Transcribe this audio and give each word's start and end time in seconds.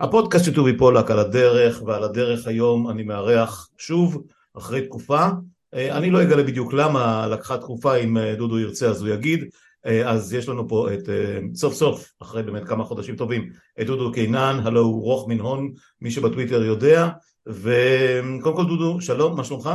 הפודקאסט 0.00 0.44
של 0.44 0.54
טובי 0.54 0.76
פולק 0.76 1.10
על 1.10 1.18
הדרך, 1.18 1.82
ועל 1.86 2.04
הדרך 2.04 2.46
היום 2.46 2.90
אני 2.90 3.02
מארח 3.02 3.68
שוב, 3.78 4.22
אחרי 4.56 4.86
תקופה. 4.86 5.26
אה, 5.74 5.96
אני 5.96 6.10
לא 6.10 6.22
אגלה 6.22 6.42
בדיוק 6.42 6.72
למה 6.72 7.26
לקחה 7.26 7.58
תקופה, 7.58 7.96
אם 7.96 8.18
אה, 8.18 8.34
דודו 8.34 8.58
ירצה 8.58 8.88
אז 8.88 9.02
הוא 9.02 9.08
יגיד. 9.08 9.44
אה, 9.86 10.10
אז 10.10 10.32
יש 10.32 10.48
לנו 10.48 10.68
פה 10.68 10.94
את, 10.94 11.08
סוף 11.54 11.74
סוף, 11.74 12.12
אחרי 12.22 12.42
באמת 12.42 12.64
כמה 12.64 12.84
חודשים 12.84 13.16
טובים, 13.16 13.50
את 13.80 13.86
דודו 13.86 14.12
קינן, 14.12 14.60
הלו 14.64 14.80
הוא 14.80 15.02
רוך 15.02 15.28
מן 15.28 15.40
הון, 15.40 15.72
מי 16.00 16.10
שבטוויטר 16.10 16.64
יודע. 16.64 17.08
וקודם 17.46 18.56
כל 18.56 18.64
דודו, 18.68 19.00
שלום, 19.00 19.36
מה 19.36 19.44
שלומך? 19.44 19.70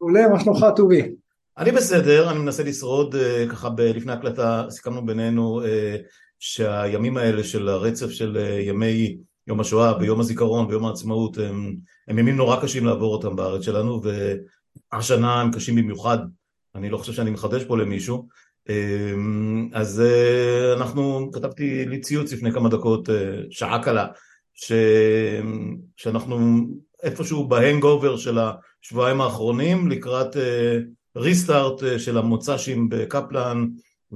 מעולה, 0.00 0.28
מה 0.28 0.40
שלומך 0.40 0.66
טובי? 0.76 1.02
אני 1.58 1.72
בסדר, 1.72 2.30
אני 2.30 2.38
מנסה 2.38 2.62
לשרוד, 2.62 3.14
ככה 3.50 3.68
לפני 3.78 4.12
הקלטה 4.12 4.66
סיכמנו 4.70 5.06
בינינו 5.06 5.62
שהימים 6.46 7.16
האלה 7.16 7.44
של 7.44 7.68
הרצף 7.68 8.10
של 8.10 8.36
אה, 8.36 8.60
ימי 8.60 9.16
יום 9.46 9.60
השואה 9.60 9.98
ויום 9.98 10.20
הזיכרון 10.20 10.66
ויום 10.66 10.84
העצמאות 10.86 11.38
הם, 11.38 11.76
הם 12.08 12.18
ימים 12.18 12.36
נורא 12.36 12.62
קשים 12.62 12.84
לעבור 12.84 13.12
אותם 13.12 13.36
בארץ 13.36 13.62
שלנו 13.64 14.02
והשנה 14.92 15.40
הם 15.40 15.52
קשים 15.52 15.76
במיוחד, 15.76 16.18
אני 16.74 16.90
לא 16.90 16.98
חושב 16.98 17.12
שאני 17.12 17.30
מחדש 17.30 17.64
פה 17.64 17.78
למישהו. 17.78 18.28
אמ, 18.68 19.68
אז 19.72 20.00
אה, 20.00 20.72
אנחנו, 20.72 21.30
כתבתי 21.32 21.84
לי 21.84 22.00
ציוץ 22.00 22.32
לפני 22.32 22.52
כמה 22.52 22.68
דקות, 22.68 23.10
אה, 23.10 23.14
שעה 23.50 23.82
קלה, 23.82 24.06
ש... 24.54 24.72
שאנחנו 25.96 26.66
איפשהו 27.02 27.48
בהנגובר 27.48 28.16
של 28.16 28.38
השבועיים 28.82 29.20
האחרונים 29.20 29.88
לקראת 29.88 30.36
ריסטארט 31.16 31.82
של 31.98 32.18
המוצ"שים 32.18 32.88
בקפלן 32.88 33.66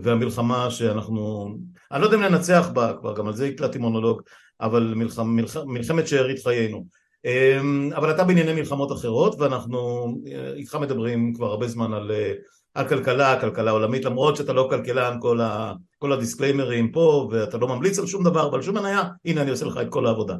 והמלחמה 0.02 0.70
שאנחנו, 0.70 1.48
אני 1.92 2.00
לא 2.00 2.06
יודע 2.06 2.16
אם 2.16 2.22
ננצח 2.22 2.68
בה 2.72 2.92
כבר, 3.00 3.16
גם 3.16 3.26
על 3.26 3.36
זה 3.36 3.46
הקלטתי 3.46 3.78
מונולוג, 3.78 4.22
אבל 4.60 4.92
מלח, 4.96 5.18
מלח, 5.18 5.56
מלחמת 5.66 6.08
שארית 6.08 6.42
חיינו. 6.42 6.84
אמ, 7.24 7.90
אבל 7.96 8.10
אתה 8.10 8.24
בענייני 8.24 8.52
מלחמות 8.54 8.92
אחרות, 8.92 9.34
ואנחנו 9.38 10.06
אה, 10.32 10.52
איתך 10.52 10.74
מדברים 10.74 11.34
כבר 11.34 11.46
הרבה 11.46 11.68
זמן 11.68 11.92
על, 11.92 12.10
אה, 12.10 12.32
על 12.74 12.88
כלכלה, 12.88 13.40
כלכלה 13.40 13.70
עולמית, 13.70 14.04
למרות 14.04 14.36
שאתה 14.36 14.52
לא 14.52 14.66
כלכלן, 14.70 15.18
כל, 15.20 15.40
ה, 15.40 15.72
כל 15.98 16.12
הדיסקליימרים 16.12 16.92
פה, 16.92 17.28
ואתה 17.32 17.58
לא 17.58 17.68
ממליץ 17.68 17.98
על 17.98 18.06
שום 18.06 18.24
דבר 18.24 18.52
ועל 18.52 18.62
שום 18.62 18.78
מניה, 18.78 19.02
הנה 19.24 19.42
אני 19.42 19.50
עושה 19.50 19.66
לך 19.66 19.78
את 19.82 19.86
כל 19.90 20.06
העבודה. 20.06 20.34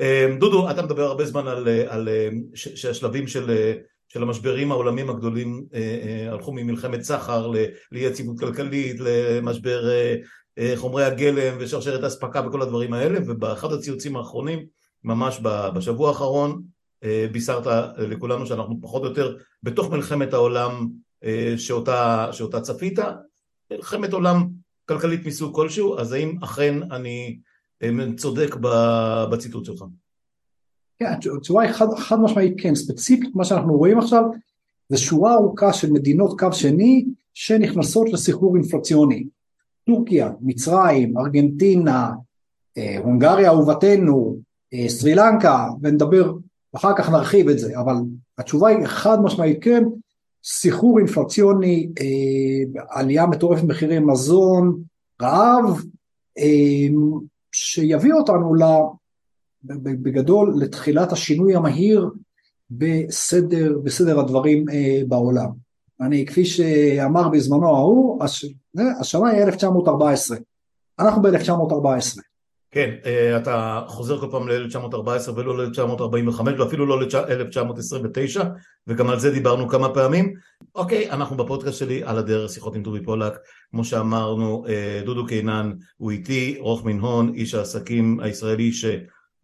אמ, 0.00 0.38
דודו, 0.38 0.70
אתה 0.70 0.82
מדבר 0.82 1.02
הרבה 1.02 1.24
זמן 1.24 1.48
על, 1.48 1.68
אה, 1.68 1.94
על 1.94 2.08
שהשלבים 2.54 3.26
של 3.26 3.72
של 4.12 4.22
המשברים 4.22 4.72
העולמים 4.72 5.10
הגדולים 5.10 5.64
אה, 5.74 5.80
אה, 5.80 6.32
הלכו 6.32 6.52
ממלחמת 6.52 7.02
סחר 7.02 7.46
לאי 7.46 8.00
יציבות 8.00 8.38
כלכלית, 8.38 8.96
למשבר 9.00 9.90
אה, 10.58 10.72
חומרי 10.76 11.04
הגלם 11.04 11.56
ושרשרת 11.58 12.04
האספקה 12.04 12.46
וכל 12.46 12.62
הדברים 12.62 12.92
האלה 12.92 13.18
ובאחד 13.26 13.72
הציוצים 13.72 14.16
האחרונים 14.16 14.66
ממש 15.04 15.40
בשבוע 15.74 16.08
האחרון 16.08 16.62
בישרת 17.32 17.66
לכולנו 17.98 18.46
שאנחנו 18.46 18.78
פחות 18.82 19.02
או 19.02 19.08
יותר 19.08 19.36
בתוך 19.62 19.90
מלחמת 19.90 20.32
העולם 20.32 20.88
שאותה, 21.56 22.28
שאותה 22.32 22.60
צפית, 22.60 22.98
מלחמת 23.70 24.12
עולם 24.12 24.48
כלכלית 24.88 25.26
מסוג 25.26 25.54
כלשהו, 25.54 25.98
אז 25.98 26.12
האם 26.12 26.36
אכן 26.42 26.92
אני 26.92 27.38
צודק 28.16 28.56
בציטוט 29.30 29.64
שלך? 29.64 29.84
כן, 30.98 31.12
התשובה 31.36 31.62
היא 31.62 31.72
חד, 31.72 31.86
חד 31.98 32.20
משמעית 32.20 32.54
כן, 32.58 32.74
ספציפית 32.74 33.34
מה 33.34 33.44
שאנחנו 33.44 33.76
רואים 33.78 33.98
עכשיו 33.98 34.22
זה 34.88 34.98
שורה 34.98 35.34
ארוכה 35.34 35.72
של 35.72 35.92
מדינות 35.92 36.40
קו 36.40 36.52
שני 36.52 37.04
שנכנסות 37.34 38.12
לסחרור 38.12 38.56
אינפלציוני. 38.56 39.24
טורקיה, 39.86 40.30
מצרים, 40.40 41.18
ארגנטינה, 41.18 42.10
אה, 42.78 42.98
הונגריה 42.98 43.48
אהובתנו, 43.48 44.36
אה, 44.74 44.88
סרי 44.88 45.14
לנקה, 45.14 45.68
ונדבר, 45.82 46.32
אחר 46.76 46.96
כך 46.96 47.10
נרחיב 47.10 47.48
את 47.48 47.58
זה, 47.58 47.78
אבל 47.78 47.94
התשובה 48.38 48.68
היא 48.68 48.86
חד 48.86 49.22
משמעית 49.22 49.58
כן, 49.64 49.84
סחרור 50.44 50.98
אינפלציוני, 50.98 51.88
אה, 52.00 52.82
עלייה 52.90 53.26
מטורפת 53.26 53.62
במחירי 53.62 53.98
מזון, 53.98 54.82
רעב, 55.22 55.82
שיביא 57.52 58.12
אותנו 58.12 58.54
בגדול 59.64 60.54
לתחילת 60.58 61.12
השינוי 61.12 61.56
המהיר 61.56 62.10
בסדר, 62.70 63.78
בסדר 63.84 64.20
הדברים 64.20 64.68
אה, 64.68 65.02
בעולם. 65.08 65.48
אני, 66.00 66.26
כפי 66.26 66.44
שאמר 66.44 67.28
בזמנו 67.28 67.76
ההוא, 67.76 68.24
הש, 68.24 68.44
השנה 69.00 69.28
היא 69.28 69.42
1914, 69.42 70.36
אנחנו 70.98 71.22
ב-1914. 71.22 72.20
כן, 72.70 72.90
אה, 73.06 73.36
אתה 73.36 73.82
חוזר 73.86 74.20
כל 74.20 74.28
פעם 74.30 74.48
ל-1914 74.48 75.30
ולא 75.36 75.64
ל-1945 75.64 76.42
ואפילו 76.58 76.86
לא 76.86 77.00
ל-1929 77.00 78.40
וגם 78.86 79.10
על 79.10 79.18
זה 79.18 79.30
דיברנו 79.30 79.68
כמה 79.68 79.94
פעמים. 79.94 80.34
אוקיי, 80.74 81.10
אנחנו 81.10 81.36
בפודקאסט 81.36 81.78
שלי 81.78 82.02
על 82.04 82.18
הדרך 82.18 82.50
שיחות 82.50 82.76
עם 82.76 82.82
טובי 82.82 83.02
פולק, 83.02 83.32
כמו 83.70 83.84
שאמרנו, 83.84 84.64
אה, 84.68 85.02
דודו 85.04 85.26
קינן 85.26 85.72
הוא 85.96 86.10
איתי, 86.10 86.56
רוך 86.60 86.84
מנהון, 86.84 87.34
איש 87.34 87.54
העסקים 87.54 88.20
הישראלי 88.20 88.72
ש... 88.72 88.84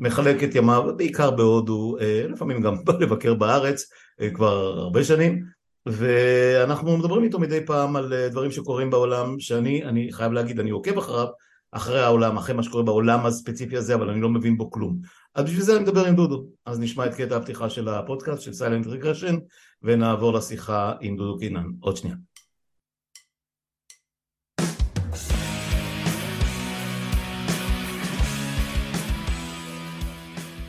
מחלק 0.00 0.44
את 0.44 0.54
ימיו, 0.54 0.96
בעיקר 0.96 1.30
בהודו, 1.30 1.96
אה, 2.00 2.26
לפעמים 2.28 2.60
גם 2.60 2.84
בא 2.84 2.92
לבקר 3.00 3.34
בארץ 3.34 3.90
אה, 4.20 4.30
כבר 4.30 4.78
הרבה 4.78 5.04
שנים, 5.04 5.44
ואנחנו 5.86 6.96
מדברים 6.96 7.24
איתו 7.24 7.38
מדי 7.38 7.66
פעם 7.66 7.96
על 7.96 8.12
אה, 8.12 8.28
דברים 8.28 8.50
שקורים 8.50 8.90
בעולם, 8.90 9.40
שאני 9.40 9.84
אני 9.84 10.12
חייב 10.12 10.32
להגיד, 10.32 10.60
אני 10.60 10.70
עוקב 10.70 10.98
אחריו, 10.98 11.26
אחרי 11.72 12.00
העולם, 12.00 12.36
אחרי 12.36 12.54
מה 12.54 12.62
שקורה 12.62 12.82
בעולם 12.82 13.26
הספציפי 13.26 13.76
הזה, 13.76 13.94
אבל 13.94 14.10
אני 14.10 14.20
לא 14.20 14.28
מבין 14.28 14.56
בו 14.56 14.70
כלום. 14.70 14.98
אז 15.34 15.44
בשביל 15.44 15.62
זה 15.62 15.76
אני 15.76 15.82
מדבר 15.82 16.06
עם 16.06 16.16
דודו. 16.16 16.44
אז 16.66 16.80
נשמע 16.80 17.06
את 17.06 17.14
קטע 17.14 17.36
הפתיחה 17.36 17.70
של 17.70 17.88
הפודקאסט 17.88 18.42
של 18.42 18.52
סיילנט 18.52 18.86
רגרשן, 18.86 19.36
ונעבור 19.82 20.32
לשיחה 20.32 20.92
עם 21.00 21.16
דודו 21.16 21.38
קינן. 21.38 21.66
עוד 21.80 21.96
שנייה. 21.96 22.16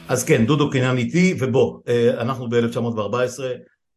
אז 0.10 0.24
כן, 0.24 0.46
דודו 0.46 0.70
קניין 0.70 0.98
איתי, 0.98 1.36
ובוא, 1.40 1.80
אה, 1.88 2.22
אנחנו 2.22 2.50
ב-1914, 2.50 3.44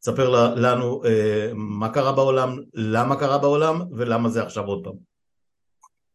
תספר 0.01 0.55
לנו 0.57 1.05
אה, 1.05 1.51
מה 1.55 1.89
קרה 1.89 2.13
בעולם, 2.13 2.57
למה 2.75 3.17
קרה 3.17 3.39
בעולם, 3.39 3.83
ולמה 3.93 4.29
זה 4.29 4.43
עכשיו 4.43 4.65
עוד 4.65 4.85
פעם. 4.85 4.95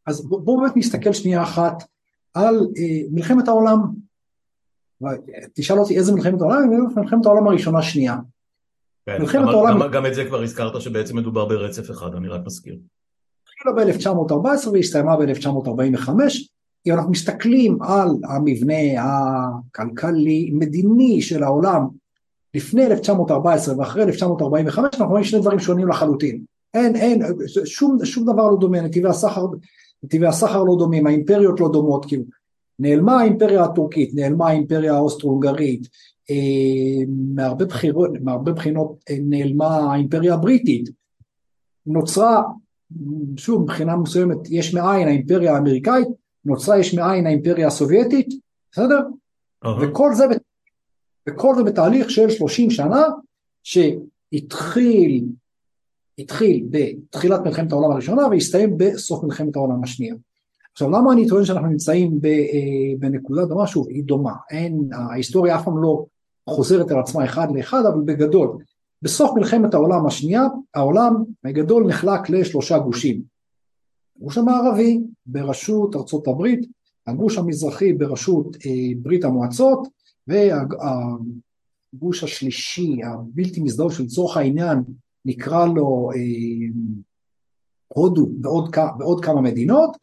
אז 0.05 0.27
בואו 0.29 0.61
באמת 0.61 0.77
נסתכל 0.77 1.13
שנייה 1.13 1.43
אחת 1.43 1.83
על 2.33 2.55
אה, 2.55 3.07
מלחמת 3.11 3.47
העולם. 3.47 3.79
תשאל 5.53 5.79
אותי 5.79 5.97
איזה 5.97 6.13
מלחמת 6.13 6.41
העולם, 6.41 6.69
מלחמת 6.95 7.25
העולם 7.25 7.47
הראשונה 7.47 7.81
שנייה. 7.81 8.15
כן, 9.05 9.21
מלחמת 9.21 9.41
גם, 9.41 9.47
העולם... 9.47 9.79
גם, 9.79 9.91
גם 9.91 10.05
את 10.05 10.15
זה 10.15 10.25
כבר 10.25 10.41
הזכרת 10.41 10.81
שבעצם 10.81 11.17
מדובר 11.17 11.45
ברצף 11.45 11.91
אחד, 11.91 12.15
אני 12.15 12.27
רק 12.27 12.41
מזכיר. 12.45 12.77
התחילה 13.43 13.93
ב-1914 13.93 14.69
והסתיימה 14.69 15.17
ב-1945, 15.17 16.09
אם 16.87 16.93
אנחנו 16.93 17.11
מסתכלים 17.11 17.77
על 17.81 18.09
המבנה 18.29 18.73
הכלכלי-מדיני 18.99 21.21
של 21.21 21.43
העולם 21.43 21.87
לפני 22.53 22.85
1914 22.85 23.75
ואחרי 23.77 24.03
1945, 24.03 24.93
אנחנו 24.93 25.09
רואים 25.09 25.23
שני 25.23 25.39
דברים 25.39 25.59
שונים 25.59 25.87
לחלוטין. 25.87 26.41
אין, 26.73 26.95
אין, 26.95 27.21
שום, 27.65 28.05
שום 28.05 28.23
דבר 28.23 28.47
לא 28.47 28.57
דומה, 28.59 28.81
נתיבי 28.81 29.09
הסחר, 29.09 29.45
נתיבי 30.03 30.27
הסחר 30.27 30.63
לא 30.63 30.75
דומים, 30.79 31.07
האימפריות 31.07 31.59
לא 31.59 31.69
דומות, 31.73 32.05
כאילו. 32.05 32.23
נעלמה 32.79 33.21
האימפריה 33.21 33.63
הטורקית, 33.63 34.11
נעלמה 34.13 34.49
האימפריה 34.49 34.95
האוסטרו-הונגרית, 34.95 35.87
אה, 36.29 37.05
מהרבה, 37.35 37.65
בחירות, 37.65 38.09
מהרבה 38.21 38.51
בחינות 38.51 39.03
אה, 39.09 39.15
נעלמה 39.21 39.67
האימפריה 39.67 40.33
הבריטית, 40.33 40.89
נוצרה, 41.85 42.43
שוב 43.37 43.61
מבחינה 43.61 43.95
מסוימת 43.95 44.37
יש 44.49 44.73
מאין 44.73 45.07
האימפריה 45.07 45.55
האמריקאית, 45.55 46.07
נוצרה 46.47 46.79
יש 46.79 46.93
מאין 46.93 47.27
האימפריה 47.27 47.67
הסובייטית, 47.67 48.27
בסדר? 48.71 48.99
Uh-huh. 49.65 49.67
וכל, 49.81 50.13
זה, 50.13 50.25
וכל 51.29 51.55
זה 51.55 51.63
בתהליך 51.63 52.09
של 52.09 52.29
30 52.29 52.69
שנה 52.69 53.03
שהתחיל 53.63 55.25
התחיל 56.19 56.65
בתחילת 56.69 57.39
מלחמת 57.45 57.71
העולם 57.71 57.91
הראשונה 57.91 58.27
והסתיים 58.27 58.77
בסוף 58.77 59.23
מלחמת 59.23 59.55
העולם 59.55 59.83
השנייה. 59.83 60.15
עכשיו 60.71 60.89
למה 60.89 61.13
אני 61.13 61.27
טוען 61.27 61.45
שאנחנו 61.45 61.67
נמצאים 61.67 62.19
אה, 62.25 62.29
בנקודה 62.99 63.45
דומה? 63.45 63.67
שוב, 63.67 63.87
היא 63.89 64.03
דומה, 64.03 64.33
אין, 64.51 64.89
ההיסטוריה 64.93 65.55
אף 65.55 65.65
פעם 65.65 65.83
לא 65.83 66.05
חוזרת 66.49 66.91
על 66.91 66.99
עצמה 66.99 67.25
אחד 67.25 67.47
לאחד, 67.55 67.85
אבל 67.85 68.01
בגדול, 68.05 68.57
בסוף 69.01 69.31
מלחמת 69.35 69.73
העולם 69.73 70.05
השנייה, 70.05 70.43
העולם 70.73 71.23
בגדול 71.43 71.87
נחלק 71.87 72.29
לשלושה 72.29 72.77
גושים. 72.77 73.21
הגוש 74.17 74.37
המערבי 74.37 74.99
בראשות 75.25 75.95
ארצות 75.95 76.27
הברית, 76.27 76.69
הגוש 77.07 77.37
המזרחי 77.37 77.93
בראשות 77.93 78.57
אה, 78.65 78.71
ברית 79.01 79.23
המועצות 79.23 79.87
והגוש 80.27 82.23
השלישי 82.23 82.99
הבלתי 83.03 83.61
מזדהות 83.61 83.91
שלצורך 83.91 84.37
העניין 84.37 84.83
נקרא 85.25 85.65
לו 85.65 86.09
אה, 86.15 86.19
הודו 87.87 88.29
ועוד, 88.41 88.75
ועוד 88.99 89.25
כמה 89.25 89.41
מדינות 89.41 89.97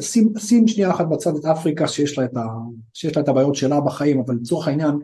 שים, 0.00 0.32
שים 0.38 0.68
שנייה 0.68 0.90
אחת 0.90 1.06
בצד 1.10 1.36
את 1.36 1.44
אפריקה 1.44 1.88
שיש 1.88 2.18
לה 2.18 2.24
את, 2.24 2.36
ה, 2.36 2.46
שיש 2.94 3.16
לה 3.16 3.22
את 3.22 3.28
הבעיות 3.28 3.54
שלה 3.54 3.80
בחיים, 3.80 4.20
אבל 4.20 4.34
לצורך 4.34 4.68
העניין, 4.68 4.98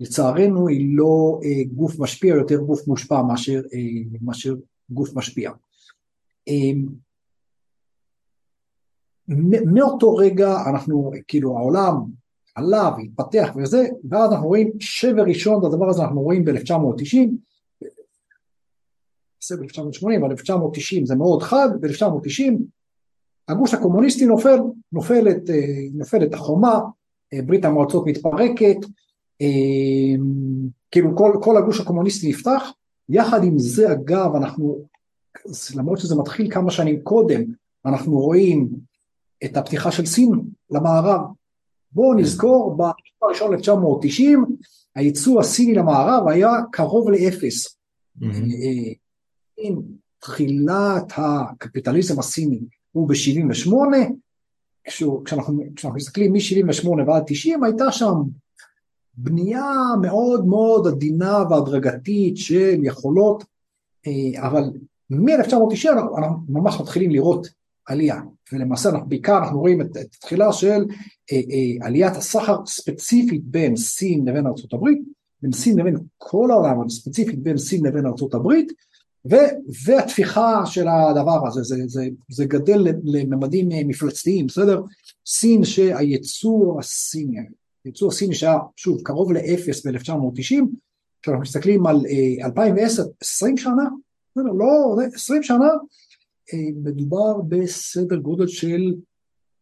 לצערנו 0.00 0.68
היא 0.68 0.96
לא 0.96 1.40
אה, 1.44 1.64
גוף 1.74 1.98
משפיע, 1.98 2.34
יותר 2.34 2.56
גוף 2.56 2.86
מושפע 2.86 3.22
מאשר, 3.22 3.60
אה, 3.74 4.18
מאשר 4.22 4.54
גוף 4.90 5.14
משפיע. 5.14 5.50
אה, 6.48 6.72
מאותו 9.66 10.16
רגע 10.16 10.56
אנחנו, 10.70 11.12
כאילו 11.28 11.58
העולם 11.58 11.94
עלה 12.54 12.90
והתפתח 12.96 13.52
וזה, 13.56 13.88
ואז 14.10 14.32
אנחנו 14.32 14.48
רואים 14.48 14.70
שבר 14.80 15.22
ראשון, 15.22 15.60
את 15.60 15.72
הדבר 15.72 15.88
הזה 15.88 16.02
אנחנו 16.02 16.20
רואים 16.20 16.44
ב-1990, 16.44 17.16
ב-1980, 19.50 20.18
אבל 20.20 20.30
1990 20.30 21.06
זה 21.06 21.16
מאוד 21.16 21.42
חד, 21.42 21.68
ב-1990 21.80 22.52
הגוש 23.48 23.74
הקומוניסטי 23.74 24.26
נופל, 24.26 24.58
נופלת, 24.92 25.50
אה, 25.50 25.56
נופלת 25.94 26.34
החומה, 26.34 26.80
אה, 27.32 27.42
ברית 27.42 27.64
המועצות 27.64 28.06
מתפרקת, 28.06 28.76
אה, 29.42 30.16
כאילו 30.90 31.16
כל, 31.16 31.32
כל 31.42 31.56
הגוש 31.56 31.80
הקומוניסטי 31.80 32.28
נפתח, 32.28 32.72
יחד 33.08 33.44
עם 33.44 33.58
זה 33.58 33.92
אגב 33.92 34.36
אנחנו, 34.36 34.84
למרות 35.76 35.98
שזה 35.98 36.16
מתחיל 36.16 36.50
כמה 36.50 36.70
שנים 36.70 37.00
קודם, 37.02 37.44
אנחנו 37.86 38.18
רואים 38.20 38.68
את 39.44 39.56
הפתיחה 39.56 39.92
של 39.92 40.06
סין 40.06 40.30
למערב. 40.70 41.20
בואו 41.92 42.14
נזכור, 42.14 42.72
בשבוע 42.72 42.94
הראשון 43.22 43.54
1990 43.54 44.44
הייצוא 44.94 45.40
הסיני 45.40 45.74
למערב 45.74 46.28
היה 46.28 46.50
קרוב 46.72 47.10
לאפס. 47.10 47.76
עם 49.56 49.80
תחילת 50.18 51.12
הקפיטליזם 51.16 52.18
הסיני 52.18 52.60
הוא 52.92 53.08
ב-78, 53.08 53.72
כשאנחנו, 55.24 55.62
כשאנחנו 55.76 55.96
מסתכלים 55.96 56.32
מ-78 56.32 56.88
ועד 57.06 57.22
90 57.26 57.64
הייתה 57.64 57.92
שם 57.92 58.14
בנייה 59.14 59.72
מאוד 60.02 60.46
מאוד 60.46 60.86
עדינה 60.86 61.38
והדרגתית 61.50 62.36
של 62.36 62.78
יכולות, 62.82 63.44
אה, 64.06 64.46
אבל 64.48 64.62
מ-1990 65.10 65.92
אנחנו, 65.92 66.18
אנחנו 66.18 66.38
ממש 66.48 66.80
מתחילים 66.80 67.10
לראות 67.10 67.46
עלייה, 67.86 68.20
ולמעשה 68.52 68.88
אנחנו, 68.88 69.08
בעיקר 69.08 69.38
אנחנו 69.38 69.60
רואים 69.60 69.80
את, 69.80 69.96
את 69.96 70.14
התחילה 70.18 70.52
של 70.52 70.84
אה, 71.32 71.36
אה, 71.36 71.86
עליית 71.86 72.16
הסחר 72.16 72.56
ספציפית 72.66 73.44
בין 73.44 73.76
סין 73.76 74.28
לבין 74.28 74.46
ארה"ב, 74.46 74.84
בין 75.42 75.52
סין 75.52 75.78
לבין 75.78 75.96
כל 76.18 76.50
העולם, 76.50 76.78
אבל 76.80 76.88
ספציפית 76.88 77.38
בין 77.38 77.58
סין 77.58 77.86
לבין 77.86 78.06
ארה"ב, 78.06 78.52
והתפיחה 79.86 80.62
של 80.66 80.86
הדבר 80.88 81.46
הזה, 81.46 81.62
זה, 81.62 81.76
זה, 81.86 82.08
זה 82.28 82.44
גדל 82.44 82.86
לממדים 83.04 83.68
מפלצתיים, 83.88 84.46
בסדר? 84.46 84.82
סין 85.26 85.64
שהייצור 85.64 86.78
הסיני, 86.78 87.38
הייצור 87.84 88.08
הסיני 88.08 88.34
שהיה 88.34 88.58
שוב 88.76 89.00
קרוב 89.02 89.32
לאפס 89.32 89.86
ב-1990, 89.86 90.64
כשאנחנו 91.22 91.42
מסתכלים 91.42 91.86
על 91.86 92.00
2010, 92.44 93.02
אה, 93.02 93.08
20 93.20 93.56
שנה, 93.56 93.84
לא, 94.36 94.96
20 95.14 95.42
שנה, 95.42 95.58
אה, 95.58 95.70
מדובר 96.82 97.40
בסדר 97.48 98.16
גודל 98.16 98.46
של 98.46 98.94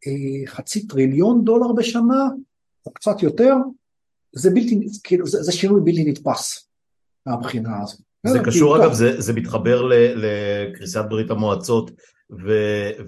אה, 0.06 0.46
חצי 0.46 0.86
טריליון 0.86 1.44
דולר 1.44 1.72
בשנה, 1.72 2.28
או 2.86 2.92
קצת 2.92 3.22
יותר, 3.22 3.54
זה 4.32 4.50
בלתי, 4.50 4.80
כאילו, 5.04 5.26
זה, 5.26 5.42
זה 5.42 5.52
שינוי 5.52 5.80
בלתי 5.84 6.04
נתפס 6.04 6.68
מהבחינה 7.26 7.82
הזאת. 7.82 8.00
זה 8.26 8.38
קשור 8.44 8.76
אגב, 8.76 8.92
זה, 8.92 9.20
זה 9.20 9.32
מתחבר 9.32 9.88
לקריסת 10.16 11.04
ברית 11.08 11.30
המועצות 11.30 11.90
ו, 12.44 12.52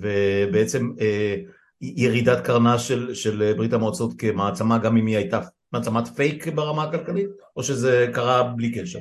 ובעצם 0.00 0.90
אה, 1.00 1.36
ירידת 1.80 2.44
קרנה 2.44 2.78
של, 2.78 3.14
של 3.14 3.52
ברית 3.56 3.72
המועצות 3.72 4.12
כמעצמה 4.18 4.78
גם 4.78 4.96
אם 4.96 5.06
היא 5.06 5.16
הייתה 5.16 5.40
מעצמת 5.72 6.08
פייק 6.08 6.48
ברמה 6.48 6.84
הכלכלית 6.84 7.28
או 7.56 7.62
שזה 7.62 8.06
קרה 8.14 8.42
בלי 8.42 8.72
קשר? 8.72 8.98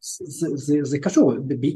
זה, 0.00 0.46
זה, 0.54 0.78
זה 0.82 0.98
קשור, 0.98 1.32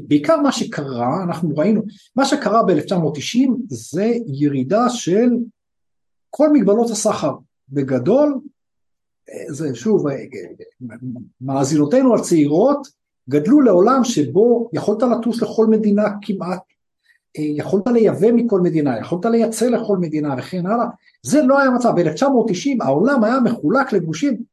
בעיקר 0.07 0.41
מה 0.41 0.51
שקרה, 0.51 1.23
אנחנו 1.23 1.55
ראינו, 1.55 1.81
מה 2.15 2.25
שקרה 2.25 2.63
ב-1990 2.63 3.49
זה 3.67 4.13
ירידה 4.27 4.89
של 4.89 5.29
כל 6.29 6.53
מגבלות 6.53 6.89
הסחר, 6.89 7.31
בגדול, 7.69 8.39
אה, 9.29 9.53
זה 9.53 9.75
שוב, 9.75 10.07
אה, 10.07 10.15
מאזינותינו 11.41 12.15
הצעירות 12.15 12.87
גדלו 13.29 13.61
לעולם 13.61 14.03
שבו 14.03 14.69
יכולת 14.73 15.03
לטוס 15.03 15.41
לכל 15.41 15.67
מדינה 15.67 16.03
כמעט, 16.21 16.61
אה, 17.37 17.43
יכולת 17.43 17.87
לייבא 17.87 18.31
מכל 18.31 18.61
מדינה, 18.61 18.99
יכולת 18.99 19.25
לייצא 19.25 19.65
לכל 19.65 19.97
מדינה 19.97 20.35
וכן 20.37 20.65
הלאה, 20.65 20.85
זה 21.23 21.41
לא 21.43 21.59
היה 21.59 21.69
מצב, 21.69 21.93
ב-1990 21.95 22.83
העולם 22.83 23.23
היה 23.23 23.39
מחולק 23.39 23.93
לגושים, 23.93 24.43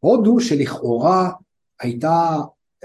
הודו 0.00 0.40
שלכאורה 0.40 1.30
הייתה, 1.80 2.36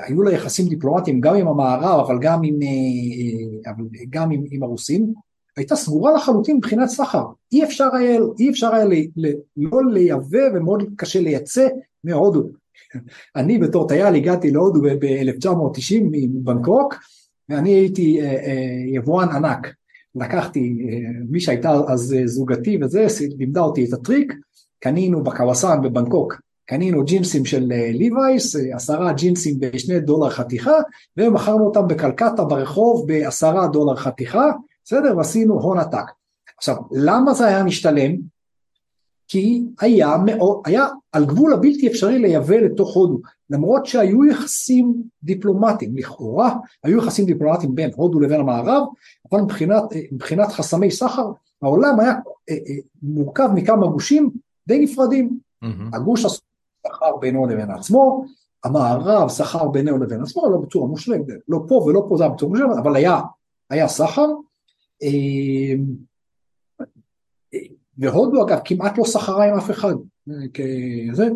היו 0.08 0.22
לה 0.24 0.32
יחסים 0.32 0.68
דיפלומטיים 0.68 1.22
גם 1.22 1.36
עם 1.36 1.48
המערב 1.48 2.06
אבל 2.06 2.18
גם 2.22 2.42
עם, 2.44 2.62
אה, 2.62 2.68
אה, 2.68 3.72
אבל 3.72 3.84
גם 4.10 4.32
עם, 4.32 4.44
עם 4.52 4.64
הרוסים, 4.64 5.14
הייתה 5.58 5.76
סגורה 5.76 6.14
לחלוטין 6.14 6.58
מבחינת 6.58 6.90
סחר, 6.90 7.24
אי 7.52 7.64
אפשר 7.64 7.90
היה, 7.94 8.20
אי 8.40 8.50
אפשר 8.50 8.76
היה 8.76 8.86
ל, 8.86 8.94
ל, 9.16 9.32
לא 9.58 9.80
לייבא 9.94 10.40
ומאוד 10.54 10.84
קשה 10.98 11.20
לייצא 11.20 11.68
מהודו, 12.04 12.50
אני 13.36 13.58
בתור 13.58 13.88
טייל 13.88 14.16
הגעתי 14.16 14.52
להודו 14.52 14.82
ב-1990 14.82 16.04
מבנקוק, 16.12 16.96
ואני 17.50 17.70
הייתי 17.70 18.22
אה, 18.22 18.26
אה, 18.26 18.84
יבואן 18.94 19.30
ענק. 19.30 19.74
לקחתי, 20.16 20.88
אה, 20.90 21.12
מי 21.30 21.40
שהייתה 21.40 21.72
אז 21.88 22.16
זוגתי 22.26 22.78
וזה, 22.82 23.08
לימדה 23.38 23.62
אותי 23.62 23.86
את 23.86 23.94
הטריק, 23.94 24.34
קנינו 24.80 25.24
בקוואסאן 25.24 25.82
בבנקוק, 25.84 26.42
קנינו 26.66 27.04
ג'ינסים 27.04 27.46
של 27.46 27.64
Levi's, 27.94 28.56
עשרה 28.74 29.14
ג'ינסים 29.14 29.60
בשני 29.60 30.00
דולר 30.00 30.30
חתיכה, 30.30 30.78
ומכרנו 31.18 31.66
אותם 31.66 31.88
בקלקטה 31.88 32.44
ברחוב 32.44 33.08
בעשרה 33.08 33.68
דולר 33.68 33.96
חתיכה, 33.96 34.52
בסדר? 34.86 35.18
ועשינו 35.18 35.62
הון 35.62 35.78
עתק. 35.78 36.12
עכשיו, 36.58 36.76
למה 36.92 37.34
זה 37.34 37.48
היה 37.48 37.64
משתלם? 37.64 38.16
כי 39.28 39.64
היה, 39.80 40.18
מאוד, 40.26 40.62
היה 40.66 40.86
על 41.12 41.26
גבול 41.26 41.54
הבלתי 41.54 41.88
אפשרי 41.88 42.20
לייבא 42.20 42.56
לתוך 42.56 42.96
הודו, 42.96 43.20
למרות 43.50 43.86
שהיו 43.86 44.26
יחסים 44.26 44.94
דיפלומטיים, 45.24 45.98
לכאורה 45.98 46.56
היו 46.84 46.98
יחסים 46.98 47.26
דיפלומטיים 47.26 47.76
בין 47.76 47.90
הודו 47.96 48.20
לבין 48.20 48.40
המערב, 48.40 48.84
אבל 49.32 49.42
מבחינת, 49.42 49.84
מבחינת 50.12 50.52
חסמי 50.52 50.92
סחר, 50.92 51.32
העולם 51.62 52.00
היה 52.00 52.12
אה, 52.50 52.54
אה, 52.54 52.76
מורכב 53.04 53.50
מכמה 53.56 53.88
גושים 53.88 54.30
די 54.68 54.80
נפרדים. 54.80 55.38
Mm-hmm. 55.64 55.96
הגוש 55.96 56.26
סחר 56.88 57.18
בינו 57.18 57.48
לבין 57.48 57.72
עצמו, 57.72 58.26
המערב 58.64 59.30
סחר 59.30 59.68
בינו 59.68 59.98
לבין 59.98 60.22
עצמו, 60.22 60.50
לא 60.50 60.58
בצורה 60.58 60.88
מושלמת, 60.88 61.26
לא 61.48 61.60
פה 61.68 61.76
ולא 61.76 62.06
פה 62.10 62.18
זה 62.18 62.24
היה 62.24 62.34
בצורה 62.34 62.52
מושלמת, 62.52 62.78
אבל 62.78 62.96
היה, 62.96 63.20
היה 63.70 63.88
סחר. 63.88 64.28
אה, 65.04 65.74
והודו 67.98 68.46
אגב 68.46 68.60
כמעט 68.66 68.98
לא 68.98 69.04
סחרה 69.04 69.46
עם 69.46 69.58
אף 69.58 69.72
אחד, 69.72 69.94
כזה, 70.54 71.30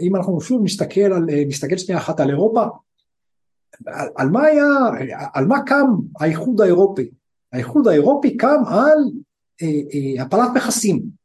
אם 0.00 0.16
אנחנו 0.16 0.40
שוב 0.40 0.64
נסתכל 0.64 1.00
על, 1.00 1.26
נסתכל 1.46 1.76
שנייה 1.76 2.00
אחת 2.00 2.20
על 2.20 2.30
אירופה, 2.30 2.62
על, 3.86 4.08
על 4.16 4.28
מה 4.28 4.42
היה, 4.42 4.66
על 5.34 5.46
מה 5.46 5.62
קם 5.66 5.86
האיחוד 6.20 6.60
האירופי? 6.60 7.10
האיחוד 7.52 7.88
האירופי 7.88 8.36
קם 8.36 8.62
על 8.66 8.98
אה, 9.62 9.68
אה, 9.68 10.22
הפלת 10.22 10.48
מכסים. 10.54 11.23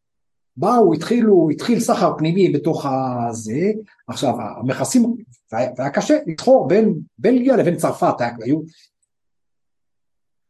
באו, 0.59 0.93
התחילו, 0.93 1.49
התחיל 1.51 1.79
סחר 1.79 2.17
פנימי 2.17 2.51
בתוך 2.51 2.85
הזה, 2.85 3.71
עכשיו 4.07 4.33
המכסים, 4.41 5.15
והיה 5.51 5.89
קשה 5.89 6.17
לבחור 6.27 6.67
בין 6.67 6.99
בלגיה 7.17 7.57
לבין 7.57 7.75
צרפת, 7.75 8.15
היו, 8.43 8.61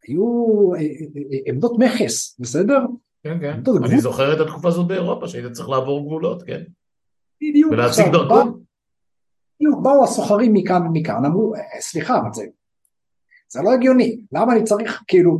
היו 0.08 0.24
אה, 0.74 0.80
אה, 0.80 0.86
אה, 1.32 1.38
עמדות 1.46 1.80
מכס, 1.80 2.40
בסדר? 2.40 2.80
כן, 3.24 3.40
כן. 3.40 3.62
אני 3.86 4.02
זוכר 4.02 4.34
את 4.34 4.48
התקופה 4.48 4.68
הזאת 4.68 4.88
באירופה, 4.88 5.28
שהיית 5.28 5.52
צריך 5.52 5.70
לעבור 5.70 6.06
גבולות, 6.06 6.44
כן. 6.44 6.64
בדיוק. 7.42 7.72
ולהציג 7.72 8.06
דרכון. 8.12 8.64
בדיוק, 9.60 9.80
באו 9.84 10.04
הסוחרים 10.04 10.54
מכאן 10.54 10.88
ומכאן, 10.88 11.26
אמרו, 11.26 11.54
סליחה, 11.80 12.18
אבל 12.18 12.34
זה, 12.34 12.44
זה 13.50 13.62
לא 13.64 13.74
הגיוני, 13.74 14.22
למה 14.32 14.54
אני 14.54 14.64
צריך, 14.64 15.04
כאילו, 15.08 15.40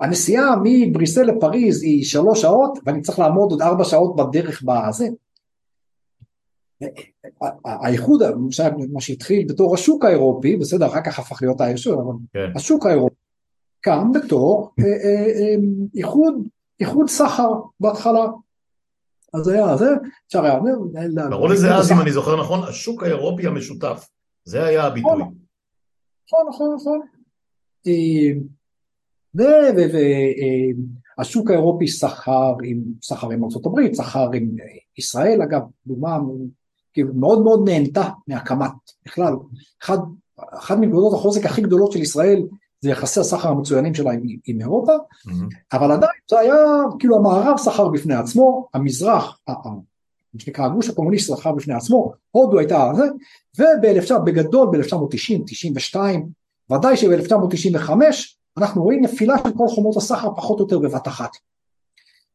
הנסיעה 0.00 0.54
מבריסל 0.64 1.22
לפריז 1.22 1.82
היא 1.82 2.04
שלוש 2.04 2.42
שעות, 2.42 2.78
ואני 2.86 3.00
צריך 3.00 3.18
לעמוד 3.18 3.50
עוד 3.50 3.62
ארבע 3.62 3.84
שעות 3.84 4.16
בדרך 4.16 4.62
בזה. 4.62 5.08
האיחוד, 7.64 8.22
מה 8.92 9.00
שהתחיל 9.00 9.46
בתור 9.48 9.74
השוק 9.74 10.04
האירופי, 10.04 10.56
בסדר, 10.56 10.86
אחר 10.86 11.00
כך 11.04 11.18
הפך 11.18 11.42
להיות 11.42 11.60
האישור, 11.60 12.02
אבל 12.02 12.12
כן. 12.32 12.52
השוק 12.56 12.86
האירופי 12.86 13.14
קם 13.80 14.12
בתור 14.12 14.70
אה, 14.78 14.84
אה, 14.84 15.54
איחוד 15.94 16.34
איחוד 16.80 17.08
סחר 17.08 17.48
בהתחלה. 17.80 18.26
אז 19.34 19.48
היה 19.48 19.76
זה, 19.76 19.86
אפשר 20.26 20.44
היה... 20.44 20.58
קראו 21.30 21.48
לזה 21.48 21.74
אז, 21.74 21.92
אם 21.92 22.00
אני 22.00 22.12
זוכר 22.12 22.40
נכון, 22.40 22.68
השוק 22.68 23.02
האירופי 23.02 23.46
המשותף. 23.46 24.08
זה 24.44 24.64
היה 24.64 24.86
הביטוי. 24.86 25.12
נכון, 25.12 26.46
נכון, 26.48 26.74
נכון. 26.74 27.00
נכון. 29.34 29.44
אה. 31.48 31.50
אה, 31.50 31.54
האירופי 31.54 31.88
סחר 31.88 32.54
עם, 32.64 32.80
סחר 33.02 33.30
עם 33.30 33.44
ארה"ב, 33.44 33.94
סחר 33.94 34.30
עם 34.34 34.50
ישראל, 34.98 35.42
אגב, 35.42 35.60
דוגמה 35.86 36.18
כאילו 36.92 37.14
מאוד 37.14 37.42
מאוד 37.42 37.68
נהנתה 37.68 38.08
מהקמת, 38.28 38.70
בכלל, 39.06 39.34
אחד, 39.82 39.98
אחת 40.58 40.78
מנקודות 40.78 41.12
החוזק 41.14 41.46
הכי 41.46 41.62
גדולות 41.62 41.92
של 41.92 42.02
ישראל 42.02 42.42
זה 42.80 42.90
יחסי 42.90 43.20
הסחר 43.20 43.48
המצוינים 43.48 43.94
שלה 43.94 44.12
עם, 44.12 44.20
עם 44.46 44.60
אירופה, 44.60 44.92
mm-hmm. 44.92 45.54
אבל 45.72 45.92
עדיין 45.92 46.12
זה 46.30 46.38
היה, 46.38 46.54
כאילו 46.98 47.16
המערב 47.16 47.56
סחר 47.56 47.88
בפני 47.88 48.14
עצמו, 48.14 48.68
המזרח, 48.74 49.38
מה 50.34 50.40
שנקרא 50.40 50.64
הגוש 50.64 50.88
הקומוניסט 50.88 51.34
סחר 51.34 51.52
בפני 51.52 51.74
עצמו, 51.74 52.12
הודו 52.30 52.58
הייתה 52.58 52.92
זה, 52.96 53.04
ובגדול 54.14 54.68
ב-1990, 54.72 55.42
92, 55.46 56.28
ודאי 56.72 56.96
שב-1995 56.96 57.90
אנחנו 58.62 58.82
רואים 58.82 59.04
נפילה 59.04 59.34
של 59.38 59.52
כל 59.56 59.66
חומות 59.68 59.96
הסחר 59.96 60.34
פחות 60.36 60.60
או 60.60 60.64
יותר 60.64 60.78
בבת 60.78 61.08
אחת. 61.08 61.30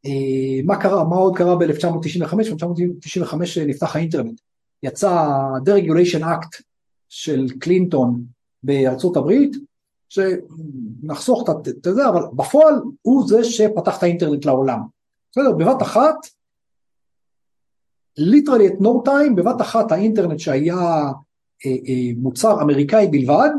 אה, 0.06 0.62
מה 0.64 0.82
קרה, 0.82 1.04
מה 1.04 1.16
עוד 1.16 1.38
קרה 1.38 1.56
ב-1995? 1.56 2.36
ב-1995 2.36 3.36
נפתח 3.68 3.96
האינטרנט, 3.96 4.42
יצא 4.84 5.10
ה-Deregulation 5.10 6.22
Act 6.22 6.62
של 7.10 7.48
קלינטון 7.60 8.24
בארצות 8.64 9.18
הברית, 9.18 9.56
שנחסוך 10.10 11.50
את 11.50 11.96
זה, 11.96 12.10
אבל 12.10 12.22
בפועל 12.34 12.76
הוא 13.02 13.28
זה 13.28 13.44
שפתח 13.44 13.98
את 13.98 14.04
האינטרנט 14.04 14.46
לעולם. 14.46 14.80
בסדר, 15.32 15.52
בבת 15.52 15.82
אחת, 15.82 16.16
ליטרלי 18.18 18.68
את 18.68 18.82
נו 18.82 19.02
טיים, 19.06 19.36
בבת 19.36 19.62
אחת 19.62 19.92
האינטרנט 19.92 20.40
שהיה 20.40 20.76
אה, 21.66 21.72
אה, 21.88 22.12
מוצר 22.18 22.62
אמריקאי 22.62 23.08
בלבד, 23.08 23.50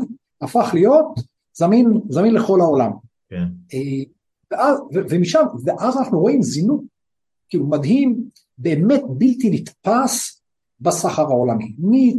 הפך 0.41 0.69
להיות 0.73 1.19
זמין, 1.57 2.01
זמין 2.09 2.33
לכל 2.33 2.61
העולם. 2.61 2.91
כן. 3.29 3.43
אה, 3.73 4.03
ואז, 4.51 4.79
ו, 4.79 4.99
ומשם, 5.09 5.43
ואז 5.63 5.97
אנחנו 5.97 6.19
רואים 6.19 6.41
זינוק, 6.41 6.83
כאילו 7.49 7.67
מדהים, 7.67 8.23
באמת 8.57 9.01
בלתי 9.09 9.49
נתפס 9.49 10.41
בסחר 10.79 11.21
העולמי. 11.21 11.75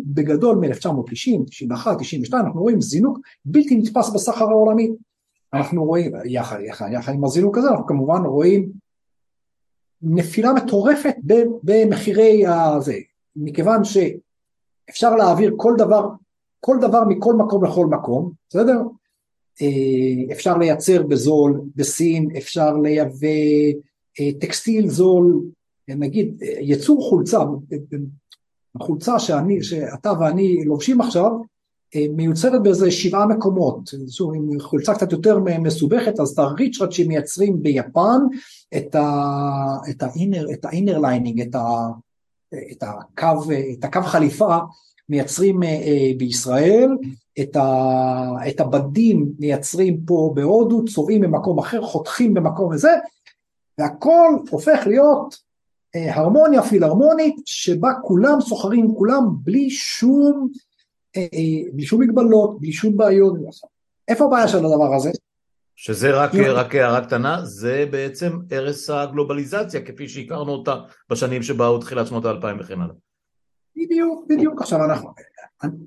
בגדול 0.07 0.57
מ-1990, 0.57 1.45
91, 1.47 1.97
92, 2.01 2.45
אנחנו 2.45 2.61
רואים 2.61 2.81
זינוק 2.81 3.19
בלתי 3.45 3.77
נתפס 3.77 4.11
בסחר 4.11 4.45
העולמי. 4.45 4.91
אנחנו 5.55 5.85
רואים, 5.85 6.13
יחד, 6.25 6.61
יחד, 6.61 6.89
יחד 6.93 7.13
עם 7.15 7.25
הזינוק 7.25 7.59
הזה, 7.59 7.69
אנחנו 7.69 7.87
כמובן 7.87 8.23
רואים 8.25 8.69
נפילה 10.03 10.53
מטורפת 10.53 11.15
במחירי 11.63 12.47
הזה, 12.47 12.97
מכיוון 13.37 13.81
שאפשר 13.85 15.17
להעביר 15.17 15.55
כל 15.57 15.75
דבר, 15.79 16.09
כל 16.61 16.77
דבר 16.81 17.05
מכל 17.09 17.35
מקום 17.35 17.65
לכל 17.65 17.87
מקום, 17.87 18.33
בסדר? 18.49 18.83
אה, 19.63 20.33
אפשר 20.33 20.59
לייצר 20.59 21.03
בזול 21.03 21.61
בסין, 21.77 22.29
אפשר 22.37 22.77
לייבא 22.77 23.29
אה, 24.21 24.31
טקסטיל 24.41 24.89
זול, 24.89 25.43
נגיד 25.89 26.43
ייצור 26.61 27.09
חולצה, 27.09 27.39
החולצה 28.77 29.19
שאני, 29.19 29.63
שאתה 29.63 30.13
ואני 30.21 30.65
לובשים 30.65 31.01
עכשיו, 31.01 31.31
אה, 31.97 32.07
מיוצרת 32.17 32.63
באיזה 32.63 32.91
שבעה 32.91 33.27
מקומות, 33.27 33.91
אם 34.35 34.61
חולצה 34.61 34.95
קצת 34.95 35.13
יותר 35.13 35.39
מסובכת, 35.39 36.21
אז 36.21 36.31
את 36.31 36.39
הריצ'רץ' 36.39 36.93
שמייצרים 36.93 37.63
ביפן, 37.63 38.21
את, 38.77 38.97
ה 40.65 40.70
inner 40.70 40.99
lining, 40.99 41.41
את, 41.41 41.55
ה, 41.55 41.89
את, 42.73 42.83
הקו, 42.83 43.53
את 43.79 43.85
הקו 43.85 44.03
חליפה, 44.03 44.57
מייצרים 45.09 45.61
בישראל, 46.19 46.89
את, 47.41 47.57
ה, 47.57 48.49
את 48.49 48.61
הבדים 48.61 49.33
מייצרים 49.39 50.01
פה 50.07 50.33
בהודו, 50.35 50.85
צובעים 50.85 51.21
במקום 51.21 51.59
אחר, 51.59 51.83
חותכים 51.83 52.35
במקום 52.35 52.73
הזה, 52.73 52.91
והכל 53.79 54.29
הופך 54.51 54.87
להיות 54.87 55.49
אה, 55.97 56.15
הרמוניה 56.15 56.63
פילהרמונית 56.63 57.37
שבה 57.47 57.89
כולם 58.03 58.41
סוחרים 58.41 58.95
כולם 58.95 59.23
בלי 59.31 59.71
שום, 59.71 60.49
אה, 61.17 61.23
אה, 61.23 61.71
בלי 61.73 61.87
שום 61.87 62.03
מגבלות, 62.03 62.61
בלי 62.61 62.73
שום 62.73 62.97
בעיות. 62.97 63.35
איפה 64.09 64.25
הבעיה 64.25 64.49
של 64.49 64.59
הדבר 64.59 64.95
הזה? 64.97 65.11
שזה 65.77 66.11
רק, 66.11 66.35
רק 66.35 66.75
הערה 66.75 67.07
קטנה, 67.07 67.45
זה 67.45 67.85
בעצם 67.91 68.39
הרס 68.51 68.91
הגלובליזציה 68.91 69.81
כפי 69.81 70.09
שהכרנו 70.09 70.53
אותה 70.53 70.75
בשנים 71.11 71.43
שבאו 71.43 71.79
תחילת 71.79 72.07
שנות 72.07 72.25
האלפיים 72.25 72.57
וכן 72.61 72.81
הלאה. 72.81 72.95
בדיוק, 73.77 74.27
בדיוק. 74.29 74.63
עכשיו 74.63 74.85
אנחנו, 74.85 75.11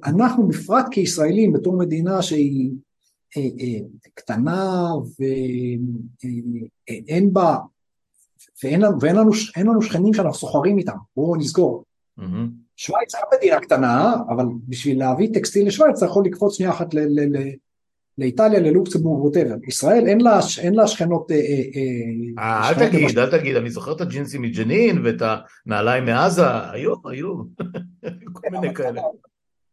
אנחנו 0.06 0.48
בפרט 0.48 0.86
כישראלים 0.92 1.54
בתור 1.54 1.78
מדינה 1.78 2.22
שהיא 2.22 2.72
אה, 3.38 3.42
אה, 3.42 3.80
קטנה 4.14 4.90
ואין 5.20 7.26
אה, 7.26 7.30
בה, 7.34 7.58
ואין 8.64 8.82
ואין 9.02 9.16
לנו, 9.16 9.32
לנו 9.58 9.82
שכנים 9.82 10.14
שאנחנו 10.14 10.34
סוחרים 10.34 10.78
איתם, 10.78 10.98
בואו 11.16 11.36
נזכור. 11.36 11.84
Mm-hmm. 12.20 12.24
שווייץ 12.76 13.16
היא 13.16 13.24
מדינה 13.38 13.60
קטנה, 13.60 14.16
אבל 14.30 14.46
בשביל 14.68 15.00
להביא 15.00 15.30
טקסטיל 15.34 15.68
לשווייץ 15.68 15.98
אתה 15.98 16.06
יכול 16.06 16.26
לקפוץ 16.26 16.58
שנייה 16.58 16.72
אחת 16.72 16.94
ל, 16.94 17.00
ל, 17.00 17.38
ל, 17.38 17.52
לאיטליה, 18.18 18.60
ללוקסמבורג, 18.60 19.24
ווטאבר. 19.24 19.56
ישראל 19.68 20.08
אין 20.08 20.22
לה, 20.22 20.40
אין 20.60 20.76
לה 20.76 20.88
שכנות... 20.88 21.32
אה, 21.32 21.38
אה, 22.40 22.70
אל 22.70 22.90
תגיד, 22.90 23.20
אל 23.20 23.40
תגיד, 23.40 23.56
אני 23.56 23.70
זוכר 23.70 23.92
את 23.92 24.02
הג'ינסים 24.02 24.42
מג'נין 24.42 25.06
ואת 25.06 25.22
הנעליים 25.66 26.06
מעזה, 26.06 26.72
היו, 26.72 26.94
היו, 27.10 27.36
כל 28.34 28.50
מיני 28.52 28.74
כאלה. 28.74 29.02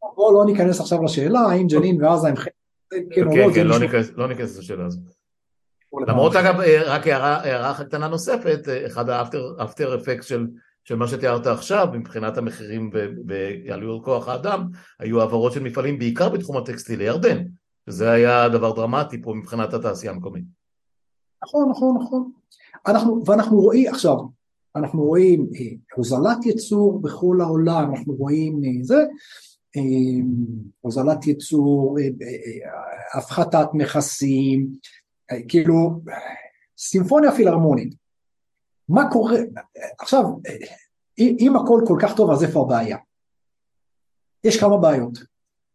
בואו 0.03 0.35
לא 0.35 0.45
ניכנס 0.53 0.81
עכשיו 0.81 1.03
לשאלה 1.03 1.41
האם 1.41 1.67
ג'נין 1.67 2.05
ועזה 2.05 2.29
הם 2.29 2.37
חלק, 2.37 2.53
כן 3.11 3.27
או 3.27 3.37
לא, 3.37 3.55
כן, 3.55 3.67
לא, 3.67 3.77
לא 4.17 4.29
ניכנס 4.29 4.59
לשאלה 4.59 4.87
הזו. 4.87 5.01
למרות 6.07 6.37
אגב, 6.37 6.55
רק 6.87 7.07
הערה 7.07 7.71
אחת 7.71 7.87
קטנה 7.87 8.09
נוספת, 8.09 8.69
אחד 8.87 9.09
האפטר 9.59 9.95
אפקט 9.95 10.23
של 10.23 10.47
של 10.89 10.97
מה 10.97 11.09
שתיארת 11.09 11.47
עכשיו 11.47 11.89
מבחינת 11.93 12.39
המחירים 12.39 12.91
ועלויות 13.67 14.05
כוח 14.05 14.29
האדם, 14.29 14.69
היו 15.01 15.21
העברות 15.21 15.53
של 15.53 15.63
מפעלים 15.63 15.99
בעיקר 15.99 16.29
בתחום 16.29 16.57
הטקסטיל 16.57 16.99
לירדן, 16.99 17.45
שזה 17.91 18.11
היה 18.11 18.49
דבר 18.49 18.73
דרמטי 18.75 19.23
פה 19.23 19.35
מבחינת 19.35 19.75
התעשייה 19.75 20.13
המקומית. 20.13 20.45
נכון, 21.45 21.71
נכון, 21.71 21.97
נכון. 22.03 22.31
אנחנו, 22.87 23.23
ואנחנו 23.27 23.61
רואים 23.61 23.89
עכשיו, 23.89 24.17
אנחנו 24.77 25.03
רואים 25.03 25.47
אה, 25.55 25.77
הוזלת 25.95 26.47
ייצור 26.47 27.03
בכל 27.03 27.39
העולם, 27.41 27.91
אנחנו 27.91 28.15
רואים 28.15 28.61
אה, 28.65 28.71
זה, 28.83 28.95
אה, 28.95 29.07
הוזלת 30.81 31.27
ייצור, 31.27 31.99
אה, 31.99 32.05
אה, 32.05 33.19
הפחתת 33.19 33.67
מכסים, 33.73 34.69
כאילו 35.49 36.01
סימפוניה 36.79 37.33
פילהרמונית. 37.33 37.95
מה 38.89 39.11
קורה, 39.13 39.39
עכשיו, 39.99 40.25
אם 41.19 41.53
הכל 41.57 41.81
כל 41.87 41.99
כך 42.03 42.17
טוב 42.17 42.31
אז 42.31 42.45
איפה 42.45 42.61
הבעיה? 42.61 42.97
יש 44.45 44.61
כמה 44.61 44.77
בעיות. 44.77 45.19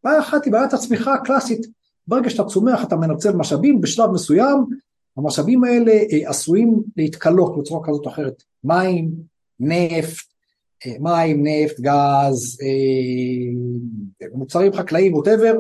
בעיה 0.03 0.19
אחת 0.19 0.45
היא 0.45 0.53
בעיית 0.53 0.73
הצמיחה 0.73 1.13
הקלאסית. 1.13 1.67
ברגע 2.07 2.29
שאתה 2.29 2.43
צומח 2.43 2.83
אתה 2.83 2.95
מנצל 2.95 3.35
משאבים, 3.35 3.81
בשלב 3.81 4.09
מסוים 4.09 4.65
המשאבים 5.17 5.63
האלה 5.63 5.91
עשויים 6.25 6.83
להתקלות 6.97 7.57
בצורה 7.59 7.88
כזאת 7.88 8.05
או 8.05 8.12
אחרת. 8.12 8.43
מים, 8.63 9.12
נפט, 9.59 10.32
מים, 10.99 11.47
נפט, 11.47 11.79
גז, 11.79 12.59
אה, 12.61 14.27
מוצרים 14.33 14.73
חקלאיים, 14.73 15.13
whatever, 15.13 15.60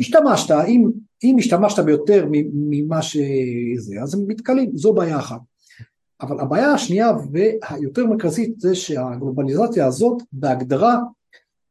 השתמשת, 0.00 0.54
אם, 0.68 0.90
אם 1.24 1.36
השתמשת 1.38 1.78
ביותר 1.84 2.26
ממה 2.52 3.02
שזה, 3.02 4.02
אז 4.02 4.14
הם 4.14 4.20
מתכלים, 4.26 4.70
זו 4.74 4.92
בעיה 4.92 5.18
אחת. 5.18 5.40
אבל 6.20 6.40
הבעיה 6.40 6.72
השנייה 6.72 7.12
והיותר 7.32 8.06
מרכזית 8.06 8.60
זה 8.60 8.74
שהגלובליזציה 8.74 9.86
הזאת 9.86 10.22
בהגדרה, 10.32 10.98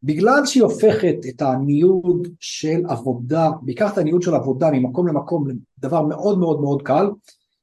בגלל 0.03 0.45
שהיא 0.45 0.63
הופכת 0.63 1.15
את 1.29 1.41
הניוד 1.41 2.27
של 2.39 2.81
עבודה, 2.87 3.49
בעיקר 3.61 3.87
את 3.87 3.97
הניוד 3.97 4.21
של 4.21 4.35
עבודה 4.35 4.71
ממקום 4.71 5.07
למקום 5.07 5.47
לדבר 5.77 6.01
מאוד 6.01 6.39
מאוד 6.39 6.61
מאוד 6.61 6.81
קל, 6.81 7.09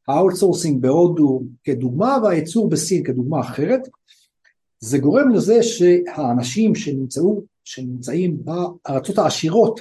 ה 0.09 0.15
outsourcing 0.15 0.83
בהודו 0.83 1.43
כדוגמה 1.65 2.19
והייצור 2.23 2.69
בסין 2.69 3.03
כדוגמה 3.03 3.41
אחרת, 3.41 3.89
זה 4.85 4.99
גורם 4.99 5.29
לזה 5.29 5.63
שהאנשים 5.63 6.75
שנמצאו, 6.75 7.43
שנמצאים 7.65 8.37
בארצות 8.45 9.19
העשירות, 9.19 9.81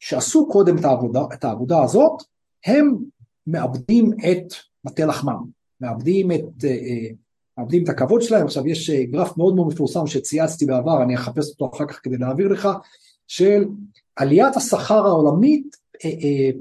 שעשו 0.00 0.48
קודם 0.48 0.78
את 0.78 0.84
העבודה, 0.84 1.20
את 1.34 1.44
העבודה 1.44 1.82
הזאת, 1.82 2.22
הם 2.66 2.96
מאבדים 3.46 4.12
את 4.12 4.54
מטה 4.84 5.06
לחמם, 5.06 5.44
מאבדים 5.80 6.32
את, 6.32 6.64
אה, 6.64 7.08
מאבדים 7.58 7.84
את 7.84 7.88
הכבוד 7.88 8.22
שלהם. 8.22 8.46
עכשיו 8.46 8.68
יש 8.68 8.90
אה, 8.90 9.04
גרף 9.04 9.36
מאוד 9.36 9.54
מאוד 9.54 9.68
מפורסם 9.68 10.06
שצייצתי 10.06 10.66
בעבר, 10.66 11.02
אני 11.02 11.14
אחפש 11.14 11.50
אותו 11.50 11.70
אחר 11.74 11.86
כך 11.86 12.00
כדי 12.02 12.16
להעביר 12.16 12.48
לך, 12.48 12.68
של 13.28 13.64
עליית 14.16 14.56
השכר 14.56 15.06
העולמית 15.06 15.76
אה, 16.04 16.10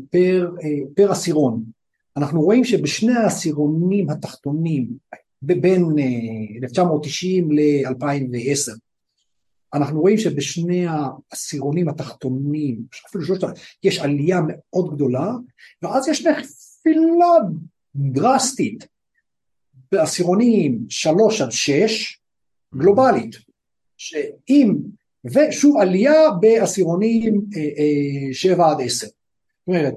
פר, 0.10 0.52
פר 0.96 1.12
עשירון. 1.12 1.64
אנחנו 2.18 2.42
רואים 2.42 2.64
שבשני 2.64 3.14
העשירונים 3.14 4.10
התחתונים, 4.10 4.88
בין 5.42 5.86
1990 6.64 7.52
ל-2010. 7.52 8.78
אנחנו 9.74 10.02
רואים 10.02 10.18
שבשני 10.18 10.86
העשירונים 10.88 11.90
התחתונים, 11.90 12.82
אפילו 13.10 13.26
שלושת, 13.26 13.48
יש 13.84 14.00
עלייה 14.00 14.40
מאוד 14.48 14.96
גדולה, 14.96 15.32
ואז 15.82 16.08
יש 16.08 16.26
נפילה 16.26 17.36
דרסטית 17.96 18.88
בעשירונים 19.92 20.80
3 20.90 21.42
עד 21.42 21.52
6 21.52 22.22
גלובלית, 22.76 23.36
שאם, 23.98 24.76
ושוב 25.26 25.78
עלייה 25.78 26.32
בעשירונים 26.42 27.42
7 28.32 28.72
עד 28.72 28.78
10. 28.82 29.08
זאת 29.08 29.14
אומרת, 29.68 29.94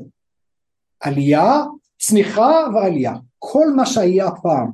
עלייה, 1.01 1.53
צניחה 1.99 2.53
ועלייה. 2.75 3.15
כל 3.39 3.67
מה 3.77 3.87
שהיה 3.87 4.31
פעם 4.43 4.71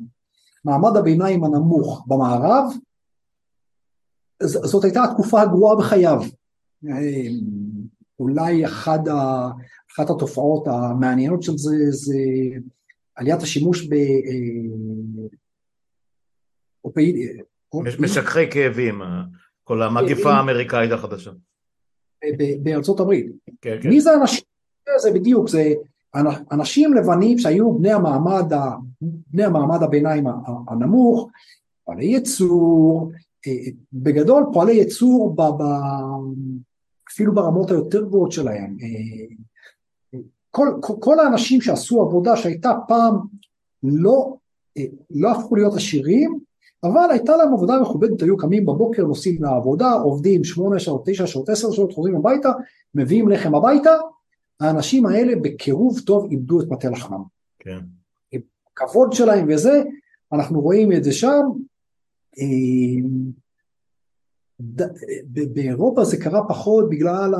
מעמד 0.64 0.96
הביניים 0.96 1.44
הנמוך 1.44 2.04
במערב, 2.06 2.64
זאת 4.42 4.84
הייתה 4.84 5.04
התקופה 5.04 5.42
הגרועה 5.42 5.76
בחייו. 5.76 6.20
אולי 8.20 8.64
אחד 8.64 9.08
ה, 9.08 9.48
אחת 9.92 10.10
התופעות 10.10 10.66
המעניינות 10.68 11.42
של 11.42 11.56
זה 11.56 11.76
זה 11.90 12.18
עליית 13.14 13.42
השימוש 13.42 13.88
ב... 13.88 13.92
אה, 13.92 14.40
משככי 17.98 18.50
כאבים, 18.50 19.02
כל 19.64 19.82
המגיפה 19.82 20.30
האמריקאית 20.32 20.92
החדשה. 20.92 21.30
בארצות 22.62 23.00
הברית. 23.00 23.26
כן, 23.60 23.78
כן. 23.82 23.88
מי 23.88 24.00
זה 24.00 24.10
אנשים? 24.20 24.44
זה 24.98 25.10
בדיוק, 25.12 25.48
זה 25.48 25.72
אנשים 26.52 26.94
לבנים 26.94 27.38
שהיו 27.38 27.78
בני 27.78 27.92
המעמד, 27.92 28.52
בני 29.02 29.44
המעמד 29.44 29.82
הביניים 29.82 30.24
הנמוך, 30.68 31.28
פועלי 31.84 32.04
ייצור, 32.04 33.10
אה, 33.46 33.52
בגדול 33.92 34.44
פועלי 34.52 34.72
ייצור 34.72 35.34
ב, 35.36 35.42
ב, 35.42 35.62
אפילו 37.12 37.34
ברמות 37.34 37.70
היותר 37.70 38.04
גבוהות 38.04 38.32
שלהם. 38.32 38.76
אה, 38.82 40.18
כל, 40.50 40.68
כל, 40.80 40.94
כל 41.00 41.20
האנשים 41.20 41.60
שעשו 41.60 42.02
עבודה 42.02 42.36
שהייתה 42.36 42.72
פעם 42.88 43.14
לא, 43.82 44.34
אה, 44.78 44.84
לא 45.10 45.30
הפכו 45.30 45.56
להיות 45.56 45.74
עשירים, 45.74 46.38
אבל 46.84 47.10
הייתה 47.10 47.36
להם 47.36 47.52
עבודה 47.52 47.80
מכובדת, 47.80 48.22
היו 48.22 48.36
קמים 48.36 48.66
בבוקר, 48.66 49.02
נוסעים 49.02 49.42
לעבודה, 49.42 49.92
עובדים 49.92 50.44
שמונה 50.44 50.78
שעות, 50.78 51.02
תשע 51.06 51.26
שעות, 51.26 51.48
עשר 51.48 51.70
שעות, 51.70 51.92
חוזרים 51.92 52.16
הביתה, 52.16 52.50
מביאים 52.94 53.28
לחם 53.28 53.54
הביתה, 53.54 53.90
האנשים 54.60 55.06
האלה 55.06 55.32
בקירוב 55.42 56.00
טוב 56.00 56.30
איבדו 56.30 56.60
את 56.60 56.66
מטה 56.70 56.90
לחמם. 56.90 57.22
כן. 57.58 57.78
כבוד 58.80 59.12
שלהם 59.12 59.46
וזה, 59.48 59.82
אנחנו 60.32 60.60
רואים 60.60 60.92
את 60.92 61.04
זה 61.04 61.12
שם. 61.12 61.42
אה, 62.38 62.44
באירופה 65.52 66.04
זה 66.04 66.16
קרה 66.16 66.48
פחות 66.48 66.90
בגלל 66.90 67.34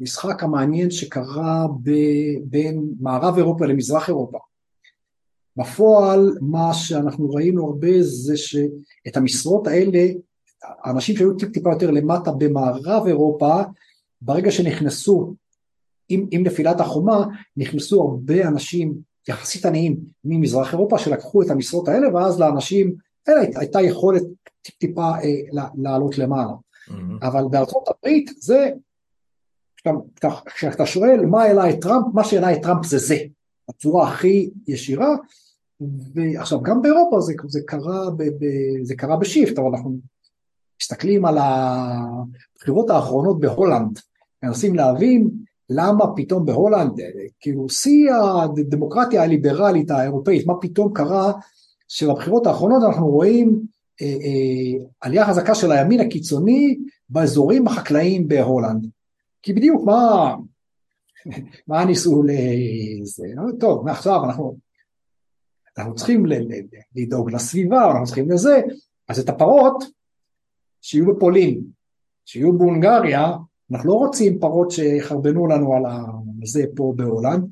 המשחק 0.00 0.42
המעניין 0.42 0.90
שקרה 0.90 1.66
בין 2.44 2.94
מערב 3.00 3.36
אירופה 3.36 3.66
למזרח 3.66 4.08
אירופה. 4.08 4.38
בפועל 5.56 6.36
מה 6.40 6.74
שאנחנו 6.74 7.30
ראינו 7.30 7.66
הרבה 7.66 8.02
זה 8.02 8.36
שאת 8.36 9.16
המשרות 9.16 9.66
האלה, 9.66 10.06
האנשים 10.62 11.16
שהיו 11.16 11.34
טיפ 11.34 11.52
טיפה 11.52 11.70
יותר 11.70 11.90
למטה 11.90 12.32
במערב 12.32 13.06
אירופה, 13.06 13.62
ברגע 14.22 14.50
שנכנסו 14.50 15.34
עם, 16.08 16.26
עם 16.30 16.42
נפילת 16.42 16.80
החומה 16.80 17.26
נכנסו 17.56 18.02
הרבה 18.02 18.48
אנשים 18.48 19.09
יחסית 19.28 19.66
עניים 19.66 19.96
ממזרח 20.24 20.72
אירופה 20.72 20.98
שלקחו 20.98 21.42
את 21.42 21.50
המשרות 21.50 21.88
האלה 21.88 22.14
ואז 22.14 22.40
לאנשים 22.40 22.94
האלה 23.26 23.40
הייתה 23.54 23.80
יכולת 23.80 24.22
טיפ 24.62 24.74
טיפה 24.78 25.10
אה, 25.22 25.68
לעלות 25.74 26.18
למעלה. 26.18 26.52
Mm-hmm. 26.88 26.92
אבל 27.22 27.44
בארצות 27.50 27.84
הברית 27.88 28.30
זה, 28.38 28.70
כשאתה 30.54 30.86
שואל 30.86 31.26
מה 31.26 31.42
העלה 31.42 31.70
את 31.70 31.80
טראמפ, 31.80 32.06
מה 32.14 32.24
שהעלה 32.24 32.52
את 32.52 32.62
טראמפ 32.62 32.86
זה 32.86 32.98
זה, 32.98 33.16
בצורה 33.68 34.08
הכי 34.08 34.50
ישירה, 34.66 35.08
ועכשיו 36.14 36.62
גם 36.62 36.82
באירופה 36.82 37.20
זה, 37.20 37.32
זה, 37.48 37.60
קרה, 37.66 38.10
ב, 38.10 38.22
ב, 38.22 38.44
זה 38.82 38.94
קרה 38.94 39.16
ב 39.16 39.22
shift, 39.22 39.58
אבל 39.58 39.68
אנחנו 39.68 39.98
מסתכלים 40.82 41.24
על 41.24 41.38
הבחירות 41.38 42.90
האחרונות 42.90 43.40
בהולנד, 43.40 43.98
מנסים 44.42 44.74
להבין 44.74 45.30
למה 45.70 46.04
פתאום 46.16 46.46
בהולנד, 46.46 47.00
כאילו 47.40 47.68
שיא 47.68 48.12
הדמוקרטיה 48.12 49.22
הליברלית 49.22 49.90
האירופאית, 49.90 50.46
מה 50.46 50.54
פתאום 50.60 50.92
קרה 50.92 51.32
שבבחירות 51.88 52.46
האחרונות 52.46 52.82
אנחנו 52.86 53.08
רואים 53.08 53.60
אה, 54.02 54.06
אה, 54.06 54.84
עלייה 55.00 55.26
חזקה 55.26 55.54
של 55.54 55.72
הימין 55.72 56.00
הקיצוני 56.00 56.78
באזורים 57.08 57.66
החקלאיים 57.66 58.28
בהולנד. 58.28 58.86
כי 59.42 59.52
בדיוק 59.52 59.84
מה, 59.84 60.34
מה 61.68 61.84
ניסו 61.84 62.22
לזה, 62.22 63.26
טוב 63.60 63.84
מעכשיו 63.84 64.24
אנחנו, 64.24 64.56
אנחנו 65.78 65.94
צריכים 65.94 66.26
לדאוג 66.96 67.30
לסביבה, 67.30 67.90
אנחנו 67.90 68.06
צריכים 68.06 68.30
לזה, 68.30 68.60
אז 69.08 69.18
את 69.18 69.28
הפרות 69.28 69.84
שיהיו 70.80 71.06
בפולין, 71.06 71.60
שיהיו 72.24 72.58
בהונגריה, 72.58 73.32
אנחנו 73.72 73.88
לא 73.88 73.94
רוצים 73.94 74.38
פרות 74.38 74.70
שיחרבנו 74.70 75.46
לנו 75.46 75.74
על 75.74 75.82
זה 76.44 76.64
פה 76.76 76.92
בהולנד, 76.96 77.44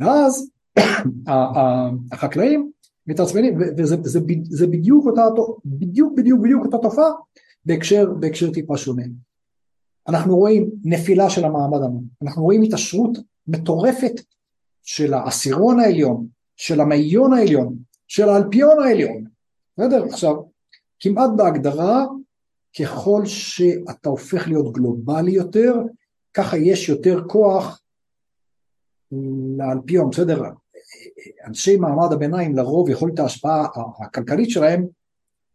ואז 0.00 0.50
החקלאים 2.12 2.70
מתעצבנים, 3.06 3.58
וזה 3.78 3.96
זה, 4.02 4.20
זה 4.42 4.66
בדיוק 4.66 5.06
אותה, 5.06 5.22
בדיוק 5.64 6.12
בדיוק 6.16 6.40
בדיוק 6.40 6.64
אותה 6.64 6.78
תופעה 6.78 7.10
בהקשר, 7.64 8.12
בהקשר 8.20 8.52
טיפה 8.52 8.76
שונה. 8.76 9.02
אנחנו 10.08 10.36
רואים 10.36 10.70
נפילה 10.84 11.30
של 11.30 11.44
המעמד 11.44 11.82
הנמוך, 11.82 12.04
אנחנו 12.22 12.42
רואים 12.42 12.62
התעשרות 12.62 13.18
מטורפת 13.48 14.20
של 14.82 15.14
העשירון 15.14 15.80
העליון, 15.80 16.26
של 16.56 16.80
המאיון 16.80 17.32
העליון, 17.32 17.76
של 18.08 18.28
האלפיון 18.28 18.82
העליון, 18.82 19.24
בסדר? 19.78 20.04
עכשיו, 20.04 20.34
כמעט 21.00 21.30
בהגדרה 21.36 22.06
ככל 22.80 23.22
שאתה 23.26 24.08
הופך 24.08 24.48
להיות 24.48 24.72
גלובלי 24.72 25.32
יותר, 25.32 25.74
ככה 26.34 26.56
יש 26.56 26.88
יותר 26.88 27.24
כוח 27.28 27.80
לאלפיון, 29.56 30.10
בסדר? 30.10 30.42
אנשי 31.46 31.76
מעמד 31.76 32.12
הביניים 32.12 32.56
לרוב 32.56 32.88
יכולת 32.88 33.18
ההשפעה 33.18 33.66
הכלכלית 34.04 34.50
שלהם 34.50 34.86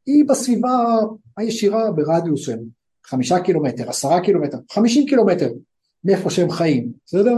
היא 0.05 0.25
בסביבה 0.27 0.99
הישירה 1.37 1.91
ברדיוס 1.91 2.45
של 2.45 2.57
חמישה 3.05 3.39
קילומטר, 3.39 3.89
עשרה 3.89 4.21
קילומטר, 4.21 4.57
חמישים 4.71 5.07
קילומטר 5.07 5.49
מאיפה 6.03 6.29
שהם 6.29 6.49
חיים, 6.49 6.91
בסדר? 7.05 7.37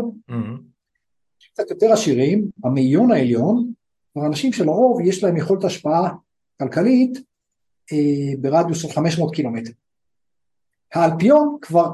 קצת 1.54 1.69
יותר 1.69 1.91
עשירים, 1.93 2.50
המאיון 2.63 3.12
העליון, 3.12 3.72
אנשים 4.17 4.54
שלרוב 4.54 5.02
יש 5.02 5.24
להם 5.24 5.38
יכולת 5.38 5.63
השפעה 5.63 6.13
כלכלית 6.60 7.17
אה, 7.17 7.22
ברדיוס 8.41 8.82
של 8.82 8.89
500 8.91 9.36
קילומטר. 9.36 9.72
האלפיון 10.93 11.58
כבר, 11.62 11.89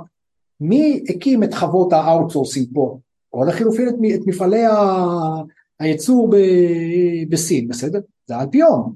מי 0.60 1.04
הקים 1.10 1.44
את 1.44 1.54
חוות 1.54 1.94
ה 1.94 2.00
outsourcing 2.00 2.68
פה? 2.74 3.00
או 3.34 3.46
לחילופין 3.46 3.90
את, 3.90 3.94
את 4.16 4.28
מפעלי 4.28 4.64
הייצור 5.80 6.30
ב, 6.32 6.36
בסין, 7.30 7.68
בסדר? 7.68 8.00
זה 8.26 8.36
האלפיון. 8.36 8.96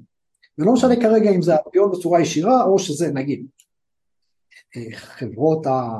ולא 0.58 0.72
משנה 0.72 0.96
כרגע 0.96 1.30
אם 1.30 1.42
זה 1.42 1.54
האלפיון 1.54 1.90
בצורה 1.92 2.20
ישירה 2.20 2.64
או 2.64 2.78
שזה 2.78 3.12
נגיד 3.12 3.46
אה, 4.76 4.96
חברות 4.96 5.66
ה... 5.66 5.98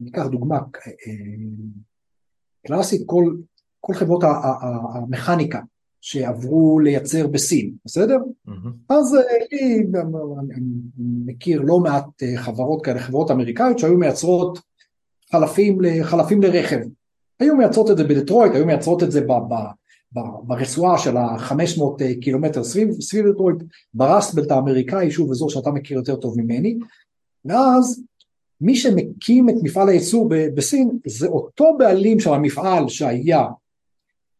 ניקח 0.00 0.26
דוגמה 0.26 0.56
אה, 0.56 0.92
קלאסית, 2.66 3.02
כל, 3.06 3.36
כל 3.80 3.94
חברות 3.94 4.24
המכניקה 4.94 5.60
שעברו 6.00 6.80
לייצר 6.80 7.26
בסין, 7.26 7.72
בסדר? 7.84 8.16
Mm-hmm. 8.48 8.94
אז 8.94 9.14
אני, 9.14 9.82
אה, 9.94 10.02
אני 10.56 10.66
מכיר 11.24 11.60
לא 11.60 11.80
מעט 11.80 12.22
אה, 12.22 12.36
חברות 12.36 12.84
כאלה, 12.84 13.00
חברות 13.00 13.30
אמריקאיות 13.30 13.78
שהיו 13.78 13.98
מייצרות 13.98 14.58
חלפים, 15.32 15.78
חלפים 16.02 16.42
לרכב. 16.42 16.78
היו 17.40 17.56
מייצרות 17.56 17.90
את 17.90 17.96
זה 17.96 18.04
בדטרויט, 18.04 18.52
היו 18.54 18.66
מייצרות 18.66 19.02
את 19.02 19.12
זה 19.12 19.20
ב, 19.20 19.32
ב, 19.32 19.54
ב, 20.12 20.20
ברצועה 20.42 20.98
של 20.98 21.16
ה-500 21.16 21.82
אה, 22.00 22.14
קילומטר 22.20 22.64
סביב, 22.64 23.00
סביב 23.00 23.28
דטרויט, 23.28 23.56
ברסטבלט 23.94 24.50
האמריקאי, 24.50 25.10
שוב 25.10 25.30
אזור 25.30 25.50
שאתה 25.50 25.70
מכיר 25.70 25.96
יותר 25.96 26.16
טוב 26.16 26.40
ממני, 26.40 26.78
ואז 27.44 28.02
מי 28.60 28.76
שמקים 28.76 29.48
את 29.48 29.54
מפעל 29.62 29.88
הייצור 29.88 30.28
בסין 30.54 30.98
זה 31.06 31.26
אותו 31.26 31.76
בעלים 31.78 32.20
של 32.20 32.30
המפעל 32.30 32.88
שהיה 32.88 33.44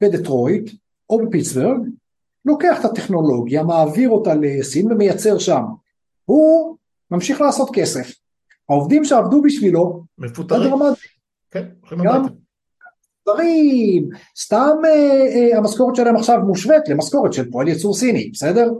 בדטרויט, 0.00 0.70
או 1.10 1.26
בפיטסבורג, 1.26 1.80
לוקח 2.44 2.80
את 2.80 2.84
הטכנולוגיה, 2.84 3.62
מעביר 3.62 4.10
אותה 4.10 4.34
לסין 4.34 4.92
ומייצר 4.92 5.38
שם. 5.38 5.62
הוא 6.24 6.76
ממשיך 7.10 7.40
לעשות 7.40 7.70
כסף. 7.72 8.10
העובדים 8.68 9.04
שעבדו 9.04 9.42
בשבילו, 9.42 10.04
מפוטרים. 10.18 10.72
כן, 11.50 11.66
גם 12.04 12.26
דברים, 13.28 14.08
סתם 14.38 14.76
אה, 14.84 14.90
אה, 15.34 15.58
המשכורת 15.58 15.96
שלהם 15.96 16.16
עכשיו 16.16 16.38
מושווית 16.46 16.88
למשכורת 16.88 17.32
של 17.32 17.50
פועל 17.50 17.68
ייצור 17.68 17.94
סיני, 17.94 18.30
בסדר? 18.32 18.70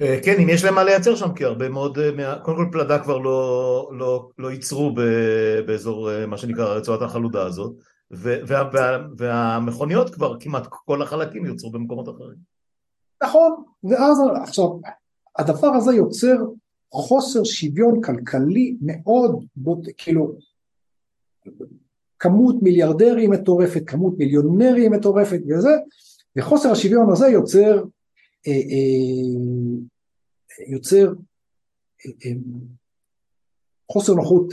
אה, 0.00 0.18
כן, 0.24 0.40
אם 0.40 0.48
יש 0.48 0.64
להם 0.64 0.74
מה 0.74 0.84
לייצר 0.84 1.16
שם, 1.16 1.32
כי 1.32 1.44
הרבה 1.44 1.68
מאוד, 1.68 1.98
אה, 1.98 2.38
קודם 2.38 2.56
כל 2.56 2.68
פלדה 2.72 2.98
כבר 2.98 3.18
לא, 3.18 3.90
לא, 3.92 4.28
לא 4.38 4.50
ייצרו 4.50 4.94
באזור 5.66 6.10
אה, 6.10 6.26
מה 6.26 6.38
שנקרא 6.38 6.64
רצועת 6.64 7.02
החלודה 7.02 7.46
הזאת, 7.46 7.72
וה, 8.10 8.70
וה, 8.72 9.06
והמכוניות 9.16 10.14
כבר 10.14 10.40
כמעט 10.40 10.66
כל 10.70 11.02
החלקים 11.02 11.46
יוצרו 11.46 11.70
במקומות 11.70 12.08
אחרים. 12.08 12.38
נכון, 13.22 13.64
ואז 13.84 14.18
עכשיו, 14.42 14.66
הדבר 15.38 15.68
הזה 15.68 15.94
יוצר 15.94 16.36
חוסר 16.92 17.44
שוויון 17.44 18.02
כלכלי 18.02 18.76
מאוד, 18.80 19.44
כאילו, 19.96 20.36
כמות 22.18 22.62
מיליארדרים 22.62 23.30
מטורפת, 23.30 23.82
כמות 23.86 24.18
מיליונרים 24.18 24.92
מטורפת 24.92 25.40
וזה, 25.48 25.70
וחוסר 26.36 26.70
השוויון 26.70 27.10
הזה 27.12 27.26
יוצר, 27.26 27.84
אה, 28.46 28.52
אה, 28.52 29.32
יוצר 30.68 31.12
אה, 32.06 32.30
חוסר 33.92 34.14
נוחות 34.14 34.52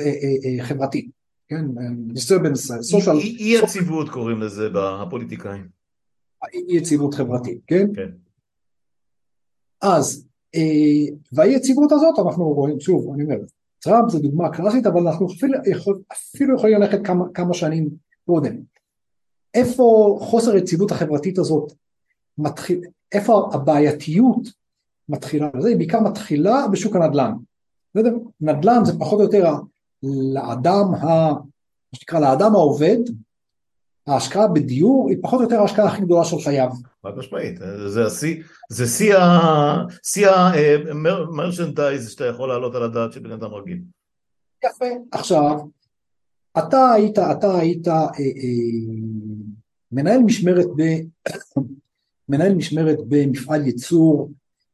חברתית, 0.62 1.10
כן, 1.54 1.66
disturbance, 2.14 2.72
social... 2.96 3.18
אי 3.18 3.58
יציבות 3.64 4.10
קוראים 4.10 4.42
לזה 4.42 4.70
בפוליטיקאים. 4.74 5.68
אי 6.54 6.78
יציבות 6.78 7.14
חברתית, 7.14 7.60
כן? 7.68 7.88
כן. 7.96 8.10
אז, 9.82 10.26
והאי 11.32 11.50
יציבות 11.50 11.92
הזאת 11.92 12.20
אנחנו 12.26 12.44
רואים, 12.54 12.80
שוב, 12.80 13.14
אני 13.14 13.24
אומר, 13.24 13.36
טראמפ 13.80 14.12
זה 14.12 14.20
דוגמה 14.20 14.50
קלאסית, 14.50 14.86
אבל 14.86 15.08
אנחנו 15.08 15.28
אפילו, 15.28 15.60
יכול, 15.66 16.02
אפילו 16.12 16.56
יכולים 16.56 16.80
ללכת 16.80 17.00
כמה, 17.06 17.26
כמה 17.34 17.54
שנים 17.54 17.90
קודם. 18.26 18.56
איפה 19.54 20.18
חוסר 20.22 20.52
היציבות 20.52 20.92
החברתית 20.92 21.38
הזאת 21.38 21.74
מתחיל, 22.38 22.82
איפה 23.12 23.50
הבעייתיות 23.54 24.50
מתחילה, 25.10 25.50
זה 25.60 25.76
בעיקר 25.78 26.00
מתחילה 26.00 26.68
בשוק 26.72 26.96
הנדל"ן. 26.96 27.32
נדל"ן 28.42 28.86
זה 28.86 29.00
פחות 29.00 29.20
או 29.20 29.26
יותר 29.26 29.54
לאדם, 30.34 30.94
ה, 30.94 31.06
מה 31.34 31.40
שנקרא 31.96 32.20
לאדם 32.20 32.56
העובד, 32.56 32.98
ההשקעה 34.08 34.48
בדיור 34.48 35.10
היא 35.10 35.18
פחות 35.22 35.40
או 35.40 35.44
יותר 35.44 35.60
ההשקעה 35.60 35.86
הכי 35.86 36.02
גדולה 36.02 36.26
של 36.26 36.40
חייו. 36.44 36.70
חד 37.04 37.18
משמעית, 37.18 37.60
זה 37.88 38.06
השיא, 38.06 38.44
זה 38.70 38.86
שיא 40.04 40.30
המרשנדייז 40.30 42.10
שאתה 42.10 42.26
יכול 42.26 42.50
להעלות 42.50 42.76
על 42.76 42.84
הדעת 42.84 43.14
של 43.14 43.20
בן 43.20 43.32
אדם 43.32 43.54
רגיל. 43.54 43.82
יפה, 44.66 44.86
עכשיו, 45.12 45.60
אתה 46.58 46.92
היית, 46.92 47.20
אתה 47.20 47.58
היית 47.60 47.88
אה, 47.88 47.94
אה, 47.94 48.10
מנהל 49.92 50.20
משמרת 50.20 50.66
ב... 50.76 50.82
מנהל 52.30 52.56
משמרת 52.56 52.98
במפעל 53.08 53.66
ייצור 53.66 54.32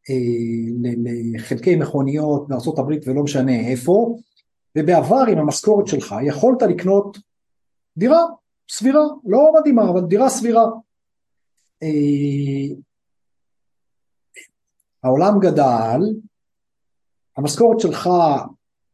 אה, 0.09 0.91
לחלקי 1.33 1.75
מכוניות 1.75 2.47
הברית 2.77 3.07
ולא 3.07 3.23
משנה 3.23 3.59
איפה, 3.59 4.17
ובעבר 4.79 5.23
עם 5.31 5.37
המשכורת 5.37 5.87
שלך 5.87 6.15
יכולת 6.27 6.61
לקנות 6.61 7.17
דירה 7.97 8.21
סבירה, 8.69 9.03
לא 9.25 9.51
מדהימה, 9.59 9.89
אבל 9.89 10.01
דירה 10.01 10.29
סבירה. 10.29 10.65
אה, 11.83 12.75
העולם 15.03 15.39
גדל, 15.39 16.01
המשכורת 17.37 17.79
שלך 17.79 18.09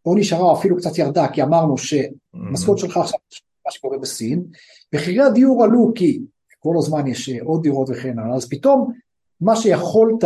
או 0.05 0.15
נשארה 0.15 0.41
או 0.41 0.53
אפילו 0.59 0.77
קצת 0.77 0.97
ירדה, 0.97 1.27
כי 1.27 1.43
אמרנו 1.43 1.75
שהמשכורת 1.77 2.77
שלך 2.77 2.97
עכשיו, 2.97 3.19
מה 3.65 3.71
שקורה 3.71 3.97
בסין, 3.97 4.45
מחירי 4.93 5.21
הדיור 5.21 5.63
עלו 5.63 5.91
כי 5.95 6.21
כל 6.59 6.73
הזמן 6.77 7.07
יש 7.07 7.29
עוד 7.29 7.63
דירות 7.63 7.89
וכן 7.89 8.19
הלאה, 8.19 8.35
אז 8.35 8.49
פתאום 8.49 8.91
מה 9.41 9.55
שיכולת, 9.55 10.23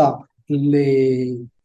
ל... 0.49 0.75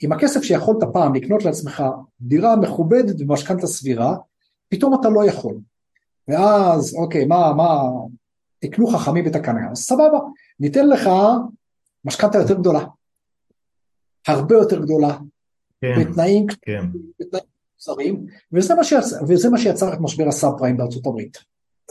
עם 0.01 0.13
הכסף 0.13 0.43
שיכולת 0.43 0.79
פעם 0.93 1.15
לקנות 1.15 1.45
לעצמך 1.45 1.83
דירה 2.21 2.57
מכובדת 2.57 3.21
במשכנתה 3.21 3.67
סבירה, 3.67 4.17
פתאום 4.69 4.95
אתה 5.01 5.09
לא 5.09 5.25
יכול. 5.25 5.57
ואז, 6.29 6.95
אוקיי, 6.95 7.25
מה, 7.25 7.53
מה, 7.57 7.83
תקנו 8.59 8.87
חכמים 8.87 9.25
בתקנה, 9.25 9.71
אז 9.71 9.79
סבבה, 9.79 10.19
ניתן 10.61 10.89
לך 10.89 11.11
משכנתה 12.05 12.39
יותר 12.39 12.55
גדולה, 12.55 12.85
הרבה 14.27 14.55
יותר 14.55 14.81
גדולה, 14.81 15.19
כן, 15.81 15.95
בתנאים 16.01 16.47
כן. 16.63 16.85
קצרים, 17.77 18.27
וזה, 18.53 18.75
וזה 19.29 19.51
מה 19.51 19.59
שיצר 19.59 19.93
את 19.95 19.99
משבר 20.01 20.29
הסאב 20.29 20.59
פריים 20.59 20.77
בארצות 20.77 21.07
הברית. 21.07 21.39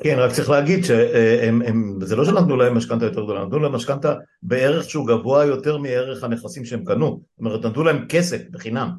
כן, 0.04 0.16
רק 0.20 0.32
צריך 0.32 0.50
להגיד 0.50 0.84
שזה 0.84 2.16
לא 2.16 2.26
שנתנו 2.26 2.56
להם 2.56 2.78
משכנתה 2.78 3.06
יותר 3.06 3.24
גדולה, 3.24 3.46
נתנו 3.46 3.60
להם 3.60 3.76
משכנתה 3.76 4.14
בערך 4.44 4.90
שהוא 4.90 5.08
גבוה 5.08 5.46
יותר 5.46 5.78
מערך 5.78 6.24
הנכסים 6.24 6.66
שהם 6.66 6.86
קנו, 6.86 7.06
זאת 7.08 7.40
אומרת 7.40 7.66
נתנו 7.66 7.84
להם 7.84 8.06
כסף 8.10 8.50
בחינם, 8.52 8.90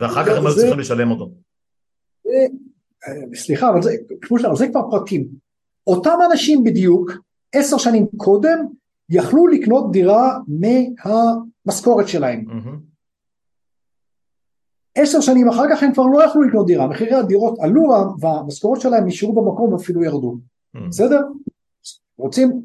ואחר 0.00 0.24
כך 0.24 0.36
הם 0.38 0.46
היו 0.46 0.54
צריכים 0.54 0.78
לשלם 0.78 1.10
אותו. 1.10 1.30
סליחה, 3.34 3.70
אבל 3.70 3.82
זה, 3.82 3.96
זה 4.54 4.68
כבר 4.68 4.90
פרטים. 4.90 5.28
אותם 5.86 6.18
אנשים 6.30 6.64
בדיוק, 6.64 7.12
עשר 7.52 7.78
שנים 7.78 8.06
קודם, 8.16 8.58
יכלו 9.10 9.46
לקנות 9.46 9.92
דירה 9.92 10.38
מהמשכורת 10.48 12.08
שלהם. 12.08 12.44
עשר 14.98 15.20
שנים 15.20 15.48
אחר 15.48 15.64
כך 15.70 15.82
הם 15.82 15.92
כבר 15.92 16.06
לא 16.06 16.24
יכלו 16.24 16.42
לקנות 16.42 16.66
דירה, 16.66 16.86
מחירי 16.86 17.14
הדירות 17.14 17.58
עלו 17.60 17.82
והמשכורות 18.20 18.80
שלהם 18.80 19.06
נשארו 19.06 19.32
במקום 19.32 19.72
ואפילו 19.72 20.04
ירדו. 20.04 20.38
בסדר? 20.88 21.20
רוצים? 22.18 22.62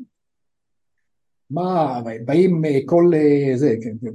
מה, 1.49 2.01
באים 2.25 2.65
אה, 2.65 2.79
כל 2.85 3.11
אה, 3.15 3.57
זה, 3.57 3.75
כן, 3.81 3.93
כן, 4.01 4.13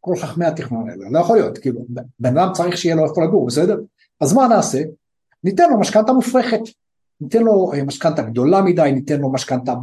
כל 0.00 0.16
חכמי 0.16 0.46
התכנון 0.46 0.90
האלה, 0.90 1.10
לא 1.10 1.18
יכול 1.18 1.36
להיות, 1.36 1.58
כאילו, 1.58 1.80
בן 2.20 2.38
אדם 2.38 2.52
צריך 2.52 2.76
שיהיה 2.76 2.94
לו 2.94 3.04
איפה 3.04 3.24
לגור, 3.24 3.46
בסדר? 3.46 3.80
אז 4.20 4.32
מה 4.32 4.48
נעשה? 4.48 4.82
ניתן 5.44 5.70
לו 5.70 5.80
משכנתה 5.80 6.12
מופרכת, 6.12 6.60
ניתן 7.20 7.42
לו 7.42 7.72
אה, 7.72 7.84
משכנתה 7.84 8.22
גדולה 8.22 8.62
מדי, 8.62 8.90
ניתן 8.94 9.20
לו 9.20 9.32
משכנתה 9.32 9.74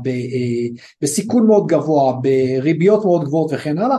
בסיכון 1.02 1.48
מאוד 1.48 1.68
גבוה, 1.68 2.14
בריביות 2.14 3.06
מאוד 3.06 3.24
גבוהות 3.24 3.52
וכן 3.54 3.78
הלאה, 3.78 3.98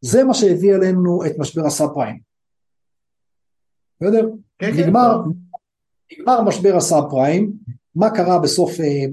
זה 0.00 0.24
מה 0.24 0.34
שהביא 0.34 0.74
עלינו 0.74 1.26
את 1.26 1.32
משבר 1.38 1.66
הסאב 1.66 1.88
פריים. 1.94 2.27
בסדר? 4.00 4.28
כן, 4.58 4.72
כן. 4.72 4.82
נגמר, 4.82 5.22
נגמר 6.12 6.42
משבר 6.42 6.76
הסאב 6.76 7.10
פריים, 7.10 7.52
מה 7.94 8.10
קרה 8.10 8.38
בסוף, 8.38 8.80
אה, 8.80 9.04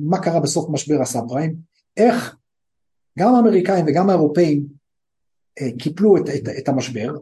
מה 0.00 0.18
קרה 0.18 0.40
בסוף 0.40 0.70
משבר 0.70 1.00
הסאב 1.02 1.28
פריים? 1.28 1.54
איך 1.96 2.36
גם 3.18 3.34
האמריקאים 3.34 3.84
וגם 3.88 4.10
האירופאים 4.10 4.66
קיפלו 5.78 6.16
את, 6.16 6.22
את, 6.28 6.48
את 6.58 6.68
המשבר, 6.68 7.14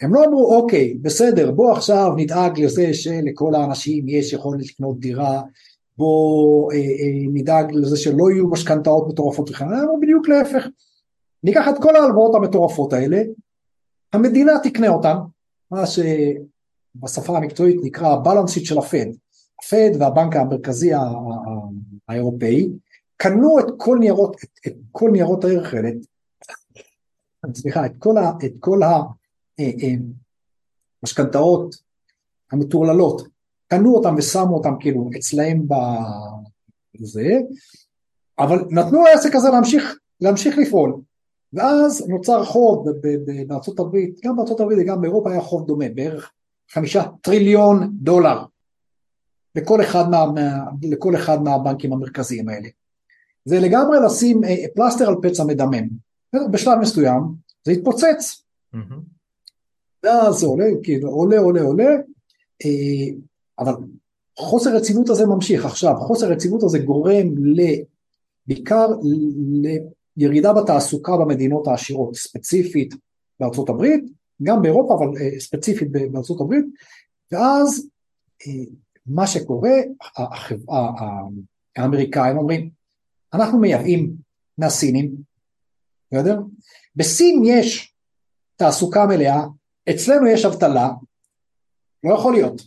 הם 0.00 0.14
לא 0.14 0.24
אמרו 0.24 0.56
אוקיי 0.56 0.94
בסדר 0.94 1.50
בוא 1.50 1.72
עכשיו 1.72 2.12
נדאג 2.16 2.60
לזה 2.60 2.94
שלכל 2.94 3.54
האנשים 3.54 4.08
יש 4.08 4.32
יכולת 4.32 4.60
לקנות 4.66 5.00
דירה 5.00 5.42
בוא 5.96 6.72
אה, 6.72 6.78
אה, 6.78 7.26
נדאג 7.32 7.72
לזה 7.72 7.96
שלא 7.96 8.30
יהיו 8.30 8.48
משכנתאות 8.48 9.08
מטורפות 9.08 9.50
וכן 9.50 9.64
הלאה, 9.64 9.82
אמרו 9.82 10.00
בדיוק 10.00 10.28
להפך 10.28 10.66
ניקח 11.44 11.68
את 11.68 11.82
כל 11.82 11.96
ההלוואות 11.96 12.34
המטורפות 12.34 12.92
האלה 12.92 13.22
המדינה 14.12 14.52
תקנה 14.62 14.88
אותן 14.88 15.16
מה 15.72 15.82
שבשפה 15.86 17.36
המקצועית 17.36 17.80
נקרא 17.82 18.08
הבלנסיט 18.08 18.64
של 18.64 18.78
הפד 18.78 19.06
הפד 19.58 19.90
והבנק 20.00 20.36
המרכזי 20.36 20.90
האירופאי 22.08 22.68
קנו 23.16 23.58
את 23.60 23.64
כל 23.76 23.96
ניירות, 24.00 24.36
את, 24.44 24.50
את 24.66 24.72
כל 24.92 25.10
ניירות 25.12 25.44
הערך 25.44 25.74
האלה, 25.74 25.90
סליחה, 27.54 27.86
את 27.86 27.92
כל, 27.98 28.18
ה, 28.18 28.30
את 28.44 28.52
כל 28.60 28.82
ה, 28.82 29.00
המשכנתאות 31.02 31.74
המטורללות, 32.52 33.22
קנו 33.68 33.94
אותם 33.94 34.14
ושמו 34.18 34.56
אותם 34.56 34.74
כאילו 34.80 35.10
אצלהם 35.18 35.66
בזה, 37.00 37.38
אבל 38.38 38.58
נתנו 38.70 39.02
לעסק 39.02 39.34
הזה 39.34 39.50
להמשיך, 39.50 39.98
להמשיך 40.20 40.58
לפעול, 40.58 41.00
ואז 41.52 42.08
נוצר 42.08 42.44
חוב 42.44 42.86
בארצות 43.46 43.80
הברית, 43.80 44.20
גם 44.24 44.36
בארצות 44.36 44.60
הברית 44.60 44.78
וגם 44.82 45.00
באירופה 45.00 45.30
היה 45.30 45.40
חוב 45.40 45.66
דומה, 45.66 45.84
בערך 45.94 46.32
חמישה 46.70 47.02
טריליון 47.20 47.90
דולר 47.92 48.44
לכל 49.54 49.82
אחד, 49.82 50.10
מה, 50.10 50.24
לכל 50.82 51.16
אחד 51.16 51.42
מהבנקים 51.42 51.92
המרכזיים 51.92 52.48
האלה. 52.48 52.68
זה 53.44 53.60
לגמרי 53.60 53.98
לשים 54.06 54.44
אה, 54.44 54.64
פלסטר 54.74 55.08
על 55.08 55.14
פצע 55.22 55.44
מדמם. 55.44 55.88
בשלב 56.50 56.78
מסוים 56.78 57.22
זה 57.64 57.72
התפוצץ. 57.72 58.42
Mm-hmm. 58.74 58.78
ואז 60.02 60.34
זה 60.34 60.46
עולה, 60.46 60.64
כאילו 60.82 61.08
עולה 61.08 61.38
עולה 61.38 61.62
עולה, 61.62 61.90
אה, 62.64 63.14
אבל 63.58 63.72
חוסר 64.38 64.76
רצינות 64.76 65.10
הזה 65.10 65.26
ממשיך. 65.26 65.66
עכשיו, 65.66 65.94
חוסר 66.00 66.26
רצינות 66.26 66.62
הזה 66.62 66.78
גורם 66.78 67.26
ל... 67.36 67.60
בעיקר 68.46 68.86
לירידה 70.16 70.52
בתעסוקה 70.52 71.12
במדינות 71.16 71.66
העשירות, 71.66 72.14
ספציפית 72.14 72.94
בארצות 73.40 73.68
הברית, 73.68 74.04
גם 74.42 74.62
באירופה, 74.62 74.94
אבל 74.94 75.06
אה, 75.20 75.40
ספציפית 75.40 75.92
בארצות 76.12 76.40
הברית, 76.40 76.64
ואז 77.32 77.86
אה, 78.46 78.64
מה 79.06 79.26
שקורה, 79.26 79.74
האמריקאים 81.76 82.38
אומרים, 82.38 82.70
אנחנו 83.34 83.58
מייבאים 83.58 84.12
מהסינים, 84.58 85.14
בסדר? 86.12 86.38
בסין 86.96 87.42
יש 87.44 87.94
תעסוקה 88.56 89.06
מלאה, 89.06 89.44
אצלנו 89.90 90.26
יש 90.26 90.44
אבטלה, 90.44 90.90
לא 92.04 92.14
יכול 92.14 92.32
להיות. 92.32 92.62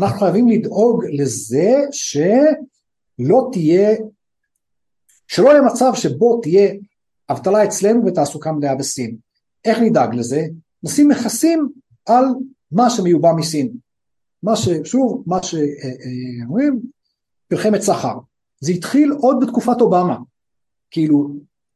אנחנו 0.00 0.18
חייבים 0.18 0.48
לדאוג 0.48 1.04
לזה 1.12 1.74
שלא 1.92 3.48
תהיה, 3.52 3.96
שלא 5.26 5.48
יהיה 5.48 5.62
מצב 5.62 5.92
שבו 5.94 6.40
תהיה 6.40 6.72
אבטלה 7.30 7.64
אצלנו 7.64 8.06
ותעסוקה 8.06 8.52
מלאה 8.52 8.74
בסין. 8.74 9.16
איך 9.64 9.78
נדאג 9.78 10.14
לזה? 10.14 10.46
נשים 10.82 11.08
מכסים 11.08 11.68
על 12.06 12.24
מה 12.72 12.90
שמיובא 12.90 13.32
מסין. 13.36 13.72
מה 14.42 14.56
ש... 14.56 14.68
שוב, 14.84 15.22
מה 15.26 15.38
שאומרים, 15.42 16.80
מלחמת 17.50 17.80
סחר. 17.80 18.18
זה 18.60 18.72
התחיל 18.72 19.12
עוד 19.12 19.36
בתקופת 19.40 19.80
אובמה. 19.80 20.16
כאילו, 20.90 21.28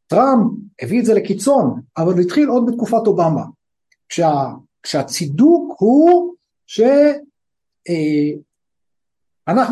טראמפ 0.07 0.53
הביא 0.83 1.01
את 1.01 1.05
זה 1.05 1.15
לקיצון, 1.15 1.81
אבל 1.97 2.15
זה 2.15 2.21
התחיל 2.21 2.49
עוד 2.49 2.67
בתקופת 2.67 3.07
אובמה. 3.07 3.45
כשה, 4.09 4.45
כשהצידוק 4.83 5.77
הוא 5.79 6.35
שאנחנו 6.67 6.99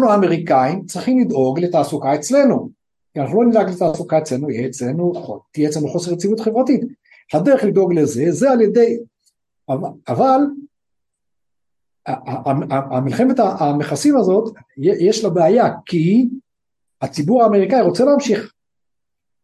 אה, 0.07 0.13
האמריקאים 0.13 0.87
צריכים 0.87 1.19
לדאוג 1.19 1.61
לתעסוקה 1.61 2.15
אצלנו. 2.15 2.71
אנחנו 3.17 3.43
לא 3.43 3.49
נדאג 3.49 3.71
לתעסוקה 3.71 4.19
אצלנו, 4.19 4.51
יהיה 4.51 4.69
אצלנו, 4.69 5.13
תהיה 5.53 5.69
אצלנו 5.69 5.89
חוסר 5.89 6.13
יציבות 6.13 6.41
חברתית. 6.41 6.81
הדרך 7.33 7.65
לדאוג 7.65 7.95
לזה 7.95 8.25
זה 8.31 8.51
על 8.51 8.61
ידי, 8.61 8.99
אבל 10.09 10.41
המלחמת 12.91 13.37
המכסים 13.39 14.17
הזאת 14.17 14.55
יש 14.79 15.25
לה 15.25 15.31
בעיה 15.31 15.69
כי 15.87 16.29
הציבור 17.03 17.43
האמריקאי 17.43 17.81
רוצה 17.81 18.05
להמשיך 18.05 18.53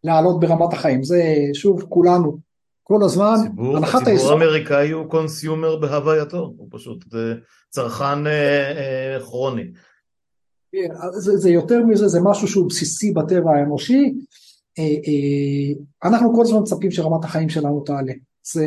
לעלות 0.05 0.41
ברמת 0.41 0.73
החיים, 0.73 1.03
זה 1.03 1.23
שוב 1.55 1.83
כולנו 1.89 2.39
כל 2.83 3.05
הזמן, 3.05 3.35
הציבור, 3.35 3.77
הציבור 3.79 4.31
האמריקאי 4.31 4.91
הוא 4.91 5.11
קונסיומר 5.11 5.77
בהווייתו, 5.77 6.55
הוא 6.57 6.69
פשוט 6.71 7.05
צרכן 7.71 8.27
אה, 8.27 8.73
אה, 8.77 9.21
כרוני. 9.21 9.71
זה, 11.13 11.37
זה 11.37 11.51
יותר 11.51 11.85
מזה, 11.87 12.09
זה 12.09 12.21
משהו 12.23 12.49
שהוא 12.49 12.69
בסיסי 12.69 13.13
בטבע 13.13 13.51
האנושי, 13.51 14.15
אה, 14.79 14.85
אה, 14.85 16.09
אנחנו 16.11 16.35
כל 16.35 16.43
הזמן 16.43 16.61
מצפים 16.61 16.91
שרמת 16.91 17.25
החיים 17.25 17.49
שלנו 17.49 17.81
תעלה. 17.81 18.13
זה... 18.53 18.67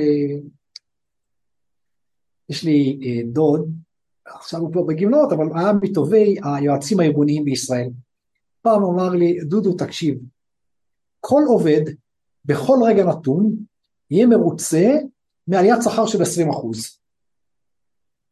יש 2.50 2.64
לי 2.64 3.00
אה, 3.04 3.22
דוד, 3.32 3.72
עכשיו 4.26 4.60
הוא 4.60 4.74
פה 4.74 4.86
בגמלאות, 4.88 5.32
אבל 5.34 5.46
היה 5.56 5.74
מטובי 5.82 6.36
היועצים 6.44 7.00
הארגוניים 7.00 7.46
בישראל. 7.46 7.90
פעם 8.62 8.84
אמר 8.84 9.10
לי, 9.10 9.40
דודו 9.42 9.74
תקשיב, 9.74 10.20
כל 11.20 11.42
עובד 11.48 11.82
בכל 12.46 12.78
רגע 12.86 13.06
נתון 13.06 13.56
יהיה 14.12 14.28
מרוצה 14.28 14.98
מעליית 15.48 15.80
שכר 15.84 16.06
של 16.06 16.22
20 16.22 16.50
אחוז. 16.50 17.00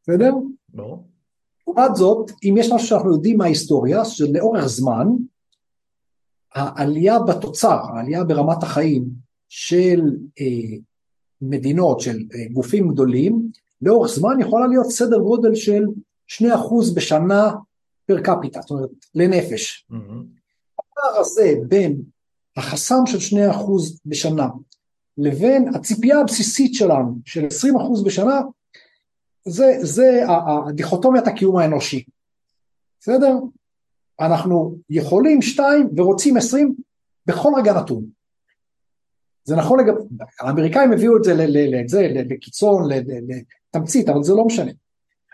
בסדר? 0.01 0.31
ברור. 0.69 1.08
לעומת 1.75 1.95
זאת, 1.95 2.31
אם 2.43 2.55
יש 2.57 2.71
משהו 2.71 2.87
שאנחנו 2.87 3.13
יודעים 3.13 3.37
מההיסטוריה, 3.37 4.05
שלאורך 4.05 4.65
זמן, 4.65 5.07
העלייה 6.53 7.19
בתוצר, 7.19 7.79
העלייה 7.93 8.23
ברמת 8.23 8.63
החיים 8.63 9.05
של 9.49 10.01
אה, 10.39 10.77
מדינות, 11.41 11.99
של 11.99 12.17
אה, 12.35 12.45
גופים 12.53 12.87
גדולים, 12.87 13.51
לאורך 13.81 14.09
זמן 14.09 14.41
יכולה 14.41 14.67
להיות 14.67 14.89
סדר 14.89 15.17
גודל 15.17 15.55
של 15.55 15.83
2% 16.31 16.43
בשנה 16.95 17.51
פר 18.05 18.21
קפיטה, 18.21 18.61
זאת 18.61 18.71
אומרת, 18.71 18.89
לנפש. 19.15 19.87
Mm-hmm. 19.91 19.95
הפער 20.79 21.19
הזה 21.19 21.53
בין 21.67 22.01
החסם 22.57 23.05
של 23.05 23.37
2% 23.51 23.71
בשנה 24.05 24.47
לבין 25.17 25.75
הציפייה 25.75 26.19
הבסיסית 26.19 26.73
שלנו 26.73 27.15
של 27.25 27.47
20% 28.01 28.05
בשנה, 28.05 28.41
זה, 29.49 29.77
זה 29.81 30.21
הדיכוטומיית 30.67 31.27
הקיום 31.27 31.57
האנושי. 31.57 32.03
בסדר? 32.99 33.33
אנחנו 34.19 34.75
יכולים 34.89 35.41
שתיים 35.41 35.89
ורוצים 35.97 36.37
עשרים 36.37 36.75
בכל 37.25 37.51
רגע 37.57 37.73
נתון. 37.73 38.05
זה 39.43 39.55
נכון 39.55 39.79
לגבי, 39.79 40.01
האמריקאים 40.39 40.91
הביאו 40.91 41.17
את 41.17 41.23
זה, 41.23 41.33
לזה, 41.35 42.07
לקיצון, 42.13 42.89
לתמצית, 42.89 44.09
אבל 44.09 44.23
זה 44.23 44.33
לא 44.33 44.45
משנה. 44.45 44.71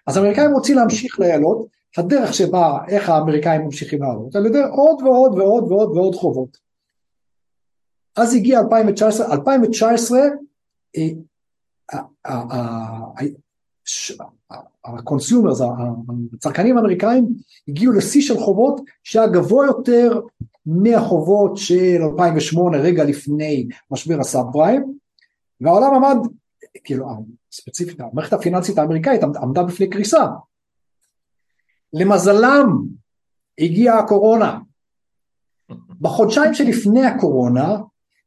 אז 0.08 0.18
האמריקאים 0.18 0.52
רוצים 0.52 0.76
להמשיך 0.76 1.20
לעלות, 1.20 1.68
הדרך 1.98 2.34
שבה, 2.34 2.78
איך 2.88 3.10
האמריקאים 3.10 3.62
ממשיכים 3.62 4.04
לעלות, 4.04 4.36
על 4.36 4.46
ידי 4.46 4.62
עוד 4.72 5.02
ועוד 5.02 5.40
ועוד 5.40 5.72
ועוד 5.72 5.98
ועוד 5.98 6.16
חובות. 6.16 6.58
אז 8.16 8.36
הגיע 8.36 8.60
2019, 8.60 9.34
2019 9.34 10.20
ה 14.86 14.92
consumers, 14.92 15.62
הצרכנים 16.34 16.78
האמריקאים 16.78 17.28
הגיעו 17.68 17.94
לשיא 17.94 18.22
של 18.22 18.38
חובות 18.38 18.82
שהיה 19.04 19.28
גבוה 19.28 19.66
יותר 19.66 20.20
מהחובות 20.66 21.58
של 21.58 22.02
2008 22.12 22.78
רגע 22.78 23.04
לפני 23.04 23.68
משבר 23.92 24.20
הסאב 24.20 24.46
פריים 24.52 24.98
והעולם 25.62 25.96
עמד, 25.96 26.18
כאילו 26.84 27.06
ספציפית 27.52 28.00
המערכת 28.00 28.34
הפיננסית 28.34 28.78
האמריקאית 28.78 29.22
עמדה 29.24 29.64
בפני 29.64 29.90
קריסה. 29.90 30.26
למזלם 31.94 32.68
הגיעה 33.60 34.00
הקורונה. 34.00 34.60
בחודשיים 36.02 36.54
שלפני 36.54 37.06
הקורונה 37.06 37.78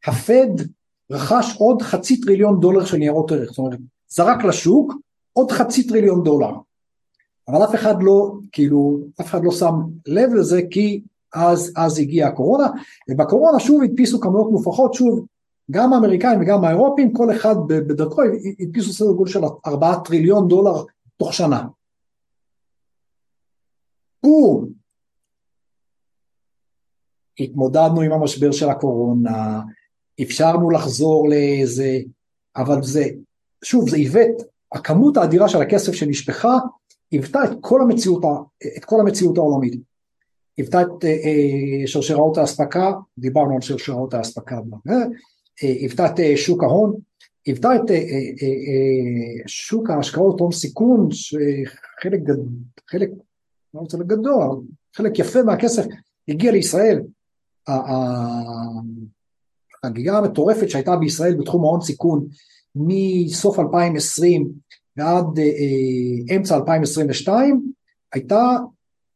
הפד 0.07 0.64
רכש 1.11 1.57
עוד 1.59 1.83
חצי 1.83 2.21
טריליון 2.21 2.61
דולר 2.61 2.85
של 2.85 2.97
ניירות 2.97 3.33
ערך, 3.33 3.49
זאת 3.51 3.59
אומרת 3.59 3.79
זרק 4.09 4.44
לשוק 4.44 4.94
עוד 5.38 5.51
חצי 5.51 5.87
טריליון 5.87 6.22
דולר. 6.24 6.51
אבל 7.48 7.64
אף 7.64 7.74
אחד 7.74 7.94
לא, 8.01 8.33
כאילו, 8.53 9.01
אף 9.20 9.27
אחד 9.27 9.44
לא 9.44 9.51
שם 9.51 9.74
לב 10.07 10.35
לזה 10.35 10.61
כי 10.70 11.03
אז, 11.35 11.72
אז 11.77 11.98
הגיעה 11.98 12.29
הקורונה, 12.29 12.66
ובקורונה 13.11 13.61
שוב 13.61 13.83
הדפיסו 13.83 14.20
כמויות 14.20 14.51
מופרכות, 14.51 14.94
שוב, 14.94 15.27
גם 15.70 15.92
האמריקאים 15.92 16.40
וגם 16.40 16.64
האירופים, 16.64 17.12
כל 17.12 17.33
אחד 17.33 17.55
בדרכו 17.68 18.22
הדפיסו 18.61 18.92
סדר 18.92 19.12
גודל 19.12 19.31
של 19.31 19.40
ארבעה 19.66 20.01
טריליון 20.05 20.48
דולר 20.48 20.85
תוך 21.16 21.35
שנה. 21.35 21.64
בום! 24.22 24.68
התמודדנו 27.40 28.01
עם 28.01 28.12
המשבר 28.12 28.53
של 28.53 28.68
הקורונה, 28.68 29.61
אפשרנו 30.22 30.70
לחזור 30.70 31.29
לאיזה, 31.29 31.98
אבל 32.57 32.83
זה, 32.83 33.05
שוב, 33.64 33.88
זה 33.90 33.96
עיוות 33.96 34.58
הכמות 34.73 35.17
האדירה 35.17 35.49
של 35.49 35.63
הכסף 35.63 35.93
שנשפכה 35.93 36.59
היוותה 37.11 37.45
את 37.45 37.51
כל 37.61 37.83
המציאות, 37.83 38.23
את 38.77 38.85
כל 38.85 39.01
המציאות 39.01 39.39
העולמית. 39.39 39.75
היוותה 40.57 40.83
את 40.83 41.05
אה, 41.05 41.09
אה, 41.11 41.87
שרשראות 41.87 42.39
האספקה, 42.39 42.93
דיברנו 43.19 43.55
על 43.55 43.61
שרשראות 43.61 44.15
האספקה, 44.15 44.61
אה, 44.89 44.95
היוותה 45.61 46.07
את 46.07 46.21
שוק 46.37 46.63
ההון, 46.63 46.95
היוותה 47.47 47.77
את 47.77 47.91
שוק 49.47 49.91
ההשקעות 49.91 50.41
הון 50.41 50.53
סיכון, 50.53 51.09
שחלק, 51.11 52.21
חלק, 52.91 53.11
לא 53.75 53.81
רוצה 53.81 53.99
להגיד 53.99 54.19
גדול, 54.19 54.61
חלק 54.97 55.19
יפה 55.19 55.43
מהכסף 55.43 55.85
הגיע 56.29 56.53
לישראל. 56.53 57.01
החגיגה 59.85 60.19
המטורפת 60.19 60.71
שהייתה 60.71 60.97
בישראל 60.97 61.35
בתחום 61.35 61.65
ההון 61.65 61.81
סיכון 61.81 62.27
מסוף 62.79 63.59
2020 63.59 64.49
ועד 64.97 65.38
אה, 65.38 65.45
אה, 65.45 66.37
אמצע 66.37 66.57
2022 66.57 67.73
הייתה 68.12 68.57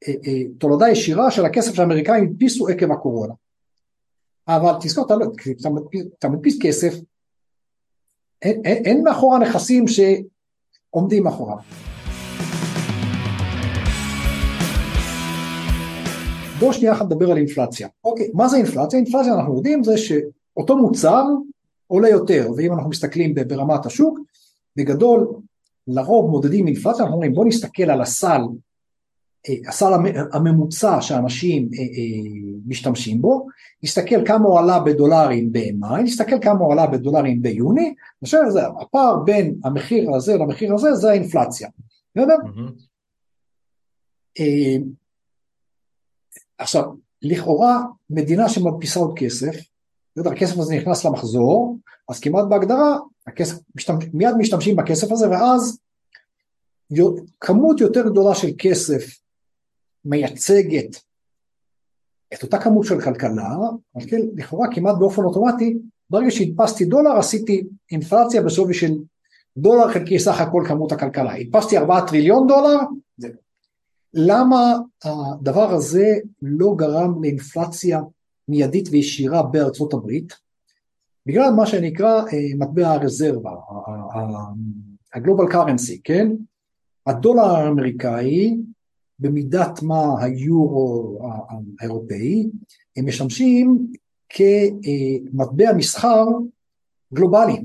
אה, 0.09 0.43
תולדה 0.59 0.89
ישירה 0.89 1.31
של 1.31 1.45
הכסף 1.45 1.75
שהאמריקאים 1.75 2.25
הדפיסו 2.25 2.69
עקב 2.69 2.93
הקורונה. 2.93 3.35
אבל 4.49 4.73
תזכור, 4.81 5.07
אתה, 5.07 5.17
לא, 5.17 5.27
אתה, 5.61 5.69
אתה 6.19 6.29
מדפיס 6.29 6.59
כסף, 6.63 6.95
אין, 8.43 8.61
אין, 8.65 8.85
אין 8.85 9.03
מאחורה 9.05 9.39
נכסים 9.39 9.85
שעומדים 9.89 11.25
מאחוריו. 11.25 11.57
בואו 16.59 16.73
שנייה 16.73 16.93
אחת 16.93 17.07
נדבר 17.07 17.31
על 17.31 17.37
אינפלציה. 17.37 17.89
אוקיי, 18.05 18.31
מה 18.35 18.49
זה 18.49 18.57
אינפלציה? 18.57 18.99
אינפלציה 18.99 19.35
אנחנו 19.35 19.57
יודעים 19.57 19.85
זה 19.85 19.99
שאותו 19.99 20.77
מוצר 20.77 21.25
עולה 21.93 22.09
יותר, 22.09 22.51
ואם 22.57 22.73
אנחנו 22.73 22.91
מסתכלים 22.91 23.35
ברמת 23.35 23.87
השוק, 23.87 24.19
בגדול 24.77 25.27
לרוב 25.87 26.31
מודדים 26.31 26.67
אינפלציה, 26.67 27.01
אנחנו 27.01 27.15
אומרים 27.15 27.35
בוא 27.35 27.45
נסתכל 27.45 27.83
על 27.83 28.01
הסל, 28.01 28.41
אה, 29.49 29.55
הסל 29.69 29.93
הממוצע 30.33 31.01
שאנשים 31.01 31.69
אה, 31.75 31.79
אה, 31.79 31.87
משתמשים 32.67 33.23
בו, 33.23 33.47
נסתכל 33.83 34.27
כמה 34.27 34.45
הוא 34.45 34.59
עלה 34.59 34.81
בדולרים 34.81 35.49
במאי, 35.53 36.03
נסתכל 36.03 36.41
כמה 36.41 36.59
הוא 36.59 36.73
עלה 36.73 36.87
בדולרים 36.87 37.43
ביוני, 37.43 37.95
עכשיו 38.23 38.41
הפער 38.81 39.17
בין 39.25 39.55
המחיר 39.65 40.15
הזה 40.15 40.37
למחיר 40.37 40.75
הזה 40.75 40.95
זה 40.95 41.11
האינפלציה, 41.11 41.69
בסדר? 42.17 42.37
עכשיו, 46.59 46.85
לכאורה 47.23 47.83
מדינה 48.11 48.49
שמדפיסה 48.49 49.01
עוד 49.01 49.19
כסף, 49.19 49.72
הכסף 50.19 50.59
הזה 50.59 50.75
נכנס 50.75 51.05
למחזור, 51.05 51.79
אז 52.09 52.21
כמעט 52.21 52.45
בהגדרה, 52.49 52.99
הכסף, 53.27 53.59
משתמש, 53.75 54.05
מיד 54.15 54.35
משתמשים 54.39 54.77
בכסף 54.77 55.13
הזה, 55.13 55.31
ואז 55.31 55.79
כמות 57.41 57.81
יותר 57.81 58.09
גדולה 58.09 58.35
של 58.35 58.49
כסף 58.59 59.19
מייצגת 60.05 60.97
את 62.35 62.43
אותה 62.43 62.59
כמות 62.59 62.87
של 62.87 63.01
כלכלה, 63.01 63.57
אז 63.97 64.07
כן, 64.07 64.21
לכאורה 64.37 64.69
כמעט 64.75 64.95
באופן 64.99 65.23
אוטומטי 65.23 65.79
ברגע 66.11 66.31
שהדפסתי 66.31 66.85
דולר 66.85 67.19
עשיתי 67.19 67.67
אינפלציה 67.91 68.43
בשווי 68.43 68.75
של 68.75 68.93
דולר 69.57 69.93
חלקי 69.93 70.19
סך 70.19 70.41
הכל 70.41 70.65
כמות 70.69 70.93
הכלכלה. 70.93 71.35
הדפסתי 71.35 71.79
4 71.79 72.07
טריליון 72.07 72.47
דולר, 72.47 72.79
זה. 73.17 73.29
למה 74.15 74.75
הדבר 75.05 75.75
הזה 75.75 76.15
לא 76.43 76.75
גרם 76.77 77.23
לאינפלציה 77.23 78.01
מיידית 78.49 78.89
וישירה 78.91 79.43
בארצות 79.43 79.95
הברית? 79.95 80.33
בגלל 81.27 81.51
מה 81.57 81.67
שנקרא 81.67 82.23
אה, 82.33 82.39
מטבע 82.59 82.89
הרזרבה, 82.89 83.51
הגלובל 85.15 85.47
קרנסי, 85.51 86.01
כן? 86.05 86.33
הדולר 87.07 87.43
האמריקאי 87.43 88.57
במידת 89.19 89.83
מה 89.83 90.23
היורו 90.25 91.19
האירופאי, 91.81 92.51
הם 92.97 93.07
משמשים 93.07 93.87
כמטבע 94.29 95.73
מסחר 95.77 96.25
גלובלי. 97.15 97.65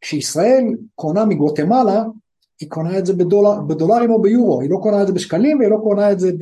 כשישראל 0.00 0.76
קונה 0.94 1.24
מגואטמלה, 1.24 2.04
היא 2.60 2.70
קונה 2.70 2.98
את 2.98 3.06
זה 3.06 3.14
בדולר, 3.14 3.60
בדולרים 3.60 4.10
או 4.10 4.22
ביורו, 4.22 4.60
היא 4.60 4.70
לא 4.70 4.78
קונה 4.82 5.02
את 5.02 5.06
זה 5.06 5.12
בשקלים 5.12 5.58
והיא 5.58 5.70
לא 5.70 5.78
קונה 5.82 6.12
את 6.12 6.20
זה 6.20 6.32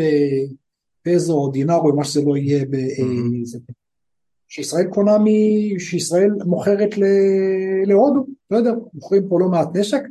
בפזו 1.06 1.34
או 1.34 1.50
דינר 1.50 1.76
או 1.76 1.96
מה 1.96 2.04
שזה 2.04 2.22
לא 2.26 2.36
יהיה. 2.36 2.62
Mm-hmm. 2.62 3.72
שישראל 4.48 4.86
קונה 4.86 5.18
מ... 5.18 5.26
שישראל 5.78 6.30
מוכרת 6.46 6.98
ל... 6.98 7.04
להודו, 7.86 8.26
לא 8.50 8.56
יודע, 8.56 8.72
מוכרים 8.94 9.28
פה 9.28 9.40
לא 9.40 9.48
מעט 9.48 9.68
נשק, 9.76 10.02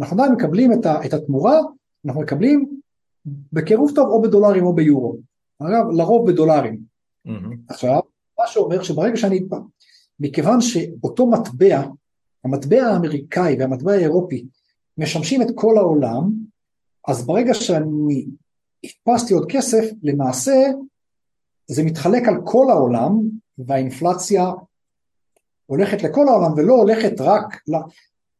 אנחנו 0.00 0.16
עדיין 0.16 0.32
מקבלים 0.32 0.72
את, 0.72 0.86
ה... 0.86 1.06
את 1.06 1.14
התמורה, 1.14 1.58
אנחנו 2.06 2.20
מקבלים 2.20 2.80
בקירוב 3.52 3.92
טוב 3.94 4.08
או 4.08 4.22
בדולרים 4.22 4.66
או 4.66 4.72
ביורו, 4.72 5.16
אגב 5.58 5.90
לרוב 5.90 6.30
בדולרים. 6.30 6.80
Mm-hmm. 7.28 7.56
עכשיו, 7.68 8.00
מה 8.38 8.46
שאומר 8.46 8.82
שברגע 8.82 9.16
שאני, 9.16 9.40
מכיוון 10.20 10.60
שאותו 10.60 11.26
מטבע, 11.26 11.82
המטבע 12.44 12.82
האמריקאי 12.82 13.56
והמטבע 13.58 13.92
האירופי 13.92 14.46
משמשים 14.98 15.42
את 15.42 15.46
כל 15.54 15.78
העולם, 15.78 16.32
אז 17.08 17.26
ברגע 17.26 17.54
שאני 17.54 18.26
הדפסתי 18.84 19.34
עוד 19.34 19.46
כסף, 19.48 19.84
למעשה 20.02 20.66
זה 21.66 21.82
מתחלק 21.84 22.28
על 22.28 22.34
כל 22.44 22.66
העולם, 22.70 23.20
והאינפלציה 23.58 24.50
הולכת 25.66 26.02
לכל 26.02 26.28
העולם 26.28 26.52
ולא 26.56 26.74
הולכת 26.74 27.20
רק, 27.20 27.60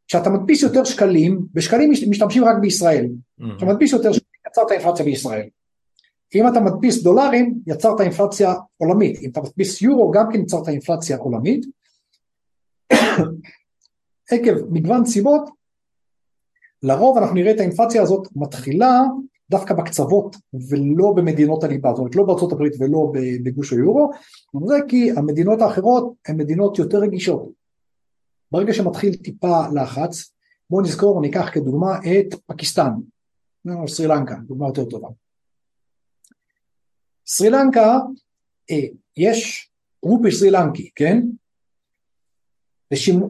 כשאתה 0.09 0.31
מדפיס 0.31 0.62
יותר 0.62 0.85
שקלים, 0.85 1.46
בשקלים 1.52 1.90
משתמשים 1.90 2.44
רק 2.44 2.57
בישראל, 2.61 3.09
כשאתה 3.57 3.72
מדפיס 3.72 3.92
יותר 3.92 4.12
שקלים 4.12 4.33
יצרת 4.48 4.72
אינפלציה 4.72 5.05
בישראל. 5.05 5.48
אם 6.35 6.48
אתה 6.48 6.61
מדפיס 6.61 7.02
דולרים, 7.02 7.59
יצרת 7.66 8.00
אינפלציה 8.00 8.55
עולמית. 8.76 9.18
אם 9.22 9.31
אתה 9.31 9.40
מדפיס 9.40 9.83
יורו, 9.83 10.11
גם 10.11 10.24
כן 10.33 10.40
יצרת 10.40 10.68
אינפלציה 10.68 11.16
עולמית. 11.16 11.66
עקב 14.31 14.55
מגוון 14.70 15.05
סיבות, 15.05 15.50
לרוב 16.83 17.18
אנחנו 17.18 17.35
נראה 17.35 17.52
את 17.52 17.61
האינפלציה 17.61 18.02
הזאת 18.02 18.28
מתחילה 18.37 19.00
דווקא 19.53 19.75
בקצוות 19.75 20.37
ולא 20.71 21.12
במדינות 21.17 21.65
הליבה, 21.65 21.91
זאת 21.91 21.99
אומרת 21.99 22.17
לא 22.17 22.25
בארצות 22.25 22.53
הברית 22.53 22.73
ולא 22.79 23.12
בגוש 23.45 23.73
היורו, 23.73 24.11
זה 24.67 24.75
כי 24.88 25.11
המדינות 25.11 25.61
האחרות 25.61 26.15
הן 26.29 26.37
מדינות 26.37 26.79
יותר 26.79 26.99
רגישות. 26.99 27.49
ברגע 28.53 28.73
שמתחיל 28.73 29.15
טיפה 29.15 29.62
לחץ, 29.75 30.33
בואו 30.71 30.83
נזכור, 30.83 31.21
ניקח 31.21 31.51
כדוגמה 31.53 31.99
את 31.99 32.35
פקיסטן, 32.47 32.91
או 33.69 33.88
סרי 33.88 34.07
לנקה, 34.07 34.35
דוגמה 34.47 34.67
יותר 34.67 34.85
טובה. 34.85 35.09
סרי 37.27 37.51
לנקה, 37.51 37.99
אה, 38.71 38.87
יש 39.17 39.71
רופי 40.03 40.33
סרי 40.33 40.51
לנקי, 40.51 40.91
כן? 40.95 41.23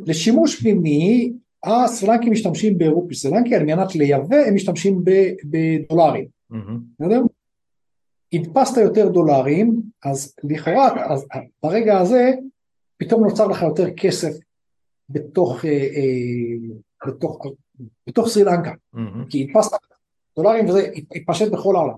לשימוש 0.06 0.60
פנימי, 0.60 1.32
הסרי 1.64 2.08
לנקים 2.08 2.32
משתמשים 2.32 2.78
ברופי 2.78 3.14
סרי 3.14 3.32
לנקי, 3.32 3.54
על 3.54 3.64
מנת 3.64 3.94
לייבא 3.94 4.36
הם 4.36 4.54
משתמשים 4.54 5.04
בדולרים. 5.44 6.26
בסדר? 7.00 7.22
הדפסת 8.32 8.76
יותר 8.76 9.08
דולרים, 9.08 9.82
אז 10.04 10.34
לכאורה, 10.44 11.12
אז 11.12 11.26
ברגע 11.62 11.98
הזה, 11.98 12.30
פתאום 12.96 13.24
נוצר 13.24 13.46
לך 13.46 13.62
יותר 13.62 13.90
כסף 13.90 14.32
בתוך, 15.08 15.64
אה, 15.64 15.70
אה, 15.70 17.06
בתוך, 17.06 17.46
בתוך 18.06 18.28
סרי 18.28 18.44
לנקה, 18.44 18.70
mm-hmm. 18.70 19.30
כי 19.30 19.46
הדפסת 19.50 19.76
דולרים 20.36 20.68
וזה 20.68 20.88
התפשט 21.14 21.52
בכל 21.52 21.76
העולם. 21.76 21.96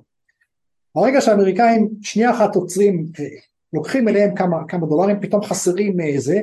ברגע 0.94 1.20
שהאמריקאים 1.20 1.88
שנייה 2.02 2.30
אחת 2.30 2.56
עוצרים, 2.56 3.06
אה, 3.20 3.24
לוקחים 3.72 4.08
אליהם 4.08 4.34
כמה, 4.34 4.56
כמה 4.68 4.86
דולרים, 4.86 5.20
פתאום 5.20 5.42
חסרים 5.42 6.00
איזה, 6.00 6.40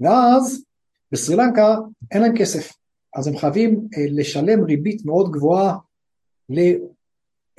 ואז 0.00 0.64
בסרי 1.12 1.36
לנקה 1.36 1.76
אין 2.10 2.22
להם 2.22 2.36
כסף, 2.38 2.72
אז 3.14 3.26
הם 3.26 3.36
חייבים 3.36 3.88
אה, 3.96 4.04
לשלם 4.08 4.64
ריבית 4.64 5.04
מאוד 5.04 5.30
גבוהה 5.30 5.76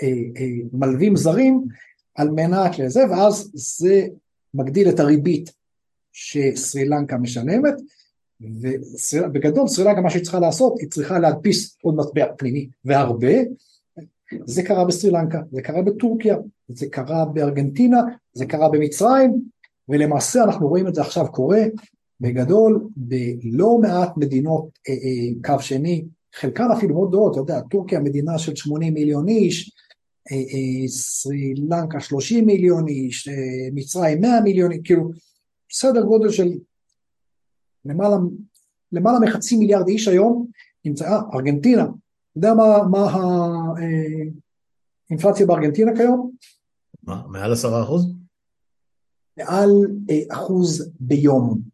למלווים 0.01 1.11
אה, 1.11 1.17
זרים 1.17 1.63
על 2.15 2.29
מנת 2.29 2.79
לזה, 2.79 3.03
ואז 3.09 3.51
זה 3.53 4.07
מגדיל 4.53 4.89
את 4.89 4.99
הריבית 4.99 5.51
שסרי 6.11 6.85
לנקה 6.85 7.17
משלמת, 7.17 7.73
ובגדול 8.41 9.67
סרי 9.67 9.85
לנקה 9.85 10.01
מה 10.01 10.09
שהיא 10.09 10.23
צריכה 10.23 10.39
לעשות, 10.39 10.79
היא 10.79 10.89
צריכה 10.89 11.19
להדפיס 11.19 11.77
עוד 11.81 11.95
מטבע 11.95 12.25
פנימי 12.37 12.69
והרבה, 12.85 13.33
זה 14.45 14.63
קרה 14.63 14.85
בסרי 14.85 15.11
לנקה, 15.11 15.41
זה 15.51 15.61
קרה 15.61 15.81
בטורקיה, 15.81 16.37
זה 16.67 16.85
קרה 16.89 17.25
בארגנטינה, 17.25 18.01
זה 18.33 18.45
קרה 18.45 18.69
במצרים, 18.69 19.41
ולמעשה 19.89 20.43
אנחנו 20.43 20.67
רואים 20.67 20.87
את 20.87 20.95
זה 20.95 21.01
עכשיו 21.01 21.31
קורה 21.31 21.61
בגדול 22.21 22.87
בלא 22.95 23.77
מעט 23.81 24.17
מדינות 24.17 24.69
אה, 24.89 24.93
אה, 24.93 25.55
קו 25.55 25.63
שני, 25.63 26.05
חלקן 26.35 26.67
אפילו 26.77 26.95
מאוד 26.95 27.09
גדולות, 27.09 27.31
אתה 27.31 27.39
יודע, 27.39 27.61
טורקיה 27.61 27.99
מדינה 27.99 28.37
של 28.37 28.55
80 28.55 28.93
מיליון 28.93 29.27
איש, 29.27 29.71
אה, 30.31 30.37
אה, 30.37 30.87
סרי 30.87 31.53
לנקה 31.55 31.99
30 31.99 32.45
מיליון 32.45 32.87
איש, 32.87 33.27
אה, 33.27 33.33
מצרים 33.73 34.21
100 34.21 34.41
מיליון, 34.41 34.71
כאילו 34.83 35.11
סדר 35.71 36.01
גודל 36.01 36.29
של 36.29 36.51
למעלה, 37.85 38.15
למעלה 38.91 39.19
מחצי 39.19 39.57
מיליארד 39.57 39.87
איש 39.87 40.07
היום 40.07 40.47
נמצאה, 40.85 41.21
ארגנטינה 41.33 41.85
יודע 42.35 42.53
מה, 42.53 42.83
מה 42.91 43.07
האינפלציה 45.09 45.45
בארגנטינה 45.45 45.91
כיום? 45.97 46.31
מה, 47.03 47.23
מעל 47.27 47.51
עשרה 47.51 47.83
אחוז? 47.83 48.13
מעל 49.37 49.69
אה, 50.09 50.35
אחוז 50.35 50.91
ביום. 50.99 51.70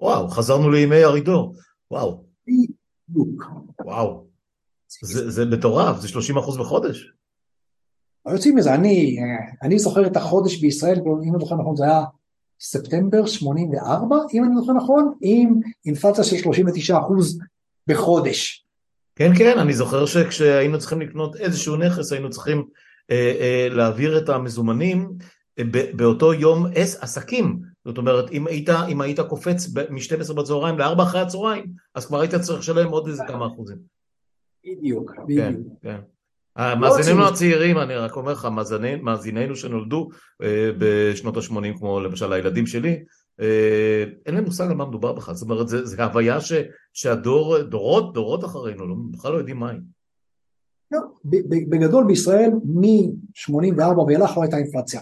וואו, 0.00 0.28
חזרנו 0.28 0.70
לימי 0.70 1.04
ארידור, 1.04 1.54
וואו. 1.90 2.24
בדיוק. 2.46 3.44
וואו, 3.84 4.26
זה, 5.02 5.30
זה 5.30 5.44
מטורף, 5.44 6.00
זה 6.00 6.08
30 6.08 6.38
אחוז 6.38 6.58
בחודש. 6.58 7.12
יוצאים 8.32 8.56
מזה, 8.56 8.74
אני, 8.74 9.16
אני 9.62 9.78
זוכר 9.78 10.06
את 10.06 10.16
החודש 10.16 10.60
בישראל, 10.60 10.98
אם 11.24 11.34
אני 11.34 11.40
זוכר 11.40 11.56
נכון 11.56 11.76
זה 11.76 11.84
היה 11.84 12.04
ספטמבר 12.60 13.26
84, 13.26 14.16
אם 14.34 14.44
אני 14.44 14.56
זוכר 14.56 14.72
נכון, 14.72 15.14
עם 15.20 15.60
אינפלציה 15.86 16.24
של 16.24 16.36
39 16.36 16.98
אחוז 16.98 17.38
בחודש. 17.86 18.66
כן, 19.16 19.30
כן, 19.38 19.58
אני 19.58 19.74
זוכר 19.74 20.06
שכשהיינו 20.06 20.78
צריכים 20.78 21.00
לקנות 21.00 21.36
איזשהו 21.36 21.76
נכס, 21.76 22.12
היינו 22.12 22.30
צריכים 22.30 22.64
אה, 23.10 23.34
אה, 23.40 23.68
להעביר 23.70 24.18
את 24.18 24.28
המזומנים 24.28 25.12
אה, 25.58 25.64
באותו 25.94 26.34
יום 26.34 26.66
עס, 26.74 26.96
עסקים. 27.02 27.60
זאת 27.86 27.98
אומרת, 27.98 28.30
אם 28.30 28.46
היית, 28.46 28.68
אם 28.88 29.00
היית 29.00 29.20
קופץ 29.20 29.68
מ-12 29.90 30.34
בצהריים 30.34 30.78
ל-4 30.78 31.02
אחרי 31.02 31.20
הצהריים, 31.20 31.64
אז 31.94 32.06
כבר 32.06 32.20
היית 32.20 32.34
צריך 32.34 32.58
לשלם 32.58 32.88
עוד 32.88 33.08
איזה 33.08 33.22
כמה 33.28 33.46
אחוזים. 33.46 33.76
בדיוק, 34.66 35.12
כן, 35.16 35.22
בדיוק. 35.24 35.42
כן, 35.42 35.54
כן. 35.82 36.00
המאזינינו 36.56 37.28
הצעירים, 37.28 37.78
אני 37.78 37.94
רק 37.94 38.16
אומר 38.16 38.32
לך, 38.32 38.48
מאזינינו 39.02 39.56
שנולדו 39.56 40.08
אה, 40.42 40.70
בשנות 40.78 41.36
ה-80, 41.36 41.78
כמו 41.78 42.00
למשל 42.00 42.32
הילדים 42.32 42.66
שלי, 42.66 43.04
אה, 43.40 44.04
אין 44.26 44.34
להם 44.34 44.44
מושג 44.44 44.66
על 44.70 44.74
מה 44.74 44.86
מדובר 44.86 45.12
בכלל, 45.12 45.34
זאת 45.34 45.50
אומרת, 45.50 45.68
זו 45.68 46.02
הוויה 46.02 46.40
ש, 46.40 46.52
שהדור, 46.92 47.62
דורות, 47.62 48.14
דורות 48.14 48.44
אחרינו, 48.44 48.88
לא, 48.88 48.94
בכלל 49.10 49.32
לא 49.32 49.38
יודעים 49.38 49.56
מה 49.56 49.70
היא. 49.70 49.80
לא, 50.90 51.00
בגדול 51.68 52.04
בישראל, 52.06 52.50
מ-84 52.64 53.98
ואילך 53.98 54.36
לא 54.36 54.42
הייתה 54.42 54.56
אינפלציה. 54.56 55.00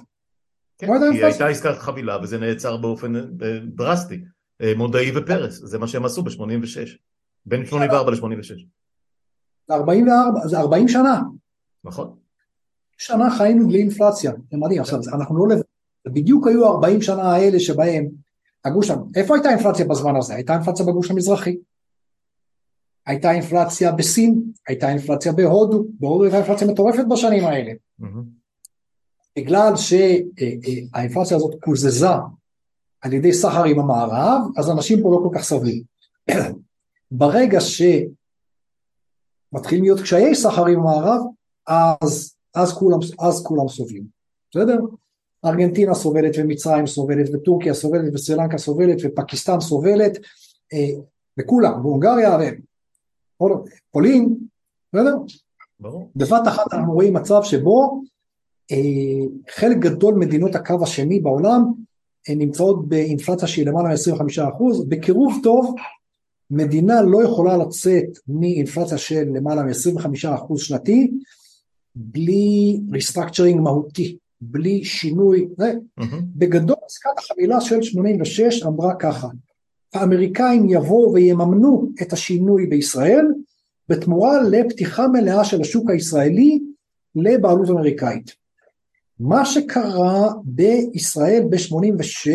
כן, 0.86 1.12
כי 1.12 1.24
הייתה 1.24 1.46
עסקת 1.46 1.78
חבילה 1.78 2.18
וזה 2.22 2.38
נעצר 2.38 2.76
באופן 2.76 3.16
אה, 3.16 3.22
דרסטי. 3.64 4.20
אה, 4.60 4.72
מודעי 4.76 5.18
ופרס, 5.18 5.60
זה 5.64 5.78
מה 5.78 5.88
שהם 5.88 6.04
עשו 6.04 6.22
ב-86. 6.22 6.98
בין 7.46 7.66
84 7.66 8.10
ל-86. 8.10 8.64
זה 9.68 9.74
44, 9.74 10.40
זה 10.46 10.58
40 10.58 10.88
שנה. 10.88 11.20
נכון. 11.84 12.16
שנה 12.98 13.36
חיינו 13.38 13.68
בלי 13.68 13.78
אינפלציה, 13.78 14.32
זה 14.50 14.56
מדהים, 14.56 14.80
עכשיו 14.80 14.98
אנחנו 15.14 15.46
לא 15.46 15.54
לבד. 15.54 15.62
בדיוק 16.06 16.46
היו 16.46 16.66
40 16.66 17.02
שנה 17.02 17.32
האלה 17.32 17.60
שבהם 17.60 18.08
הגוש, 18.64 18.90
איפה 19.16 19.34
הייתה 19.34 19.50
אינפלציה 19.50 19.86
בזמן 19.86 20.16
הזה? 20.16 20.34
הייתה 20.34 20.54
אינפלציה 20.54 20.86
בגוש 20.86 21.10
המזרחי. 21.10 21.56
הייתה 23.06 23.30
אינפלציה 23.30 23.92
בסין, 23.92 24.42
הייתה 24.68 24.88
אינפלציה 24.88 25.32
בהודו, 25.32 25.84
בהודו 26.00 26.24
הייתה 26.24 26.36
אינפלציה 26.36 26.68
מטורפת 26.68 27.04
בשנים 27.10 27.44
האלה. 27.44 27.72
Mm-hmm. 28.00 28.43
בגלל 29.36 29.76
שהאינפלציה 29.76 31.36
הזאת 31.36 31.54
קוזזה 31.60 32.08
על 33.00 33.12
ידי 33.12 33.32
סחר 33.32 33.64
עם 33.64 33.78
המערב, 33.78 34.40
אז 34.56 34.70
אנשים 34.70 35.02
פה 35.02 35.10
לא 35.10 35.28
כל 35.28 35.38
כך 35.38 35.44
סובלים. 35.44 35.82
ברגע 37.10 37.58
שמתחילים 37.60 38.04
להיות 39.84 40.00
קשיי 40.00 40.34
סחר 40.34 40.66
עם 40.66 40.80
המערב, 40.80 41.20
אז, 41.66 42.36
אז, 42.54 42.72
כולם, 42.72 42.98
אז 43.20 43.42
כולם 43.46 43.68
סובלים, 43.68 44.04
בסדר? 44.50 44.78
ארגנטינה 45.44 45.94
סובלת 45.94 46.34
ומצרים 46.38 46.86
סובלת 46.86 47.34
וטורקיה 47.34 47.74
סובלת 47.74 48.14
וסרילנקה 48.14 48.58
סובלת 48.58 48.98
ופקיסטן 49.04 49.60
סובלת 49.60 50.18
אה, 50.72 50.88
וכולם, 51.40 51.86
והונגריה 51.86 52.38
ופולין, 53.36 54.36
בסדר? 54.92 55.16
ברור. 55.80 56.10
בבת 56.16 56.48
אחת 56.48 56.72
אנחנו 56.72 56.92
רואים 56.92 57.14
מצב 57.14 57.40
שבו 57.42 58.02
חלק 59.50 59.76
גדול 59.76 60.14
מדינות 60.14 60.54
הקו 60.54 60.82
השני 60.82 61.20
בעולם 61.20 61.64
אה, 62.28 62.34
נמצאות 62.34 62.88
באינפלציה 62.88 63.48
שהיא 63.48 63.66
למעלה 63.66 63.88
מ-25%, 63.88 64.84
בקירוב 64.88 65.40
טוב 65.42 65.74
מדינה 66.50 67.02
לא 67.02 67.22
יכולה 67.22 67.56
לצאת 67.56 68.18
מאינפלציה 68.28 68.98
של 68.98 69.24
למעלה 69.34 69.62
מ-25% 69.62 70.58
שנתי 70.58 71.10
בלי 71.94 72.80
restructuring 72.92 73.60
מהותי, 73.60 74.16
בלי 74.40 74.84
שינוי, 74.84 75.48
mm-hmm. 75.60 76.02
בגדול 76.36 76.76
עסקת 76.86 77.18
החבילה 77.18 77.60
של 77.60 77.82
86 77.82 78.62
אמרה 78.62 78.94
ככה, 78.94 79.28
האמריקאים 79.94 80.66
יבואו 80.68 81.12
ויממנו 81.12 81.92
את 82.02 82.12
השינוי 82.12 82.66
בישראל 82.66 83.26
בתמורה 83.88 84.42
לפתיחה 84.42 85.08
מלאה 85.08 85.44
של 85.44 85.60
השוק 85.60 85.90
הישראלי 85.90 86.60
לבעלות 87.16 87.70
אמריקאית. 87.70 88.43
מה 89.20 89.44
שקרה 89.44 90.28
בישראל 90.44 91.42
ב-86, 91.50 92.30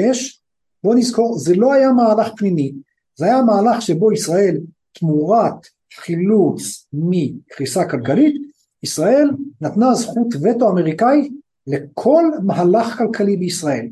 בוא 0.83 0.95
נזכור, 0.95 1.37
זה 1.37 1.55
לא 1.55 1.73
היה 1.73 1.91
מהלך 1.91 2.27
פנימי, 2.37 2.73
זה 3.15 3.25
היה 3.25 3.41
מהלך 3.41 3.81
שבו 3.81 4.11
ישראל 4.11 4.57
תמורת 4.91 5.67
חילוץ 5.93 6.87
מקריסה 6.93 7.89
כלכלית, 7.89 8.35
ישראל 8.83 9.29
נתנה 9.61 9.93
זכות 9.93 10.27
וטו 10.41 10.69
אמריקאי 10.69 11.29
לכל 11.67 12.23
מהלך 12.43 12.97
כלכלי 12.97 13.37
בישראל. 13.37 13.87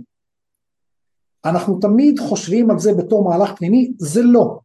אנחנו 1.45 1.79
תמיד 1.79 2.19
חושבים 2.19 2.71
על 2.71 2.79
זה 2.79 2.93
בתור 2.93 3.29
מהלך 3.29 3.57
פנימי, 3.57 3.91
זה 3.97 4.21
לא. 4.21 4.59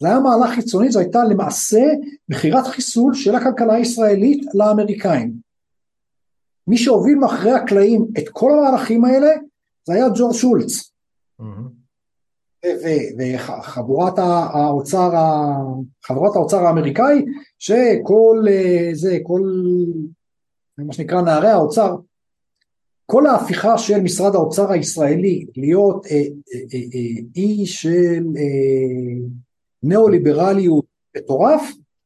זה 0.00 0.08
היה 0.08 0.20
מהלך 0.20 0.54
חיצוני, 0.54 0.90
זו 0.90 0.98
הייתה 0.98 1.24
למעשה 1.24 1.82
מכירת 2.28 2.66
חיסול 2.66 3.14
של 3.14 3.34
הכלכלה 3.34 3.74
הישראלית 3.74 4.44
לאמריקאים. 4.54 5.45
מי 6.66 6.78
שהוביל 6.78 7.14
מאחורי 7.14 7.52
הקלעים 7.52 8.06
את 8.18 8.28
כל 8.28 8.50
המהלכים 8.52 9.04
האלה 9.04 9.30
זה 9.84 9.94
היה 9.94 10.06
ג'ורג' 10.16 10.34
שולץ. 10.34 10.92
וחבורת 13.18 14.18
האוצר, 14.18 15.10
חברות 16.04 16.36
האוצר 16.36 16.66
האמריקאי, 16.66 17.24
שכל 17.58 18.44
אה, 18.48 18.90
זה, 18.92 19.18
כל 19.22 19.40
מה 20.78 20.92
שנקרא 20.92 21.22
נערי 21.22 21.48
האוצר, 21.48 21.96
כל 23.06 23.26
ההפיכה 23.26 23.78
של 23.78 24.00
משרד 24.00 24.34
האוצר 24.34 24.72
הישראלי 24.72 25.46
להיות 25.56 26.06
אה, 26.06 26.16
אה, 26.16 26.20
אה, 26.74 26.78
אה, 26.94 27.22
אי 27.36 27.66
של 27.66 28.24
ניאו-ליברליות 29.82 30.84
מטורף, 31.16 31.62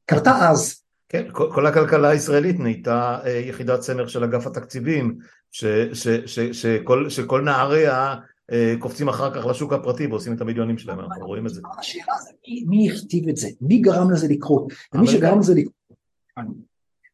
קרתה 0.06 0.50
אז. 0.50 0.79
כן, 1.12 1.26
כל, 1.32 1.50
כל 1.54 1.66
הכלכלה 1.66 2.08
הישראלית 2.08 2.60
נהייתה 2.60 3.18
אה, 3.24 3.30
יחידת 3.30 3.82
סמך 3.82 4.10
של 4.10 4.24
אגף 4.24 4.46
התקציבים, 4.46 5.18
ש, 5.50 5.64
ש, 5.64 6.08
ש, 6.08 6.08
ש, 6.26 6.40
שכל, 6.40 7.10
שכל 7.10 7.40
נעריה 7.40 8.14
אה, 8.52 8.74
קופצים 8.78 9.08
אחר 9.08 9.34
כך 9.34 9.46
לשוק 9.46 9.72
הפרטי 9.72 10.06
ועושים 10.06 10.32
את 10.32 10.40
המיליונים 10.40 10.78
שלהם, 10.78 11.00
אנחנו 11.00 11.26
רואים 11.26 11.46
את 11.46 11.54
זה. 11.54 11.60
השאלה 11.78 12.14
זה 12.24 12.30
מי, 12.48 12.64
מי 12.68 12.90
הכתיב 12.90 13.28
את 13.28 13.36
זה, 13.36 13.48
מי 13.60 13.78
גרם 13.78 14.10
לזה 14.10 14.28
לקרות, 14.28 14.72
ומי 14.94 15.06
שגרם 15.06 15.38
לזה 15.38 15.54
לקרות, 15.54 15.74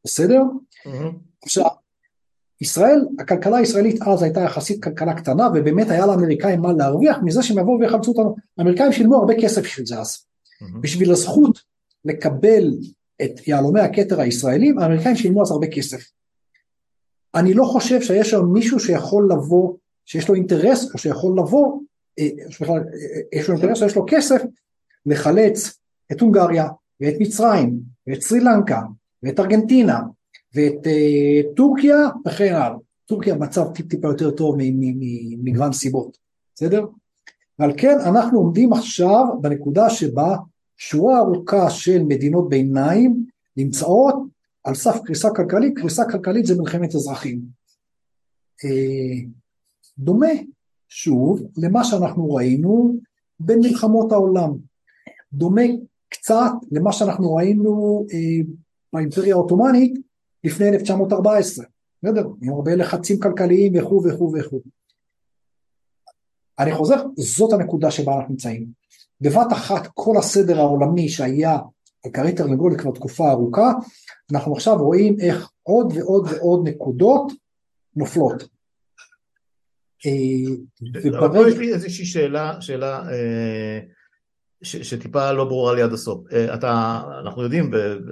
בסדר? 0.05 0.42
עכשיו, 1.42 1.66
ישראל, 2.61 3.01
הכלכלה 3.18 3.57
הישראלית 3.57 4.03
אז 4.03 4.22
הייתה 4.22 4.40
יחסית 4.40 4.84
כלכלה 4.84 5.14
קטנה 5.14 5.49
ובאמת 5.55 5.90
היה 5.90 6.07
לאמריקאים 6.07 6.61
מה 6.61 6.72
להרוויח 6.72 7.16
מזה 7.22 7.42
שהם 7.42 7.59
יבואו 7.59 7.80
ויחלצו 7.80 8.11
אותנו, 8.11 8.36
האמריקאים 8.59 8.92
שילמו 8.92 9.16
הרבה 9.16 9.34
כסף 9.42 9.62
בשביל 9.62 9.86
זה 9.86 9.99
אז, 9.99 10.26
בשביל 10.80 11.11
הזכות 11.11 11.59
לקבל 12.05 12.70
את 13.22 13.48
יהלומי 13.48 13.80
הכתר 13.80 14.20
הישראלים, 14.20 14.78
האמריקאים 14.78 15.16
שילמו 15.16 15.42
אז 15.42 15.50
הרבה 15.50 15.66
כסף. 15.66 16.10
אני 17.34 17.54
לא 17.54 17.64
חושב 17.64 18.00
שיש 18.02 18.30
שם 18.30 18.44
מישהו 18.52 18.80
שיכול 18.80 19.28
לבוא, 19.32 19.74
שיש 20.04 20.28
לו 20.28 20.34
אינטרס 20.34 20.92
או 20.94 20.98
שיכול 20.98 21.38
לבוא, 21.38 21.80
אה, 22.18 22.28
שבכלל 22.50 22.76
אה, 22.76 23.38
יש 23.38 23.48
לו 23.48 23.54
אינטרס 23.54 23.82
או 23.82 23.86
יש 23.86 23.96
לו 23.96 24.04
כסף, 24.08 24.42
לחלץ 25.06 25.78
את 26.12 26.20
הונגריה 26.20 26.68
ואת 27.00 27.14
מצרים 27.20 27.80
ואת 28.06 28.22
סרי 28.22 28.40
לנקה 28.40 28.80
ואת 29.22 29.40
ארגנטינה 29.40 30.00
ואת 30.54 30.86
uh, 30.86 31.56
טורקיה 31.56 31.96
וכן 32.26 32.54
הלאה. 32.54 32.76
טורקיה 33.06 33.34
מצב 33.34 33.72
טיפ 33.74 33.86
טיפה 33.88 34.08
יותר 34.08 34.30
טוב 34.30 34.56
ממגוון 34.58 35.72
סיבות, 35.72 36.16
בסדר? 36.54 36.84
ועל 37.58 37.72
כן 37.76 37.98
אנחנו 38.00 38.38
עומדים 38.38 38.72
עכשיו 38.72 39.24
בנקודה 39.40 39.90
שבה 39.90 40.36
שורה 40.77 41.18
ארוכה 41.18 41.70
של 41.70 42.03
מדינות 42.03 42.49
ביניים 42.49 43.27
נמצאות 43.57 44.14
על 44.64 44.74
סף 44.74 44.97
קריסה 45.05 45.29
כלכלית, 45.37 45.79
קריסה 45.79 46.05
כלכלית 46.11 46.47
זה 46.47 46.55
מלחמת 46.59 46.95
אזרחים. 46.95 47.41
אה, 48.64 49.29
דומה 49.99 50.33
שוב 50.89 51.43
למה 51.57 51.85
שאנחנו 51.85 52.35
ראינו 52.35 52.97
בין 53.41 53.59
מלחמות 53.59 54.12
העולם, 54.12 54.53
דומה 55.33 55.62
קצת 56.09 56.53
למה 56.72 56.93
שאנחנו 56.93 57.35
ראינו 57.35 58.05
אה, 58.12 58.53
באימפריה 58.93 59.35
העות'מאנית 59.35 59.95
לפני 60.45 60.68
1914, 60.68 61.64
בסדר? 62.03 62.27
עם 62.43 62.53
הרבה 62.53 62.74
לחצים 62.74 63.20
כלכליים 63.20 63.72
וכו' 63.77 64.03
וכו' 64.05 64.33
וכו'. 64.39 64.61
אני 66.59 66.72
חוזר, 66.72 66.97
זאת 67.16 67.53
הנקודה 67.53 67.91
שבה 67.91 68.16
אנחנו 68.16 68.31
נמצאים. 68.31 68.66
בבת 69.20 69.52
אחת 69.52 69.88
כל 69.94 70.16
הסדר 70.18 70.58
העולמי 70.58 71.08
שהיה 71.08 71.58
על 72.04 72.10
כרי 72.12 72.32
תרנגולת 72.32 72.80
כבר 72.80 72.90
תקופה 72.90 73.30
ארוכה, 73.30 73.72
אנחנו 74.32 74.52
עכשיו 74.52 74.76
רואים 74.76 75.16
איך 75.20 75.50
עוד 75.62 75.92
ועוד 75.96 76.28
ועוד 76.30 76.68
נקודות 76.68 77.32
נופלות. 77.96 78.48
אה, 80.06 81.18
אבל 81.18 81.48
יש 81.48 81.58
לי 81.58 81.74
איזושהי 81.74 82.04
שאלה, 82.04 82.60
שאלה 82.60 83.10
אה, 83.12 83.80
שטיפה 84.62 85.32
לא 85.32 85.44
ברורה 85.44 85.74
לי 85.74 85.82
עד 85.82 85.92
הסוף. 85.92 86.32
אה, 86.32 86.54
אתה, 86.54 87.00
אנחנו 87.20 87.42
יודעים, 87.42 87.70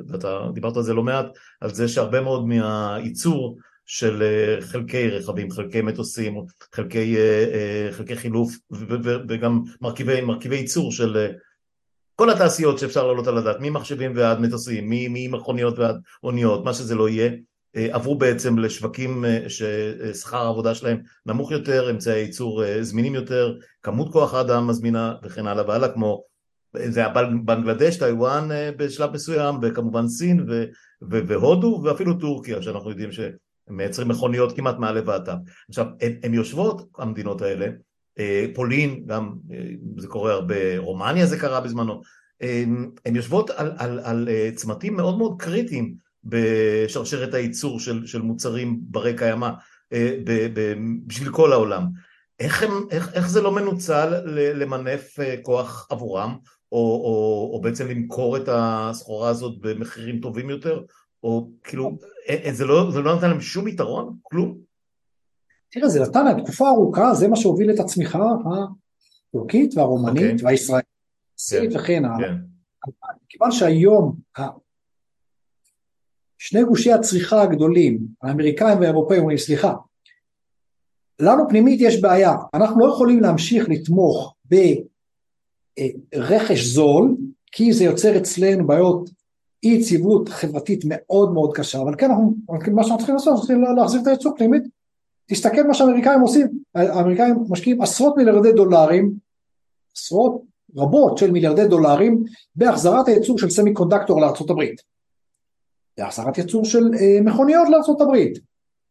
ואתה 0.09 0.39
דיברת 0.55 0.77
על 0.77 0.83
זה 0.83 0.95
לא 0.95 1.03
מעט, 1.03 1.27
על 1.61 1.75
זה 1.75 1.89
שהרבה 1.89 2.21
מאוד 2.21 2.47
מהייצור 2.47 3.59
של 3.87 4.23
אה, 4.23 4.61
חלקי 4.61 5.11
רכבים, 5.11 5.51
חלקי 5.51 5.83
מטוסים, 5.83 6.43
חלקי, 6.75 7.17
אה, 7.17 7.45
אה, 7.55 7.93
חלקי 7.93 8.17
חילוף 8.17 8.55
וגם 9.29 9.63
מרכיבי, 9.81 10.21
מרכיבי 10.21 10.57
ייצור 10.57 10.93
של 10.93 11.29
כל 12.17 12.31
התעשיות 12.31 12.79
שאפשר 12.79 13.07
להעלות 13.07 13.27
על 13.27 13.39
הדעת, 13.39 13.57
ממחשבים 13.61 14.13
ועד 14.17 14.41
מטוסים, 14.41 14.85
ממכוניות 14.89 15.79
ועד 15.79 15.97
אוניות, 16.23 16.65
מה 16.65 16.75
שזה 16.75 16.95
לא 16.95 17.09
יהיה, 17.09 17.31
עברו 17.77 18.19
בעצם 18.19 18.59
לשווקים 18.59 19.25
ששכר 19.49 20.37
העבודה 20.37 20.75
שלהם 20.75 20.99
נמוך 21.27 21.51
יותר, 21.51 21.91
אמצעי 21.91 22.21
ייצור 22.21 22.63
זמינים 22.81 23.15
יותר, 23.15 23.55
כמות 23.83 24.13
כוח 24.13 24.35
האדם 24.35 24.67
מזמינה 24.67 25.15
וכן 25.23 25.47
הלאה 25.47 25.69
והלאה, 25.69 25.89
כמו 25.89 26.25
זה 26.75 27.01
היה 27.01 27.09
בנגלדש, 27.45 27.97
טיוואן 27.97 28.49
בשלב 28.77 29.11
מסוים, 29.13 29.55
וכמובן 29.63 30.09
סין 30.09 30.47
והודו 31.03 31.81
ואפילו 31.85 32.15
טורקיה, 32.15 32.63
שאנחנו 32.63 32.91
יודעים 32.91 33.13
ש... 33.13 33.21
הם 33.69 33.77
מייצרים 33.77 34.09
מכוניות 34.09 34.57
כמעט 34.57 34.77
מעל 34.79 34.99
לבעתם. 34.99 35.37
עכשיו, 35.69 35.87
הן 36.23 36.35
יושבות, 36.35 36.89
המדינות 36.99 37.43
האלה, 37.43 37.67
אה, 38.19 38.47
פולין, 38.55 39.05
גם 39.07 39.35
אה, 39.53 39.59
זה 39.97 40.09
קורה 40.09 40.33
הרבה, 40.33 40.79
רומניה 40.79 41.27
זה 41.27 41.39
קרה 41.39 41.61
בזמנו, 41.61 42.01
הן 43.05 43.17
יושבות 43.17 43.51
על, 43.51 43.73
על, 43.79 44.01
על 44.05 44.29
אה, 44.29 44.51
צמתים 44.55 44.97
מאוד 44.97 45.19
מאוד 45.19 45.35
קריטיים 45.39 45.95
בשרשרת 46.25 47.35
הייצור 47.35 47.81
של, 47.81 48.07
של 48.07 48.23
מוצרים 48.23 48.79
ברי 48.83 49.17
קיימא 49.17 49.51
בשביל 51.07 51.29
כל 51.31 51.53
העולם. 51.53 51.87
איך, 52.41 52.63
הם, 52.63 52.71
איך, 52.91 53.15
איך 53.15 53.29
זה 53.29 53.43
לא 53.43 53.53
מנוצל 53.53 54.21
למנף 54.55 55.17
כוח 55.43 55.87
עבורם, 55.91 56.37
או, 56.73 56.79
או, 56.79 57.51
או 57.53 57.61
בעצם 57.61 57.89
למכור 57.89 58.37
את 58.37 58.49
הסחורה 58.53 59.29
הזאת 59.29 59.59
במחירים 59.61 60.21
טובים 60.21 60.51
יותר, 60.51 60.81
או 61.25 61.49
כאילו, 61.65 61.99
אה, 62.29 62.41
אה, 62.45 62.53
זה 62.53 62.65
לא, 62.65 62.91
זה 62.91 63.01
לא 63.01 63.17
נתן 63.17 63.31
להם 63.31 63.41
שום 63.41 63.69
יתרון? 63.69 64.17
כלום? 64.23 64.59
תראה, 65.71 65.89
זה 65.89 66.01
נתן 66.01 66.25
להם 66.25 66.45
תקופה 66.45 66.69
ארוכה, 66.69 67.15
זה 67.15 67.29
מה 67.29 67.37
שהוביל 67.37 67.71
את 67.71 67.81
הצמיחה 67.81 68.19
הטורקית 69.29 69.77
והרומנית 69.77 70.23
okay. 70.23 70.33
אוקיי. 70.33 70.47
והישראלית 70.47 70.87
כן, 71.51 71.79
וכן 71.81 72.05
הלאה. 72.05 72.29
כן. 72.29 72.35
כיוון 73.29 73.53
שהיום 73.53 74.17
שני 76.39 76.65
גושי 76.65 76.93
הצריכה 76.93 77.43
הגדולים, 77.43 77.99
האמריקאים 78.23 78.81
והאירופאים 78.81 79.21
אומרים, 79.21 79.39
סליחה, 79.39 79.75
לנו 81.21 81.49
פנימית 81.49 81.81
יש 81.83 82.01
בעיה, 82.01 82.33
אנחנו 82.55 82.81
לא 82.81 82.93
יכולים 82.93 83.21
להמשיך 83.21 83.69
לתמוך 83.69 84.35
ברכש 86.15 86.65
זול, 86.65 87.17
כי 87.53 87.73
זה 87.73 87.85
יוצר 87.85 88.19
אצלנו 88.19 88.67
בעיות 88.67 89.11
אי 89.65 89.69
יציבות 89.69 90.29
חברתית 90.29 90.81
מאוד 90.87 91.33
מאוד 91.33 91.57
קשה, 91.57 91.81
אבל 91.83 91.95
כן, 91.99 92.11
אנחנו, 92.11 92.35
מה 92.49 92.85
שאנחנו 92.85 92.99
צריכים 92.99 93.15
לעשות, 93.15 93.29
אנחנו 93.29 93.47
צריכים 93.47 93.63
להחזיר 93.77 94.01
את 94.01 94.07
הייצור 94.07 94.35
פנימית. 94.37 94.63
תסתכל 95.27 95.63
מה 95.63 95.75
שהאמריקאים 95.75 96.21
עושים, 96.21 96.47
האמריקאים 96.75 97.37
משקיעים 97.49 97.83
עשרות 97.83 98.17
מיליארדי 98.17 98.53
דולרים, 98.53 99.13
עשרות 99.97 100.43
רבות 100.77 101.19
של 101.19 101.31
מיליארדי 101.31 101.69
דולרים 101.69 102.25
בהחזרת 102.57 103.09
הייצור 103.09 103.39
של 103.39 103.51
סמי 103.51 103.73
קונדקטור 103.73 104.21
הברית. 104.51 104.83
בהחזרת 105.99 106.39
ייצור 106.39 106.65
של 106.65 106.85
אה, 107.01 107.21
מכוניות 107.21 107.69
הברית, 108.01 108.39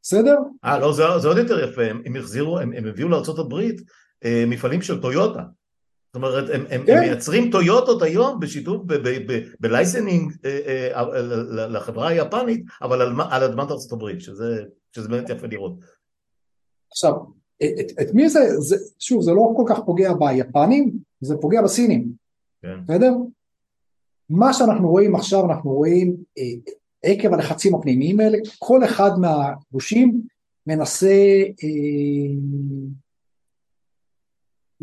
בסדר? 0.01 0.37
אה 0.65 0.79
לא 0.79 0.93
זה, 0.93 1.03
זה 1.21 1.27
עוד 1.27 1.37
יותר 1.37 1.69
יפה, 1.69 1.83
הם, 1.83 2.01
הם 2.05 2.15
החזירו, 2.15 2.59
הם, 2.59 2.73
הם 2.77 2.87
הביאו 2.87 3.09
הברית 3.39 3.81
אה, 4.25 4.43
מפעלים 4.47 4.81
של 4.81 5.01
טויוטה. 5.01 5.41
זאת 6.13 6.23
אומרת, 6.23 6.49
הם, 6.53 6.65
הם, 6.69 6.85
כן. 6.85 6.97
הם 6.97 6.99
מייצרים 6.99 7.51
טויוטות 7.51 8.01
היום 8.01 8.39
בשיתוף 8.39 8.81
בלייסנינג 9.59 10.33
אה, 10.45 10.89
אה, 10.95 11.67
לחברה 11.67 12.07
היפנית, 12.07 12.65
אבל 12.81 13.01
על, 13.01 13.13
על 13.29 13.43
אדמת 13.43 13.71
ארצות 13.71 13.91
הברית, 13.91 14.21
שזה, 14.21 14.63
שזה 14.91 15.09
באמת 15.09 15.29
יפה 15.29 15.47
לראות. 15.47 15.73
עכשיו, 16.91 17.13
את, 17.63 17.91
את 18.01 18.13
מי 18.13 18.29
זה, 18.29 18.39
זה, 18.59 18.75
שוב, 18.99 19.21
זה 19.21 19.31
לא 19.31 19.53
כל 19.57 19.63
כך 19.67 19.79
פוגע 19.85 20.13
ביפנים, 20.13 20.91
זה 21.21 21.35
פוגע 21.41 21.61
בסינים, 21.61 22.11
כן. 22.61 22.79
בסדר? 22.83 23.13
מה 24.29 24.53
שאנחנו 24.53 24.89
רואים 24.89 25.15
עכשיו, 25.15 25.45
אנחנו 25.45 25.71
רואים 25.71 26.15
אה, 26.37 26.71
עקב 27.03 27.33
הלחצים 27.33 27.75
הפנימיים 27.75 28.19
האלה, 28.19 28.37
כל 28.59 28.83
אחד 28.83 29.11
מהגושים 29.19 30.21
מנסה 30.67 31.43
אה, 31.63 32.33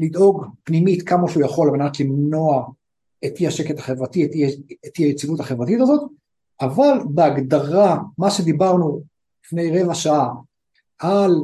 לדאוג 0.00 0.46
פנימית 0.64 1.02
כמה 1.02 1.28
שהוא 1.28 1.42
יכול 1.42 1.68
על 1.68 1.76
מנת 1.76 2.00
למנוע 2.00 2.64
את 3.26 3.40
אי 3.40 3.46
השקט 3.46 3.78
החברתי, 3.78 4.24
את 4.24 4.30
אי, 4.98 5.04
היציבות 5.04 5.40
החברתית 5.40 5.80
הזאת, 5.80 6.00
אבל 6.60 6.98
בהגדרה, 7.04 7.98
מה 8.18 8.30
שדיברנו 8.30 9.02
לפני 9.46 9.80
רבע 9.80 9.94
שעה 9.94 10.28
על 10.98 11.34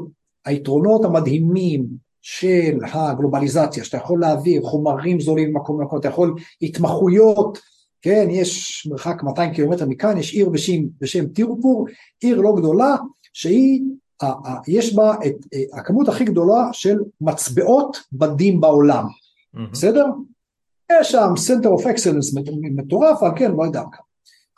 היתרונות 0.45 1.05
המדהימים 1.05 1.87
של 2.23 2.79
הגלובליזציה, 2.93 3.85
שאתה 3.85 3.97
יכול 3.97 4.21
להעביר 4.21 4.63
חומרים 4.63 5.21
זולים 5.21 5.51
ממקום 5.53 5.81
למקום, 5.81 5.99
אתה 5.99 6.09
יכול 6.09 6.35
התמחויות, 6.63 7.59
כן, 8.03 8.29
יש 8.31 8.87
מרחק 8.91 9.23
200 9.23 9.53
קילומטר 9.53 9.87
מכאן, 9.87 10.19
יש 10.19 10.33
עיר 10.35 10.49
בשם, 10.49 10.83
בשם 11.01 11.27
טירפור, 11.27 11.87
עיר 12.21 12.41
לא 12.41 12.55
גדולה, 12.57 12.97
שהיא, 13.33 13.83
יש 14.69 14.95
בה 14.95 15.15
את 15.27 15.35
הכמות 15.73 16.09
הכי 16.09 16.25
גדולה 16.25 16.69
של 16.73 16.99
מצבעות 17.21 17.97
בדים 18.13 18.61
בעולם. 18.61 19.05
בסדר? 19.73 20.07
יש 20.93 21.13
שם 21.13 21.29
center 21.37 21.81
of 21.81 21.85
excellence 21.85 22.41
מטורף, 22.77 23.23
אבל 23.23 23.39
כן, 23.39 23.53
לא 23.53 23.65
יודע 23.65 23.81
כמה. 23.93 24.07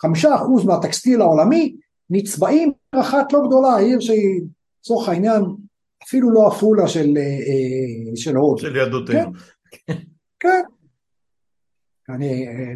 חמישה 0.01 0.35
אחוז 0.35 0.65
מהטקסטיל 0.65 1.21
העולמי 1.21 1.77
נצבעים 2.11 2.73
אחת 2.93 3.33
לא 3.33 3.41
גדולה, 3.47 3.77
עיר 3.77 4.01
שהיא 4.01 4.41
לצורך 4.81 5.09
העניין 5.09 5.43
אפילו 6.05 6.31
לא 6.31 6.47
עפולה 6.47 6.89
של, 6.89 7.15
אה, 7.17 7.23
אה, 7.23 8.17
של 8.17 8.37
הוד. 8.37 8.59
של 8.59 8.77
יהדותנו. 8.77 9.33
כן, 9.87 9.95
כן. 10.41 10.63
אני, 12.09 12.49
אה, 12.49 12.73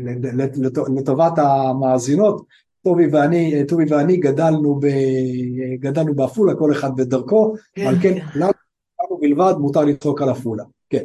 לטובת 0.96 1.32
המאזינות, 1.38 2.46
טובי 2.84 3.06
ואני, 3.12 3.66
טובי 3.66 3.84
ואני 3.88 4.16
גדלנו, 4.16 4.80
ב, 4.80 4.86
גדלנו 5.74 6.14
בעפולה, 6.14 6.54
כל 6.54 6.72
אחד 6.72 6.96
בדרכו, 6.96 7.54
כן, 7.74 7.86
על 7.86 7.96
כן, 8.02 8.20
כן. 8.20 8.40
לנו 8.40 9.18
בלבד 9.20 9.54
מותר 9.58 9.80
לצחוק 9.80 10.22
על 10.22 10.28
עפולה, 10.28 10.64
כן. 10.90 11.04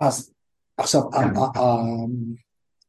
אז 0.00 0.32
עכשיו, 0.76 1.02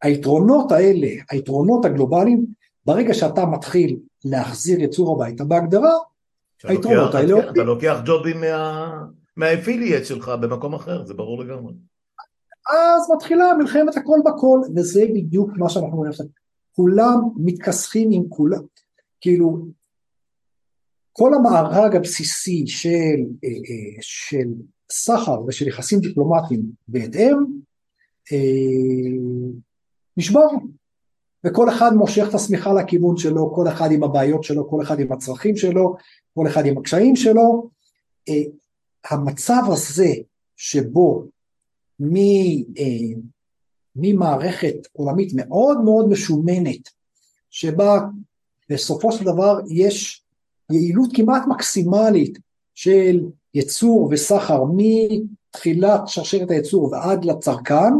היתרונות 0.01 0.71
האלה, 0.71 1.07
היתרונות 1.31 1.85
הגלובליים, 1.85 2.45
ברגע 2.85 3.13
שאתה 3.13 3.45
מתחיל 3.45 3.97
להחזיר 4.25 4.79
יצור 4.81 5.15
הביתה, 5.15 5.43
בהגדרה, 5.43 5.93
היתרונות 6.63 7.15
האלה 7.15 7.33
עובדים. 7.33 7.51
אתה 7.51 7.63
לוקח 7.63 8.01
ג'ובים 8.05 8.37
מהאפילייט 9.37 10.05
שלך 10.05 10.31
במקום 10.41 10.73
אחר, 10.73 11.05
זה 11.05 11.13
ברור 11.13 11.43
לגמרי. 11.43 11.73
אז 12.69 13.11
מתחילה 13.15 13.53
מלחמת 13.57 13.97
הכל 13.97 14.19
בכל, 14.25 14.59
וזה 14.75 15.05
בדיוק 15.13 15.49
מה 15.57 15.69
שאנחנו 15.69 15.97
רואים 15.97 16.11
עכשיו. 16.11 16.25
כולם 16.75 17.19
מתכסחים 17.35 18.09
עם 18.11 18.23
כולם. 18.29 18.61
כאילו, 19.21 19.67
כל 21.13 21.33
המארג 21.33 21.95
הבסיסי 21.95 22.63
של, 22.67 22.89
אה, 23.43 23.49
אה, 23.49 23.97
של 24.01 24.49
סחר 24.91 25.41
ושל 25.47 25.67
יחסים 25.67 25.99
דיפלומטיים 25.99 26.61
בהתאם, 26.87 27.35
אה, 28.31 29.17
נשבר. 30.17 30.47
וכל 31.45 31.69
אחד 31.69 31.93
מושך 31.93 32.25
את 32.29 32.33
השמיכה 32.33 32.73
לכיוון 32.73 33.17
שלו, 33.17 33.53
כל 33.55 33.67
אחד 33.67 33.91
עם 33.91 34.03
הבעיות 34.03 34.43
שלו, 34.43 34.69
כל 34.69 34.81
אחד 34.81 34.99
עם 34.99 35.11
הצרכים 35.11 35.55
שלו, 35.55 35.95
כל 36.33 36.47
אחד 36.47 36.65
עם 36.65 36.77
הקשיים 36.77 37.15
שלו. 37.15 37.69
המצב 39.09 39.61
הזה 39.67 40.09
שבו 40.55 41.25
אה, 42.79 43.19
ממערכת 43.95 44.75
עולמית 44.93 45.31
מאוד 45.35 45.81
מאוד 45.81 46.09
משומנת, 46.09 46.89
שבה 47.49 47.99
בסופו 48.69 49.11
של 49.11 49.25
דבר 49.25 49.59
יש 49.69 50.23
יעילות 50.71 51.09
כמעט 51.13 51.43
מקסימלית 51.47 52.39
של 52.73 53.25
ייצור 53.53 54.09
וסחר 54.11 54.63
מתחילת 54.75 56.01
שרשרת 56.07 56.51
הייצור 56.51 56.91
ועד 56.91 57.25
לצרכן, 57.25 57.93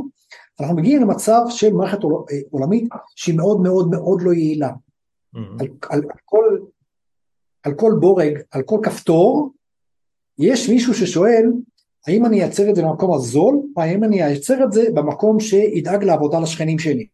אנחנו 0.60 0.76
מגיעים 0.76 1.02
למצב 1.02 1.42
של 1.50 1.74
מערכת 1.74 1.98
עולמית 2.52 2.90
שהיא 3.16 3.36
מאוד 3.38 3.62
מאוד 3.62 3.90
מאוד 3.90 4.22
לא 4.22 4.34
יעילה. 4.34 4.70
Mm-hmm. 4.70 5.40
על, 5.60 5.68
על, 5.90 6.02
על, 6.10 6.20
כל, 6.26 6.58
על 7.64 7.74
כל 7.74 7.94
בורג, 8.00 8.34
על 8.52 8.64
כל 8.64 8.80
כפתור, 8.84 9.52
יש 10.40 10.70
מישהו 10.70 10.94
ששואל 10.94 11.46
האם 12.08 12.26
אני 12.26 12.44
אייצר 12.44 12.70
את 12.70 12.76
זה 12.76 12.82
במקום 12.82 13.14
הזול, 13.14 13.56
או 13.78 13.82
האם 13.82 14.04
אני 14.04 14.24
אייצר 14.24 14.64
את 14.64 14.72
זה 14.72 14.82
במקום 14.94 15.40
שידאג 15.40 16.04
לעבודה 16.04 16.40
לשכנים 16.40 16.80
שלי. 16.80 17.08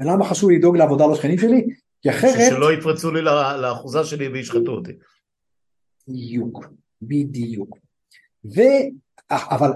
ולמה 0.00 0.24
חשוב 0.24 0.50
לדאוג 0.50 0.76
לעבודה 0.76 1.06
לשכנים 1.06 1.38
שלי? 1.38 1.66
כי 2.02 2.10
אחרת... 2.10 2.50
שלא 2.50 2.72
יפרצו 2.72 3.10
לי 3.10 3.22
לאחוזה 3.62 4.04
שלי 4.04 4.28
וישחטו 4.28 4.72
אותי. 4.72 4.92
בדיוק, 6.08 6.64
בדיוק. 7.02 7.76
ו... 8.44 8.60
אבל 9.30 9.70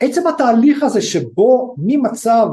עצם 0.00 0.26
התהליך 0.26 0.82
הזה 0.82 1.02
שבו 1.02 1.74
ממצב 1.78 2.46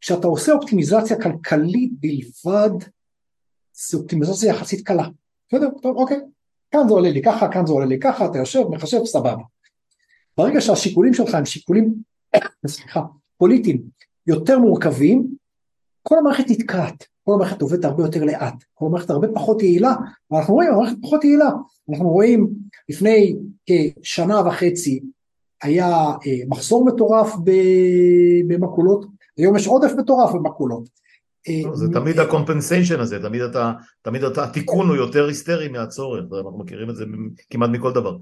כשאתה 0.00 0.26
עושה 0.26 0.52
אופטימיזציה 0.52 1.22
כלכלית 1.22 1.92
בלבד, 2.00 2.70
זו 3.74 3.98
אופטימיזציה 3.98 4.50
יחסית 4.50 4.86
קלה. 4.86 5.08
בסדר, 5.48 5.68
טוב, 5.82 5.96
אוקיי, 5.96 6.20
כאן 6.72 6.88
זה 6.88 6.94
עולה 6.94 7.10
לי 7.10 7.22
ככה, 7.22 7.48
כאן 7.48 7.66
זה 7.66 7.72
עולה 7.72 7.86
לי 7.86 7.98
ככה, 7.98 8.26
אתה 8.26 8.38
יושב, 8.38 8.68
מחשב, 8.68 9.04
סבבה. 9.04 9.42
ברגע 10.36 10.60
שהשיקולים 10.60 11.14
שלך 11.14 11.34
הם 11.34 11.44
שיקולים, 11.44 11.94
סליחה, 12.66 13.00
פוליטיים 13.38 13.82
יותר 14.26 14.58
מורכבים, 14.58 15.26
כל 16.02 16.18
המערכת 16.18 16.44
נתקעת, 16.48 17.04
כל 17.24 17.32
המערכת 17.34 17.62
עובדת 17.62 17.84
הרבה 17.84 18.02
יותר 18.02 18.24
לאט, 18.24 18.54
כל 18.74 18.86
המערכת 18.86 19.10
הרבה 19.10 19.28
פחות 19.34 19.62
יעילה, 19.62 19.94
ואנחנו 20.30 20.54
רואים, 20.54 20.72
המערכת 20.72 20.96
פחות 21.02 21.24
יעילה, 21.24 21.50
אנחנו 21.90 22.08
רואים 22.08 22.50
לפני 22.88 23.36
כשנה 23.66 24.48
וחצי 24.48 25.00
היה 25.62 25.88
אה, 26.26 26.46
מחסור 26.48 26.84
מטורף 26.84 27.34
במקולות, 28.46 29.06
היום 29.36 29.56
יש 29.56 29.66
עודף 29.66 29.92
מטורף 29.98 30.32
במקולות. 30.32 31.01
אה, 31.48 31.68
לא, 31.68 31.76
זה 31.76 31.86
תמיד 31.92 32.18
הקומפנסיישן 32.18 33.00
הזה, 33.00 33.22
תמיד 33.22 33.42
אתה, 33.42 33.72
תמיד 34.02 34.24
אתה, 34.24 34.44
התיקון 34.44 34.88
הוא 34.88 34.96
יותר 34.96 35.26
היסטרי 35.26 35.68
מהצורך, 35.68 36.24
אנחנו 36.32 36.58
מכירים 36.58 36.90
את 36.90 36.96
זה 36.96 37.04
כמעט 37.50 37.70
מכל 37.70 37.92
דבר. 37.92 38.16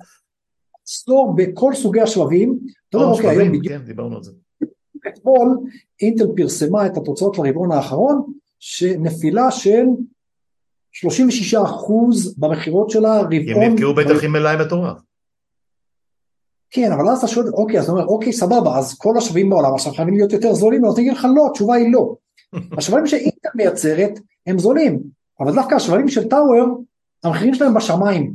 מחסור 0.83 1.35
בכל 1.37 1.75
סוגי 1.75 2.01
השבבים, 2.01 2.59
אתה 2.89 2.99
יודע, 2.99 3.07
אוקיי, 3.07 3.31
היום 3.31 3.49
בדיוק, 3.49 3.69
כן, 3.69 3.79
דיברנו 3.85 4.17
על 4.17 4.23
זה. 4.23 4.33
אתמול 5.09 5.59
אינטל 6.01 6.27
פרסמה 6.37 6.87
את 6.87 6.97
התוצאות 6.97 7.39
לרבעון 7.39 7.73
האחרון, 7.73 8.33
שנפילה 8.59 9.51
של 9.51 9.85
36% 10.93 11.07
במכירות 12.39 12.91
שלה 12.91 13.21
רבעון... 13.21 13.63
הם 13.63 13.73
נפגעו 13.73 13.95
בטח 13.95 14.25
עם 14.25 14.33
מלאי 14.33 14.57
מטורף. 14.61 14.99
כן, 16.71 16.93
אבל 16.93 17.09
אז 17.09 17.19
אתה 17.19 17.29
שואל, 17.29 17.49
אוקיי, 17.49 17.79
אז 17.79 17.85
אתה 17.85 17.93
אומר, 17.93 18.07
אוקיי, 18.07 18.33
סבבה, 18.33 18.79
אז 18.79 18.99
כל 18.99 19.17
השווים 19.19 19.51
בעולם 19.51 19.75
עכשיו 19.75 19.93
חייבים 19.93 20.15
להיות 20.15 20.33
יותר 20.33 20.55
זולים, 20.55 20.85
אז 20.85 20.95
אני 20.95 21.03
אגיד 21.03 21.19
לך 21.19 21.27
לא, 21.37 21.47
התשובה 21.51 21.75
היא 21.75 21.93
לא. 21.93 22.15
השווים 22.79 23.07
שאינטל 23.07 23.49
מייצרת 23.55 24.19
הם 24.47 24.59
זולים, 24.59 25.01
אבל 25.41 25.55
דווקא 25.55 25.75
השווים 25.75 26.09
של 26.09 26.29
טאוור, 26.29 26.85
המחירים 27.25 27.55
שלהם 27.55 27.75
בשמיים. 27.75 28.33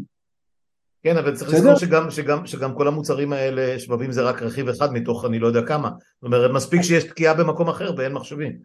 כן, 1.03 1.17
אבל 1.17 1.35
צריך 1.35 1.53
לזכור 1.53 1.75
שגם, 1.75 2.11
שגם, 2.11 2.45
שגם 2.45 2.75
כל 2.75 2.87
המוצרים 2.87 3.33
האלה, 3.33 3.79
שבבים 3.79 4.11
זה 4.11 4.21
רק 4.21 4.41
רכיב 4.41 4.69
אחד 4.69 4.93
מתוך 4.93 5.25
אני 5.25 5.39
לא 5.39 5.47
יודע 5.47 5.61
כמה. 5.61 5.89
זאת 5.89 6.23
אומרת, 6.23 6.51
מספיק 6.51 6.81
שיש 6.81 7.03
תקיעה 7.03 7.33
במקום 7.33 7.69
אחר 7.69 7.93
ואין 7.97 8.13
מחשבים. 8.13 8.57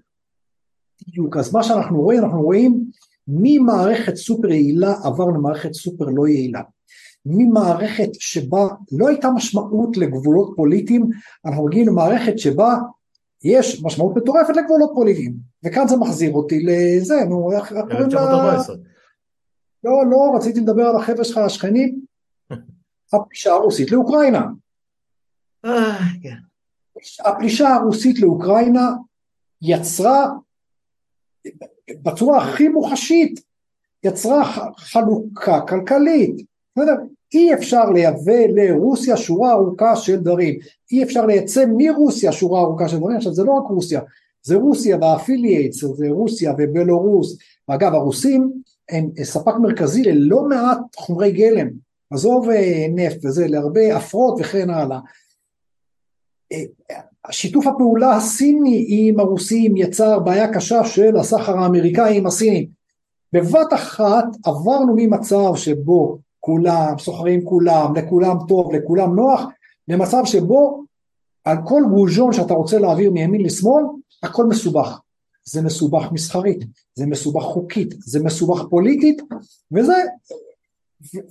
בדיוק, 1.08 1.36
אז 1.36 1.54
מה 1.54 1.62
שאנחנו 1.62 2.00
רואים, 2.00 2.24
אנחנו 2.24 2.42
רואים 2.42 2.84
ממערכת 3.28 4.16
סופר 4.16 4.48
יעילה 4.48 4.94
עבר 5.04 5.26
למערכת 5.26 5.72
סופר 5.72 6.04
לא 6.04 6.28
יעילה. 6.28 6.60
ממערכת 7.26 8.08
שבה 8.12 8.68
לא 8.92 9.08
הייתה 9.08 9.30
משמעות 9.30 9.96
לגבולות 9.96 10.52
פוליטיים, 10.56 11.10
אנחנו 11.46 11.66
מגיעים 11.66 11.88
למערכת 11.88 12.38
שבה 12.38 12.76
יש 13.44 13.82
משמעות 13.84 14.16
מטורפת 14.16 14.56
לגבולות 14.56 14.90
פוליטיים, 14.94 15.34
וכאן 15.64 15.88
זה 15.88 15.96
מחזיר 15.96 16.32
אותי 16.32 16.62
לזה, 16.62 17.14
נו, 17.28 17.52
איך 17.52 17.68
קוראים 17.68 18.08
לה... 18.10 18.56
לא, 19.84 20.02
לא, 20.10 20.32
רציתי 20.36 20.60
לדבר 20.60 20.82
על 20.82 20.96
החבר'ה 20.96 21.24
שלך 21.24 21.38
השכנים, 21.38 22.00
הפלישה 23.12 23.52
הרוסית 23.52 23.90
לאוקראינה. 23.90 24.46
אה, 25.64 25.98
כן. 26.22 26.36
הפלישה 27.24 27.68
הרוסית 27.68 28.18
לאוקראינה 28.18 28.90
יצרה 29.62 30.30
בצורה 32.02 32.42
הכי 32.42 32.68
מוחשית, 32.68 33.40
יצרה 34.04 34.44
חלוקה 34.76 35.60
כלכלית. 35.68 36.46
אי 37.34 37.54
אפשר 37.54 37.90
לייבא 37.90 38.46
לרוסיה 38.48 39.16
שורה 39.16 39.52
ארוכה 39.52 39.96
של 39.96 40.16
דברים, 40.16 40.58
אי 40.92 41.02
אפשר 41.02 41.26
לייצא 41.26 41.64
מרוסיה 41.76 42.32
שורה 42.32 42.60
ארוכה 42.60 42.88
של 42.88 42.96
דברים, 42.96 43.16
עכשיו 43.16 43.34
זה 43.34 43.44
לא 43.44 43.52
רק 43.52 43.70
רוסיה, 43.70 44.00
זה 44.42 44.56
רוסיה 44.56 44.98
וה 45.00 45.13
affiliates, 45.13 45.84
זה 45.84 46.08
רוסיה 46.10 46.54
ובלורוס, 46.58 47.38
ואגב 47.68 47.94
הרוסים 47.94 48.52
הם 48.90 49.10
ספק 49.22 49.54
מרכזי 49.62 50.02
ללא 50.02 50.42
מעט 50.42 50.78
חומרי 50.96 51.32
גלם, 51.32 51.68
עזוב 52.10 52.50
אה, 52.50 52.86
נפט 52.94 53.24
וזה, 53.24 53.46
להרבה 53.48 53.96
עפרות 53.96 54.40
וכן 54.40 54.70
הלאה. 54.70 54.98
אה, 56.52 56.62
שיתוף 57.30 57.66
הפעולה 57.66 58.16
הסיני 58.16 58.86
עם 58.88 59.20
הרוסים 59.20 59.76
יצר 59.76 60.18
בעיה 60.18 60.52
קשה 60.52 60.84
של 60.84 61.16
הסחר 61.16 61.58
האמריקאי 61.58 62.16
עם 62.16 62.26
הסינים. 62.26 62.68
בבת 63.32 63.72
אחת 63.72 64.26
עברנו 64.44 64.94
ממצב 64.96 65.54
שבו 65.54 66.18
כולם 66.40 66.94
סוחרים 66.98 67.44
כולם, 67.44 67.96
לכולם 67.96 68.36
טוב, 68.48 68.74
לכולם 68.74 69.14
נוח, 69.14 69.40
למצב 69.88 70.22
שבו 70.24 70.84
על 71.44 71.56
כל 71.64 71.82
גוז'ון 71.90 72.32
שאתה 72.32 72.54
רוצה 72.54 72.78
להעביר 72.78 73.10
מימין 73.10 73.40
לשמאל, 73.40 73.84
הכל 74.22 74.46
מסובך. 74.46 75.00
זה 75.44 75.62
מסובך 75.62 76.12
מסחרית, 76.12 76.64
זה 76.94 77.06
מסובך 77.06 77.42
חוקית, 77.42 77.94
זה 77.98 78.24
מסובך 78.24 78.64
פוליטית, 78.70 79.22
וזה, 79.72 79.94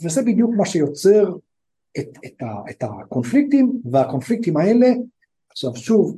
וזה 0.04 0.22
בדיוק 0.22 0.52
מה 0.58 0.66
שיוצר 0.66 1.34
את, 2.00 2.18
את, 2.26 2.42
ה, 2.42 2.70
את 2.70 2.84
הקונפליקטים, 2.84 3.82
והקונפליקטים 3.92 4.58
האלה, 4.58 4.88
עכשיו 5.52 5.76
שוב, 5.76 6.18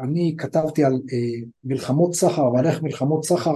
אני 0.00 0.34
כתבתי 0.38 0.84
על 0.84 0.92
אה, 0.92 1.46
מלחמות 1.64 2.14
סחר 2.14 2.52
ועל 2.52 2.66
איך 2.66 2.82
מלחמות 2.82 3.24
סחר 3.24 3.54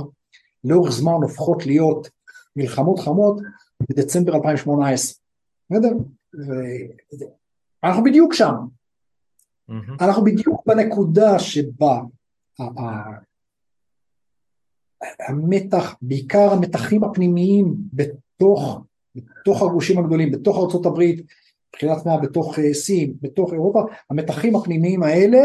לאורך 0.64 0.92
זמן 0.92 1.12
הופכות 1.12 1.66
להיות 1.66 2.08
מלחמות 2.56 2.98
חמות 2.98 3.40
בדצמבר 3.88 4.34
2018, 4.34 5.14
בסדר? 5.70 5.88
אנחנו 7.84 8.02
בדיוק 8.04 8.34
שם. 8.34 8.54
אנחנו 10.00 10.24
בדיוק 10.24 10.66
בנקודה 10.66 11.38
שבה 11.38 12.00
המתח, 15.28 15.96
בעיקר 16.02 16.52
המתחים 16.52 17.04
הפנימיים 17.04 17.74
בתוך, 17.92 18.80
בתוך 19.16 19.62
הגושים 19.62 19.98
הגדולים, 19.98 20.32
בתוך 20.32 20.58
הברית, 20.86 21.26
מבחינת 21.68 22.06
מה, 22.06 22.16
בתוך 22.16 22.58
אה, 22.58 22.74
סין, 22.74 23.14
בתוך 23.20 23.52
אירופה, 23.52 23.82
המתחים 24.10 24.56
הפנימיים 24.56 25.02
האלה 25.02 25.38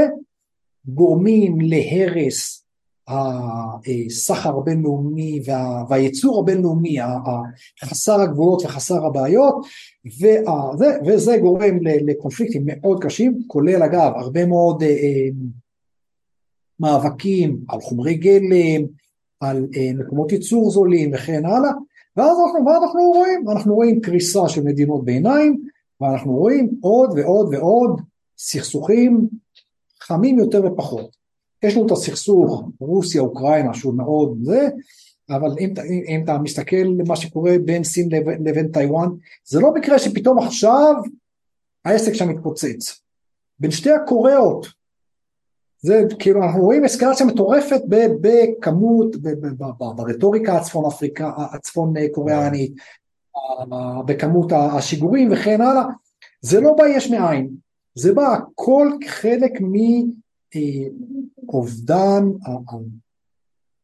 גורמים 0.86 1.58
להרס 1.62 2.67
הסחר 3.08 4.58
הבינלאומי 4.58 5.42
וה, 5.46 5.84
והייצור 5.90 6.40
הבינלאומי, 6.40 6.98
חסר 7.84 8.22
הגבולות 8.22 8.66
וחסר 8.66 9.06
הבעיות, 9.06 9.56
וזה, 10.06 10.98
וזה 11.06 11.38
גורם 11.38 11.78
לקונפליקטים 11.82 12.64
מאוד 12.66 13.04
קשים, 13.04 13.40
כולל 13.48 13.84
אגב 13.84 14.12
הרבה 14.16 14.46
מאוד 14.46 14.84
אה, 14.84 14.90
אה, 14.90 15.30
מאבקים 16.80 17.60
על 17.70 17.82
חומרי 17.82 18.14
גלם, 18.14 18.86
על 19.40 19.68
אה, 19.78 19.92
מקומות 19.94 20.32
ייצור 20.32 20.72
זולים 20.72 21.12
וכן 21.14 21.46
הלאה, 21.46 21.72
ואז 22.18 22.38
אנחנו, 22.46 22.64
מה 22.64 22.78
אנחנו 22.78 23.02
רואים? 23.02 23.50
אנחנו 23.50 23.76
רואים 23.76 24.02
קריסה 24.02 24.50
של 24.50 24.64
מדינות 24.64 25.06
ביניים, 25.06 25.62
ואנחנו 26.02 26.34
רואים 26.34 26.70
עוד 26.82 27.10
ועוד 27.16 27.54
ועוד 27.54 28.02
סכסוכים 28.38 29.28
חמים 30.02 30.40
יותר 30.40 30.62
ופחות. 30.66 31.17
יש 31.64 31.76
לנו 31.76 31.86
את 31.86 31.92
הסכסוך 31.92 32.70
רוסיה-אוקראינה 32.80 33.74
שהוא 33.74 33.94
מאוד 33.94 34.38
זה, 34.42 34.70
אבל 35.30 35.50
אם, 35.60 35.74
אם, 35.90 36.02
אם 36.08 36.22
אתה 36.24 36.38
מסתכל 36.38 36.76
למה 36.76 37.16
שקורה 37.16 37.56
בין 37.66 37.84
סין 37.84 38.10
לבין, 38.12 38.48
לבין 38.48 38.72
טיוואן, 38.72 39.10
זה 39.46 39.60
לא 39.60 39.74
מקרה 39.74 40.00
שפתאום 40.00 40.40
עכשיו 40.40 40.94
העסק 41.86 42.14
שם 42.14 42.30
מתפוצץ. 42.30 43.02
בין 43.60 43.72
שתי 43.72 43.92
הקוריאות, 43.92 44.68
זה 45.80 46.04
כאילו 46.20 46.44
אנחנו 46.44 46.62
רואים 46.62 46.86
אסקלציה 46.86 47.26
מטורפת 47.26 47.82
בכמות, 48.22 49.16
ברטוריקה 49.78 50.58
הצפון 50.58 50.86
אפריקה, 50.86 51.32
הצפון 51.38 51.94
קוריאנית, 52.12 52.74
בכמות 54.06 54.52
השיגורים 54.52 55.32
וכן 55.32 55.62
הלאה, 55.62 55.84
זה 56.42 56.62
לא 56.62 56.74
בא 56.74 56.88
יש 56.88 57.12
מאין, 57.12 57.50
זה 57.96 58.14
בא 58.14 58.34
הכל 58.34 58.92
חלק 59.08 59.52
מאובדן 61.48 62.24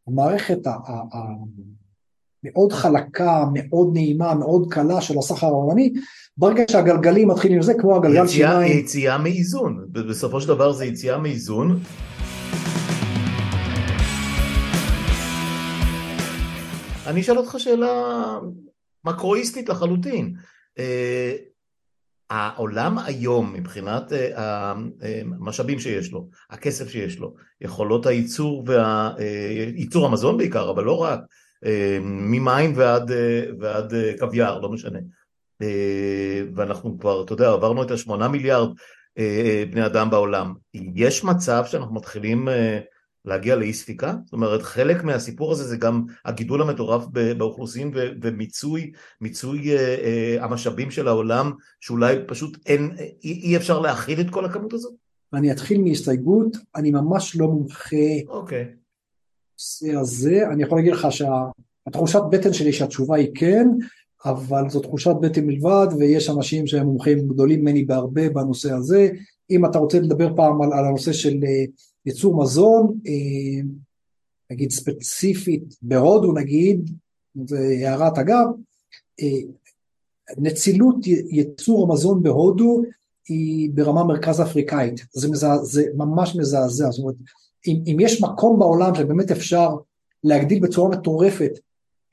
המערכת 0.07 0.59
המאוד 2.43 2.73
חלקה, 2.73 3.45
מאוד 3.53 3.89
נעימה, 3.93 4.33
מאוד 4.33 4.67
קלה 4.73 5.01
של 5.01 5.17
הסחר 5.17 5.47
העולמי, 5.47 5.93
ברגע 6.37 6.63
שהגלגלים 6.71 7.27
מתחילים 7.27 7.59
לזה 7.59 7.73
כמו 7.73 7.95
הגלגל 7.95 8.27
שיניים. 8.27 8.79
יציאה 8.79 9.17
מאיזון, 9.17 9.87
בסופו 9.91 10.41
של 10.41 10.47
דבר 10.47 10.71
זה 10.71 10.85
יציאה 10.85 11.17
מאיזון. 11.17 11.79
אני 17.07 17.21
אשאל 17.21 17.37
אותך 17.37 17.55
שאלה 17.57 17.89
מקרואיסטית 19.05 19.69
לחלוטין. 19.69 20.33
אה, 22.33 22.49
העולם 22.55 22.97
היום 22.97 23.53
מבחינת 23.53 24.13
אה, 24.13 24.73
המשאבים 25.39 25.79
שיש 25.79 26.11
לו, 26.11 26.27
הכסף 26.49 26.89
שיש 26.89 27.19
לו, 27.19 27.35
יכולות 27.61 28.05
הייצור, 28.05 28.63
וה... 28.67 29.11
אה, 29.19 29.71
ייצור 29.75 30.05
המזון 30.05 30.37
בעיקר, 30.37 30.69
אבל 30.69 30.83
לא 30.83 30.97
רק, 30.97 31.19
ממים 32.01 32.73
ועד, 32.75 33.11
ועד 33.59 33.93
קוויאר, 34.19 34.59
לא 34.59 34.69
משנה. 34.69 34.99
ואנחנו 36.55 36.99
כבר, 36.99 37.23
אתה 37.23 37.33
יודע, 37.33 37.51
עברנו 37.51 37.83
את 37.83 37.91
השמונה 37.91 38.27
מיליארד 38.27 38.69
בני 39.71 39.85
אדם 39.85 40.09
בעולם. 40.09 40.53
יש 40.95 41.23
מצב 41.23 41.63
שאנחנו 41.67 41.95
מתחילים 41.95 42.47
להגיע 43.25 43.55
לאי 43.55 43.73
ספיקה? 43.73 44.15
זאת 44.25 44.33
אומרת, 44.33 44.61
חלק 44.61 45.03
מהסיפור 45.03 45.51
הזה 45.51 45.63
זה 45.63 45.77
גם 45.77 46.05
הגידול 46.25 46.61
המטורף 46.61 47.05
באוכלוסין 47.37 47.91
ומיצוי 48.21 48.91
מיצוי, 49.21 49.77
אה, 49.77 49.77
אה, 49.77 50.43
המשאבים 50.43 50.91
של 50.91 51.07
העולם, 51.07 51.51
שאולי 51.79 52.15
פשוט 52.27 52.57
אין, 52.65 52.91
אי, 53.23 53.41
אי 53.43 53.57
אפשר 53.57 53.79
להכיל 53.79 54.21
את 54.21 54.29
כל 54.29 54.45
הכמות 54.45 54.73
הזאת? 54.73 54.93
אני 55.33 55.51
אתחיל 55.51 55.81
מהסתייגות, 55.81 56.57
אני 56.75 56.91
ממש 56.91 57.35
לא 57.35 57.47
מומחה. 57.47 57.97
אוקיי. 58.27 58.63
Okay. 58.63 58.83
הזה, 59.99 60.47
אני 60.51 60.63
יכול 60.63 60.77
להגיד 60.77 60.93
לך 60.93 61.07
שהתחושת 61.11 62.21
בטן 62.31 62.53
שלי 62.53 62.73
שהתשובה 62.73 63.15
היא 63.15 63.31
כן, 63.35 63.67
אבל 64.25 64.69
זו 64.69 64.79
תחושת 64.79 65.13
בטן 65.21 65.45
מלבד, 65.45 65.87
ויש 65.99 66.29
אנשים 66.29 66.67
שהם 66.67 66.85
מומחים 66.85 67.27
גדולים 67.27 67.61
ממני 67.61 67.85
בהרבה 67.85 68.29
בנושא 68.29 68.73
הזה. 68.73 69.09
אם 69.51 69.65
אתה 69.65 69.79
רוצה 69.79 69.99
לדבר 69.99 70.35
פעם 70.35 70.61
על, 70.61 70.73
על 70.73 70.85
הנושא 70.85 71.13
של 71.13 71.39
אה, 71.43 71.65
ייצור 72.05 72.43
מזון, 72.43 72.99
אה, 73.07 73.61
נגיד 74.51 74.71
ספציפית 74.71 75.75
בהודו 75.81 76.31
נגיד, 76.31 76.89
זה 77.45 77.57
הערת 77.83 78.17
אגב, 78.17 78.45
אה, 79.21 79.49
נצילות 80.37 80.95
ייצור 81.07 81.83
המזון 81.91 82.23
בהודו 82.23 82.81
היא 83.27 83.69
ברמה 83.73 84.03
מרכז 84.03 84.41
אפריקאית, 84.41 85.05
זה, 85.13 85.29
מזע, 85.29 85.57
זה 85.57 85.85
ממש 85.95 86.35
מזעזע, 86.35 86.91
זאת 86.91 86.99
אומרת, 86.99 87.15
אם, 87.67 87.83
אם 87.87 87.97
יש 87.99 88.21
מקום 88.21 88.59
בעולם 88.59 88.95
שבאמת 88.95 89.31
אפשר 89.31 89.69
להגדיל 90.23 90.59
בצורה 90.59 90.89
מטורפת 90.89 91.51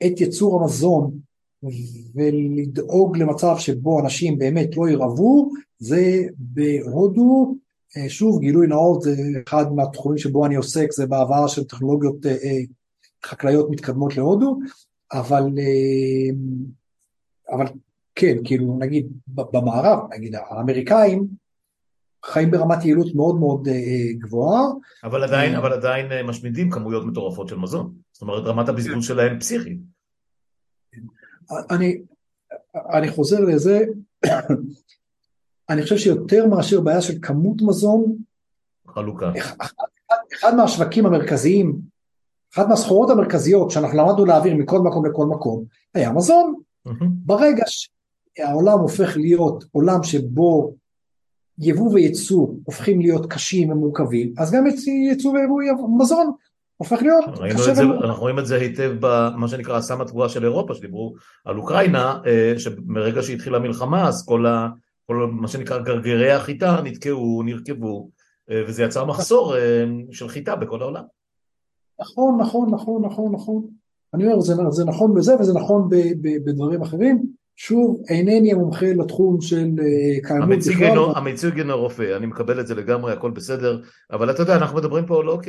את 0.05 0.21
ייצור 0.21 0.61
המזון 0.61 1.11
ולדאוג 2.15 3.17
למצב 3.17 3.55
שבו 3.57 3.99
אנשים 3.99 4.39
באמת 4.39 4.77
לא 4.77 4.89
ירעבו, 4.89 5.51
זה 5.79 6.21
בהודו, 6.37 7.55
שוב 8.07 8.39
גילוי 8.39 8.67
נאות 8.67 9.03
אחד 9.47 9.73
מהתחומים 9.73 10.17
שבו 10.17 10.45
אני 10.45 10.55
עוסק 10.55 10.91
זה 10.91 11.07
בעבר 11.07 11.47
של 11.47 11.63
טכנולוגיות 11.63 12.25
אה, 12.25 12.31
אה, 12.31 12.61
חקלאיות 13.25 13.69
מתקדמות 13.69 14.17
להודו 14.17 14.59
אבל 15.13 15.43
אבל 17.49 17.65
כן 18.15 18.37
כאילו 18.43 18.77
נגיד 18.79 19.07
במערב 19.27 19.99
נגיד 20.13 20.35
האמריקאים 20.35 21.27
חיים 22.25 22.51
ברמת 22.51 22.85
יעילות 22.85 23.15
מאוד 23.15 23.39
מאוד 23.39 23.67
גבוהה. 24.17 24.61
אבל 25.03 25.23
עדיין, 25.23 25.55
אבל 25.55 25.73
עדיין 25.73 26.25
משמידים 26.25 26.71
כמויות 26.71 27.05
מטורפות 27.05 27.47
של 27.47 27.57
מזון. 27.57 27.93
זאת 28.11 28.21
אומרת 28.21 28.43
רמת 28.45 28.69
הבזבוז. 28.69 29.05
שלהם 29.05 29.39
פסיכית. 29.39 29.79
אני, 31.71 32.01
אני 32.93 33.09
חוזר 33.09 33.39
לזה, 33.39 33.85
אני 35.71 35.83
חושב 35.83 35.97
שיותר 35.97 36.47
מאשר 36.47 36.81
בעיה 36.81 37.01
של 37.01 37.13
כמות 37.21 37.61
מזון, 37.61 38.15
חלוקה. 38.87 39.31
אחד, 39.37 39.75
אחד 40.33 40.55
מהשווקים 40.55 41.05
המרכזיים, 41.05 41.75
אחת 42.53 42.67
מהסחורות 42.67 43.09
המרכזיות 43.09 43.71
שאנחנו 43.71 43.97
למדנו 43.97 44.25
להעביר 44.25 44.55
מכל 44.55 44.79
מקום 44.79 45.05
לכל 45.05 45.25
מקום, 45.25 45.63
היה 45.93 46.11
מזון. 46.11 46.55
Mm-hmm. 46.87 47.05
ברגע 47.25 47.63
שהעולם 47.67 48.79
הופך 48.79 49.17
להיות 49.17 49.63
עולם 49.71 50.03
שבו 50.03 50.73
יבוא 51.59 51.93
וייצוא 51.93 52.47
הופכים 52.63 53.01
להיות 53.01 53.33
קשים 53.33 53.69
ומורכבים, 53.69 54.33
אז 54.37 54.51
גם 54.51 54.63
ייצוא 54.87 55.31
ויבוא 55.31 55.61
מזון 55.99 56.31
הופך 56.77 57.01
להיות 57.01 57.25
קשה 57.53 57.73
זה, 57.73 57.83
ומורכב. 57.83 58.03
אנחנו 58.03 58.21
רואים 58.21 58.39
את 58.39 58.45
זה 58.45 58.55
היטב 58.55 58.91
במה 58.99 59.47
שנקרא 59.47 59.77
הסם 59.77 60.01
התבואה 60.01 60.29
של 60.29 60.43
אירופה, 60.43 60.73
שדיברו 60.73 61.13
על 61.45 61.57
אוקראינה, 61.57 62.19
אה, 62.25 62.53
שמרגע 62.57 63.23
שהתחילה 63.23 63.57
המלחמה 63.57 64.07
אז 64.07 64.25
כל, 64.25 64.45
ה, 64.45 64.67
כל 65.11 65.27
מה 65.31 65.47
שנקרא 65.47 65.77
גרגירי 65.77 66.31
החיטה 66.31 66.81
נתקעו, 66.83 67.43
נרכבו, 67.45 68.09
אה, 68.51 68.63
וזה 68.67 68.83
יצר 68.83 69.05
מחסור 69.05 69.57
אה, 69.57 69.85
של 70.11 70.29
חיטה 70.29 70.55
בכל 70.55 70.81
העולם. 70.81 71.03
נכון, 72.01 72.37
נכון, 72.41 72.69
נכון, 72.73 73.05
נכון, 73.05 73.31
נכון. 73.33 73.67
אני 74.13 74.25
אומר, 74.25 74.39
זה, 74.39 74.53
זה 74.69 74.85
נכון 74.85 75.13
בזה 75.13 75.35
וזה 75.39 75.53
נכון 75.53 75.89
ב, 75.89 75.95
ב, 75.95 76.27
בדברים 76.45 76.81
אחרים. 76.81 77.23
שוב, 77.55 78.01
אינני 78.09 78.51
המומחה 78.51 78.85
לתחום 78.85 79.41
של 79.41 79.69
אה, 79.79 80.27
קיימות 80.27 80.49
בכלל. 80.59 81.11
המציג 81.15 81.59
אינו 81.59 81.77
רופא, 81.77 82.17
אני 82.17 82.25
מקבל 82.25 82.59
את 82.59 82.67
זה 82.67 82.75
לגמרי, 82.75 83.13
הכל 83.13 83.31
בסדר, 83.31 83.81
אבל 84.11 84.31
אתה 84.31 84.41
יודע, 84.41 84.55
אנחנו 84.55 84.77
מדברים 84.77 85.05
פה 85.05 85.23
לא 85.23 85.39
כ... 85.43 85.47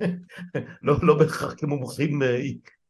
לא, 0.86 0.94
לא 1.02 1.18
בהכרח 1.18 1.54
כמומחים 1.58 2.22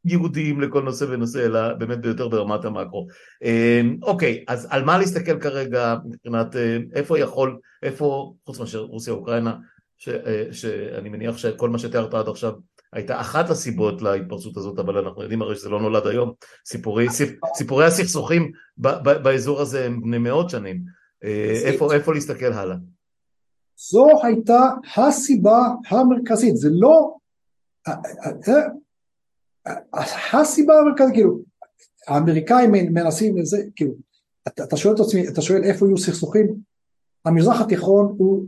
אה, 0.05 0.11
יהודיים 0.11 0.61
לכל 0.61 0.83
נושא 0.83 1.05
ונושא, 1.09 1.45
אלא 1.45 1.73
באמת 1.73 2.01
ביותר 2.01 2.27
ברמת 2.27 2.65
המאקרו. 2.65 3.07
אה, 3.43 3.81
אוקיי, 4.01 4.43
אז 4.47 4.67
על 4.69 4.83
מה 4.83 4.97
להסתכל 4.97 5.39
כרגע 5.39 5.95
מבחינת 6.05 6.55
איפה 6.93 7.19
יכול, 7.19 7.59
איפה, 7.83 8.33
חוץ 8.45 8.59
מאשר 8.59 8.79
רוסיה 8.79 9.13
אוקראינה, 9.13 9.55
שאני 10.51 11.09
מניח 11.09 11.37
שכל 11.37 11.69
מה 11.69 11.79
שתיארת 11.79 12.13
עד 12.13 12.27
עכשיו 12.27 12.53
הייתה 12.93 13.21
אחת 13.21 13.49
הסיבות 13.49 14.01
להתפרצות 14.01 14.57
הזאת, 14.57 14.79
אבל 14.79 14.97
אנחנו 14.97 15.21
יודעים 15.21 15.41
הרי 15.41 15.55
שזה 15.55 15.69
לא 15.69 15.81
נולד 15.81 16.07
היום. 16.07 16.33
סיפורי, 16.65 17.07
סיפורי 17.55 17.85
הסכסוכים 17.85 18.51
באזור 18.77 19.61
הזה 19.61 19.85
הם 19.85 20.01
בני 20.01 20.17
מאות 20.17 20.49
שנים. 20.49 20.81
אה, 21.23 21.61
איפה, 21.65 21.93
איפה 21.93 22.13
להסתכל 22.13 22.53
הלאה? 22.53 22.75
זו 23.91 24.07
הייתה 24.23 24.61
הסיבה 24.97 25.59
המרכזית, 25.89 26.55
זה 26.55 26.69
לא... 26.71 27.15
הסיבה 30.33 30.79
המרכזית, 30.79 31.13
כאילו, 31.13 31.39
האמריקאים 32.07 32.71
מנסים 32.71 33.37
לזה, 33.37 33.63
כאילו, 33.75 33.91
אתה 34.47 34.77
שואל 34.77 34.95
את 34.95 34.99
עצמי, 34.99 35.27
אתה 35.27 35.41
שואל 35.41 35.63
איפה 35.63 35.85
יהיו 35.85 35.97
סכסוכים? 35.97 36.55
המזרח 37.25 37.61
התיכון 37.61 38.15
הוא 38.17 38.45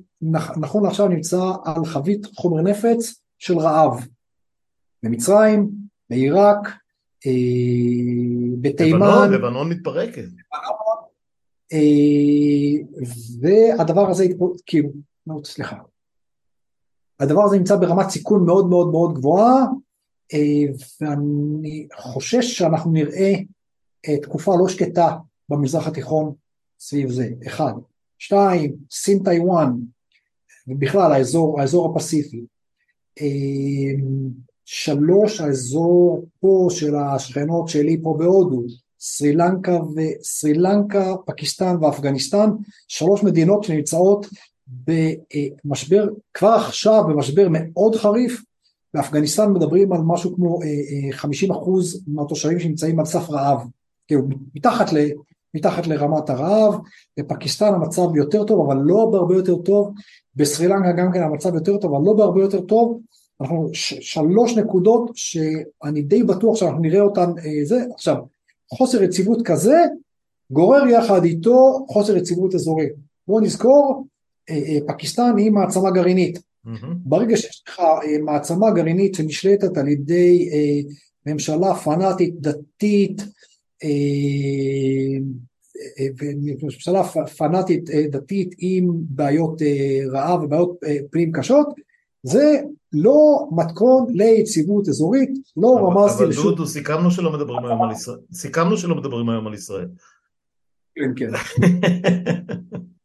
נכון 0.61 0.86
עכשיו 0.86 1.07
נמצא 1.07 1.51
על 1.65 1.86
חבית 1.86 2.26
חומר 2.26 2.61
נפץ 2.61 3.22
של 3.39 3.57
רעב. 3.57 4.07
במצרים, 5.03 5.70
בעיראק, 6.09 6.68
אה, 7.26 7.32
בתימן. 8.61 8.99
לבנון, 8.99 9.34
לבנון 9.34 9.70
מתפרקת. 9.70 10.24
אה, 11.74 12.99
והדבר 13.41 14.09
הזה, 14.09 14.26
כאילו, 14.65 14.89
סליחה, 15.43 15.76
הדבר 17.20 17.43
הזה 17.43 17.57
נמצא 17.57 17.76
ברמת 17.76 18.09
סיכון 18.09 18.45
מאוד 18.45 18.70
מאוד 18.70 18.91
מאוד 18.91 19.13
גבוהה, 19.13 19.65
ואני 21.02 21.88
חושש 21.98 22.58
שאנחנו 22.58 22.92
נראה 22.92 23.34
תקופה 24.22 24.56
לא 24.60 24.68
שקטה 24.68 25.18
במזרח 25.50 25.88
התיכון 25.88 26.34
סביב 26.80 27.10
זה, 27.10 27.30
אחד. 27.48 27.74
שתיים, 28.20 28.76
סין 28.92 29.24
טיוואן, 29.24 29.74
ובכלל 30.68 31.12
האזור, 31.12 31.62
האזור 31.62 31.92
הפסיפי. 31.92 32.42
שלוש 34.66 35.42
האזור 35.42 36.26
פה 36.40 36.68
של 36.70 36.96
השכנות 36.96 37.68
שלי 37.68 37.98
פה 38.04 38.16
בהודו, 38.20 38.64
סרי 39.00 39.34
לנקה, 39.34 39.80
וסרי 39.96 40.54
לנקה, 40.54 41.16
פקיסטן 41.26 41.76
ואפגניסטן, 41.84 42.50
שלוש 42.88 43.24
מדינות 43.24 43.64
שנמצאות 43.64 44.26
במשבר, 44.68 46.08
כבר 46.34 46.50
עכשיו 46.50 47.04
במשבר 47.08 47.48
מאוד 47.52 47.96
חריף, 47.96 48.44
באפגניסטן 48.98 49.54
מדברים 49.54 49.93
על 49.93 50.02
משהו 50.02 50.36
כמו 50.36 50.60
50 51.12 51.52
אחוז 51.52 52.04
מהתושבים 52.08 52.60
שנמצאים 52.60 53.00
על 53.00 53.06
סף 53.06 53.30
רעב, 53.30 53.60
כאילו 54.08 54.22
מתחת, 54.56 54.93
ל, 54.93 54.98
מתחת 55.54 55.88
לרמת 55.88 56.30
הרעב, 56.30 56.80
בפקיסטן 57.18 57.74
המצב 57.74 58.16
יותר 58.16 58.43
טוב 58.43 58.70
אבל 58.70 58.82
לא 58.84 59.10
בהרבה 59.12 59.36
יותר 59.36 59.56
טוב, 59.56 59.93
בסרי 60.36 60.68
לנקה 60.68 60.91
גם 60.91 61.12
כן 61.14 61.24
המצב 61.24 61.56
יותר 61.56 61.78
טוב 61.78 61.95
אבל 61.95 62.06
לא 62.06 62.14
בהרבה 62.14 62.41
יותר 62.41 62.62
טוב, 62.62 63.00
אנחנו 63.41 63.70
שלוש 63.74 64.58
נקודות 64.58 65.12
שאני 65.16 66.02
די 66.02 66.24
בטוח 66.24 66.56
שאנחנו 66.56 66.80
נראה 66.80 67.02
אותן 67.02 67.30
אה, 67.45 67.66
זה, 67.66 67.84
עכשיו 67.93 68.16
חוסר 68.74 69.04
יציבות 69.04 69.41
כזה 69.45 69.78
גורר 70.52 70.88
יחד 70.88 71.24
איתו 71.24 71.86
חוסר 71.89 72.18
יציבות 72.18 72.56
אזורי. 72.56 72.88
בואו 73.28 73.39
נזכור, 73.39 74.08
אה, 74.50 74.56
אה, 74.56 74.78
פקיסטן 74.88 75.38
היא 75.38 75.52
מעצמה 75.52 75.91
גרעינית. 75.91 76.39
Mm-hmm. 76.68 76.88
ברגע 76.95 77.38
שיש 77.38 77.63
לך 77.68 77.82
מעצמה 78.24 78.72
גרעינית 78.72 79.15
שנשלטת 79.15 79.78
על 79.78 79.88
ידי 79.88 80.49
ממשלה 81.26 81.76
פנאטית, 81.76 82.41
דתית, 82.41 83.22
ממשלה 86.63 87.03
פנאטית 87.38 87.89
דתית 88.09 88.55
עם 88.57 88.88
בעיות 88.91 89.61
רעב 90.11 90.43
ובעיות 90.43 90.80
פנים 91.11 91.32
קשות, 91.32 91.68
זה 92.24 92.61
לא 92.93 93.49
מתכון 93.51 94.05
ליציבות 94.09 94.89
אזורית, 94.89 95.30
לא 95.57 95.78
רמזתי 95.78 96.26
לשום... 96.26 96.47
אבל 96.47 96.55
דודו, 96.55 96.68
סיכמנו 96.68 97.11
שלא 97.11 97.34
מדברים 97.34 97.65
היום 97.65 97.84
על 97.84 97.91
ישראל. 97.91 98.20
סיכמנו 98.34 98.78
שלא 98.78 98.95
מדברים 98.95 99.30
היום 99.30 99.47
על 99.47 99.53
ישראל. 99.53 99.88
כן, 100.95 101.11
כן. 101.15 101.32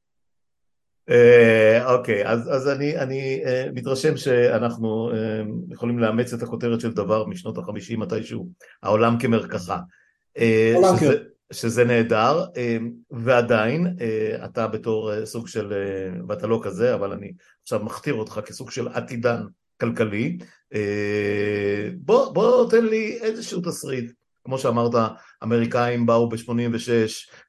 אה, 1.12 1.94
אוקיי, 1.94 2.28
אז 2.28 2.68
אני 2.68 3.42
אה, 3.44 3.66
מתרשם 3.74 4.16
שאנחנו 4.16 5.10
אה, 5.14 5.42
יכולים 5.70 5.98
לאמץ 5.98 6.32
את 6.32 6.42
הכותרת 6.42 6.80
של 6.80 6.92
דבר 6.92 7.26
משנות 7.26 7.58
החמישים 7.58 8.00
מתישהו, 8.00 8.48
העולם 8.82 9.18
כמרקחה. 9.18 9.78
עולם 10.74 10.96
כמרקחה. 10.98 11.24
שזה 11.52 11.84
נהדר, 11.84 12.44
ועדיין 13.10 13.96
אתה 14.44 14.66
בתור 14.66 15.24
סוג 15.24 15.48
של, 15.48 15.72
ואתה 16.28 16.46
לא 16.46 16.60
כזה, 16.62 16.94
אבל 16.94 17.12
אני 17.12 17.32
עכשיו 17.62 17.84
מכתיר 17.84 18.14
אותך 18.14 18.40
כסוג 18.46 18.70
של 18.70 18.88
עתידן 18.88 19.42
כלכלי, 19.80 20.38
בוא, 21.96 22.32
בוא 22.32 22.70
תן 22.70 22.84
לי 22.84 23.18
איזשהו 23.22 23.60
תסריט, 23.60 24.12
כמו 24.44 24.58
שאמרת, 24.58 24.92
אמריקאים 25.42 26.06
באו 26.06 26.28
ב-86 26.28 26.90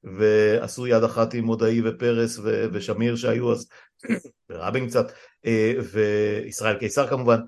ועשו 0.04 0.88
יד 0.88 1.04
אחת 1.04 1.34
עם 1.34 1.46
מודעי 1.46 1.82
ופרס 1.86 2.40
ושמיר 2.44 3.16
שהיו 3.16 3.52
אז, 3.52 3.70
ורבין 4.50 4.88
קצת, 4.88 5.12
וישראל 5.92 6.78
קיסר 6.78 7.08
כמובן, 7.08 7.40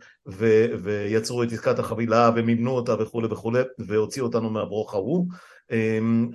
ויצרו 0.83 1.43
את 1.43 1.51
עסקת 1.51 1.79
החבילה 1.79 2.31
ומימנו 2.35 2.71
אותה 2.71 2.95
וכולי 2.99 3.27
וכולי, 3.31 3.61
והוציאו 3.79 4.25
אותנו 4.25 4.49
מהברוך 4.49 4.93
ההוא. 4.93 5.27
אמ, 5.71 6.31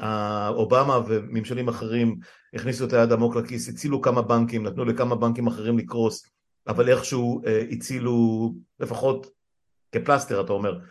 אובמה 0.49 1.01
וממשלים 1.07 1.69
אחרים 1.69 2.17
הכניסו 2.55 2.85
את 2.85 2.93
היד 2.93 3.13
עמוק 3.13 3.37
לכיס, 3.37 3.69
הצילו 3.69 4.01
כמה 4.01 4.23
בנקים, 4.23 4.67
נתנו 4.67 4.85
לכמה 4.85 5.15
בנקים 5.15 5.47
אחרים 5.47 5.79
לקרוס, 5.79 6.27
אבל 6.69 6.89
איכשהו 6.89 7.43
אה, 7.47 7.65
הצילו, 7.71 8.53
לפחות 8.81 9.27
כפלסטר 9.93 10.41
אתה 10.41 10.53
אומר, 10.53 10.79
אה, 10.79 10.85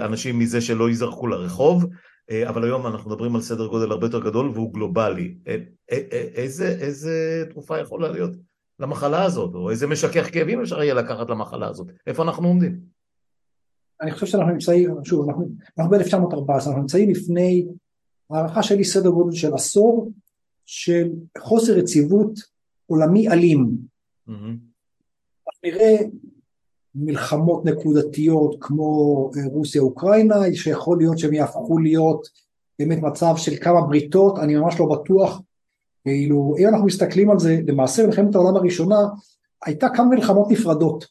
אנשים 0.00 0.38
מזה 0.38 0.60
שלא 0.60 0.88
ייזרקו 0.88 1.26
לרחוב, 1.26 1.86
אה, 2.30 2.48
אבל 2.48 2.64
היום 2.64 2.86
אנחנו 2.86 3.10
מדברים 3.10 3.34
על 3.34 3.42
סדר 3.42 3.66
גודל 3.66 3.92
הרבה 3.92 4.06
יותר 4.06 4.20
גדול 4.20 4.50
והוא 4.54 4.74
גלובלי. 4.74 5.34
איזה, 6.36 6.68
איזה 6.68 7.44
תרופה 7.50 7.78
יכולה 7.78 8.08
להיות 8.08 8.32
למחלה 8.78 9.24
הזאת, 9.24 9.54
או 9.54 9.70
איזה 9.70 9.86
משכך 9.86 10.32
כאבים 10.32 10.60
אפשר 10.60 10.82
יהיה 10.82 10.94
לקחת 10.94 11.30
למחלה 11.30 11.68
הזאת? 11.68 11.86
איפה 12.06 12.22
אנחנו 12.22 12.48
עומדים? 12.48 12.80
אני 14.02 14.12
חושב 14.12 14.26
שאנחנו 14.26 14.52
נמצאים, 14.52 14.90
שוב, 15.04 15.28
אנחנו, 15.28 15.48
אנחנו 15.78 15.98
ב-1914, 15.98 16.52
אנחנו 16.52 16.80
נמצאים 16.80 17.10
לפני 17.10 17.66
הערכה 18.30 18.62
שלי 18.62 18.84
סדר 18.84 19.10
גודל 19.10 19.36
של 19.36 19.54
עשור 19.54 20.12
של 20.66 21.08
חוסר 21.38 21.78
יציבות 21.78 22.32
עולמי 22.86 23.28
אלים. 23.28 23.70
Mm-hmm. 24.28 24.56
נראה 25.64 25.96
מלחמות 26.94 27.64
נקודתיות 27.64 28.56
כמו 28.60 29.30
אה, 29.36 29.42
רוסיה-אוקראינה, 29.46 30.36
שיכול 30.54 30.98
להיות 30.98 31.18
שהם 31.18 31.34
יהפכו 31.34 31.78
להיות 31.78 32.28
באמת 32.78 32.98
מצב 33.02 33.34
של 33.36 33.56
כמה 33.56 33.80
בריתות, 33.80 34.38
אני 34.38 34.54
ממש 34.54 34.80
לא 34.80 34.86
בטוח, 34.86 35.40
כאילו, 36.04 36.54
אם 36.58 36.68
אנחנו 36.68 36.86
מסתכלים 36.86 37.30
על 37.30 37.38
זה, 37.38 37.60
למעשה 37.66 38.06
מלחמת 38.06 38.34
העולם 38.34 38.56
הראשונה 38.56 38.96
הייתה 39.64 39.88
כמה 39.88 40.06
מלחמות 40.06 40.50
נפרדות. 40.50 41.06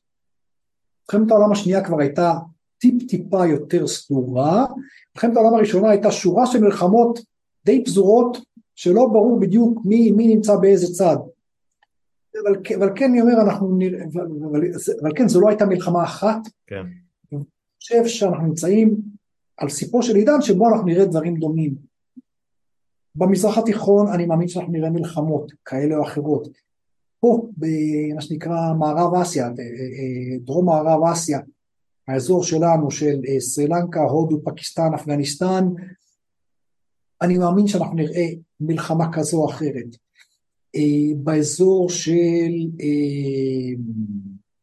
מלחמת 1.05 1.31
העולם 1.31 1.51
השנייה 1.51 1.83
כבר 1.83 1.99
הייתה 1.99 2.33
טיפ 2.77 3.09
טיפה 3.09 3.45
יותר 3.45 3.87
סדורה. 3.87 4.65
מלחמת 5.15 5.35
העולם 5.37 5.53
הראשונה 5.53 5.89
הייתה 5.89 6.11
שורה 6.11 6.45
של 6.45 6.59
מלחמות 6.59 7.19
די 7.65 7.83
פזורות 7.83 8.37
שלא 8.75 9.07
ברור 9.07 9.39
בדיוק 9.39 9.79
מי, 9.85 10.11
מי 10.11 10.35
נמצא 10.35 10.55
באיזה 10.55 10.93
צד. 10.93 11.17
אבל, 12.43 12.55
אבל 12.75 12.89
כן 12.95 13.09
אני 13.09 13.21
אומר, 13.21 13.41
אנחנו 13.41 13.77
נראה, 13.77 14.03
אבל, 14.13 14.27
אבל, 14.51 14.61
אבל 15.01 15.11
כן 15.15 15.27
זו 15.27 15.41
לא 15.41 15.49
הייתה 15.49 15.65
מלחמה 15.65 16.03
אחת. 16.03 16.39
כן. 16.67 16.83
אני 17.33 17.39
חושב 17.77 18.05
שאנחנו 18.05 18.47
נמצאים 18.47 19.01
על 19.57 19.69
סיפו 19.69 20.03
של 20.03 20.15
עידן 20.15 20.41
שבו 20.41 20.69
אנחנו 20.69 20.85
נראה 20.85 21.05
דברים 21.05 21.35
דומים. 21.35 21.75
במזרח 23.15 23.57
התיכון 23.57 24.07
אני 24.07 24.25
מאמין 24.25 24.47
שאנחנו 24.47 24.73
נראה 24.73 24.89
מלחמות 24.89 25.51
כאלה 25.65 25.95
או 25.95 26.03
אחרות. 26.03 26.47
פה 27.19 27.47
במה 27.57 28.21
שנקרא 28.21 28.73
מערב 28.79 29.15
אסיה, 29.15 29.45
אה, 29.45 29.49
אה, 29.49 30.37
דרום 30.45 30.65
מערב 30.65 31.03
אסיה, 31.03 31.39
האזור 32.07 32.43
שלנו 32.43 32.91
של 32.91 33.19
אה, 33.27 33.39
סרי 33.39 33.67
לנקה, 33.67 34.01
הודו, 34.01 34.43
פקיסטן, 34.43 34.93
אפגניסטן, 34.95 35.65
אני 37.21 37.37
מאמין 37.37 37.67
שאנחנו 37.67 37.95
נראה 37.95 38.25
מלחמה 38.59 39.13
כזו 39.13 39.37
או 39.37 39.49
אחרת. 39.49 39.95
באזור 41.17 41.89
של 41.89 42.51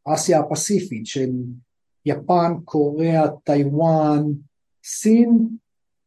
אסיה 0.05 0.39
הפסיפית, 0.39 1.05
של 1.05 1.29
יפן, 2.05 2.53
קוריאה, 2.65 3.27
טיוואן, 3.43 4.23
סין, 4.83 5.47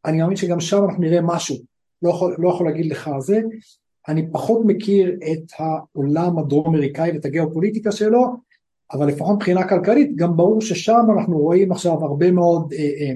אני 0.05 0.19
מאמין 0.19 0.37
שגם 0.37 0.61
שם 0.61 0.85
אנחנו 0.85 1.03
נראה 1.03 1.21
משהו, 1.23 1.57
לא 2.03 2.11
יכול, 2.11 2.37
לא 2.39 2.49
יכול 2.49 2.67
להגיד 2.67 2.87
לך 2.87 3.11
זה, 3.19 3.41
אני 4.09 4.33
פחות 4.33 4.63
מכיר 4.67 5.19
את 5.33 5.53
העולם 5.59 6.39
הדרום 6.39 6.67
אמריקאי 6.67 7.11
ואת 7.13 7.25
הגיאופוליטיקה 7.25 7.93
שלו, 7.93 8.27
אבל 8.93 9.09
לפחות 9.09 9.37
מבחינה 9.37 9.69
כלכלית 9.69 10.17
גם 10.17 10.37
ברור 10.37 10.61
ששם 10.61 11.07
אנחנו 11.19 11.39
רואים 11.39 11.73
עכשיו 11.73 12.05
הרבה 12.05 12.31
מאוד 12.31 12.73
אה, 12.73 12.79
אה, 12.79 13.15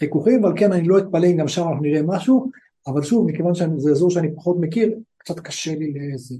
חיכוכים, 0.00 0.44
אבל 0.44 0.52
כן 0.56 0.72
אני 0.72 0.88
לא 0.88 0.98
אתפלא 0.98 1.26
אם 1.26 1.36
גם 1.36 1.48
שם 1.48 1.62
אנחנו 1.68 1.82
נראה 1.82 2.02
משהו, 2.02 2.50
אבל 2.86 3.02
שוב 3.02 3.26
מכיוון 3.26 3.54
שזה 3.54 3.90
אזור 3.90 4.10
שאני 4.10 4.34
פחות 4.34 4.56
מכיר, 4.60 4.98
קצת 5.20 5.40
קשה 5.40 5.74
לי 5.74 5.92
לזה. 6.14 6.34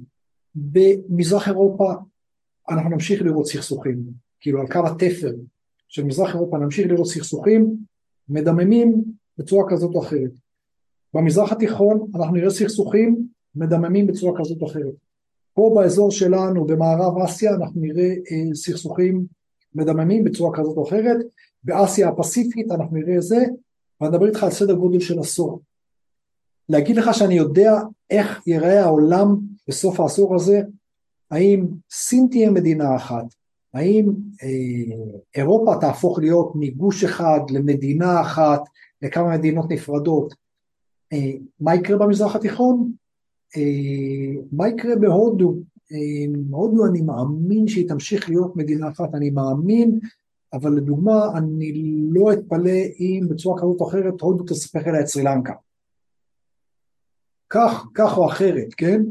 במזרח 0.54 1.48
אירופה 1.48 1.92
אנחנו 2.70 2.90
נמשיך 2.90 3.22
לראות 3.22 3.46
סכסוכים, 3.46 4.02
כאילו 4.40 4.60
על 4.60 4.66
קו 4.66 4.86
התפר 4.86 5.34
של 5.88 6.04
מזרח 6.04 6.34
אירופה 6.34 6.58
נמשיך 6.58 6.86
לראות 6.86 7.06
סכסוכים 7.06 7.76
מדממים 8.28 9.04
בצורה 9.38 9.70
כזאת 9.70 9.94
או 9.94 10.02
אחרת. 10.02 10.30
במזרח 11.14 11.52
התיכון 11.52 12.10
אנחנו 12.14 12.36
נראה 12.36 12.50
סכסוכים 12.50 13.26
מדממים 13.54 14.06
בצורה 14.06 14.38
כזאת 14.38 14.62
או 14.62 14.66
אחרת. 14.66 14.94
פה 15.54 15.72
באזור 15.76 16.10
שלנו 16.10 16.64
במערב 16.66 17.18
אסיה 17.18 17.54
אנחנו 17.54 17.80
נראה 17.80 18.08
אה, 18.08 18.54
סכסוכים 18.54 19.26
מדממים 19.74 20.24
בצורה 20.24 20.58
כזאת 20.58 20.76
או 20.76 20.88
אחרת, 20.88 21.16
באסיה 21.64 22.08
הפסיפית 22.08 22.70
אנחנו 22.70 22.96
נראה 22.96 23.20
זה, 23.20 23.44
ואני 24.00 24.10
מדבר 24.12 24.26
איתך 24.26 24.44
על 24.44 24.50
סדר 24.50 24.74
גודל 24.74 25.00
של 25.00 25.18
עשור. 25.18 25.60
להגיד 26.70 26.96
לך 26.96 27.14
שאני 27.14 27.34
יודע 27.34 27.72
איך 28.10 28.42
ייראה 28.46 28.84
העולם 28.84 29.36
בסוף 29.68 30.00
העשור 30.00 30.34
הזה, 30.34 30.62
האם 31.30 31.66
סין 31.90 32.26
תהיה 32.30 32.50
מדינה 32.50 32.96
אחת, 32.96 33.24
האם 33.74 34.08
אה, 34.42 34.96
אירופה 35.36 35.74
תהפוך 35.80 36.18
להיות 36.18 36.52
מגוש 36.54 37.04
אחד 37.04 37.40
למדינה 37.50 38.20
אחת, 38.20 38.60
לכמה 39.02 39.36
מדינות 39.38 39.70
נפרדות, 39.70 40.34
אה, 41.12 41.32
מה 41.60 41.74
יקרה 41.74 41.98
במזרח 41.98 42.36
התיכון? 42.36 42.92
אה, 43.56 44.42
מה 44.52 44.68
יקרה 44.68 44.96
בהודו? 44.96 45.54
אה, 45.92 46.32
הודו 46.50 46.86
אני 46.86 47.00
מאמין 47.00 47.68
שהיא 47.68 47.88
תמשיך 47.88 48.28
להיות 48.28 48.56
מדינה 48.56 48.88
אחת, 48.88 49.14
אני 49.14 49.30
מאמין, 49.30 49.98
אבל 50.52 50.76
לדוגמה 50.76 51.38
אני 51.38 51.72
לא 52.10 52.32
אתפלא 52.32 52.80
אם 53.00 53.26
בצורה 53.30 53.58
כזאת 53.58 53.80
או 53.80 53.88
אחרת 53.88 54.20
הודו 54.20 54.44
תספק 54.44 54.86
אליה 54.86 55.00
את 55.00 55.06
סרי 55.06 55.22
לנקה. 55.22 55.52
כך, 57.50 57.86
כך 57.94 58.18
או 58.18 58.28
אחרת, 58.28 58.74
כן? 58.76 59.02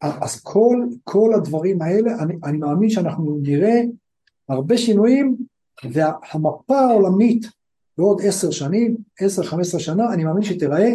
אז 0.00 0.40
כל, 0.40 0.76
כל 1.04 1.30
הדברים 1.36 1.82
האלה, 1.82 2.10
אני, 2.22 2.34
אני 2.44 2.58
מאמין 2.58 2.90
שאנחנו 2.90 3.38
נראה 3.42 3.80
הרבה 4.48 4.78
שינויים, 4.78 5.36
והמפה 5.92 6.78
העולמית 6.78 7.46
בעוד 7.98 8.20
עשר 8.24 8.50
שנים, 8.50 8.96
עשר, 9.20 9.42
חמש 9.42 9.66
עשרה 9.66 9.80
שנה, 9.80 10.12
אני 10.12 10.24
מאמין 10.24 10.42
שתיראה 10.42 10.92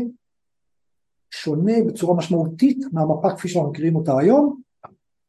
שונה 1.31 1.73
בצורה 1.87 2.17
משמעותית 2.17 2.77
מהמפה 2.93 3.35
כפי 3.35 3.47
שאנחנו 3.47 3.71
מכירים 3.71 3.95
אותה 3.95 4.17
היום, 4.19 4.61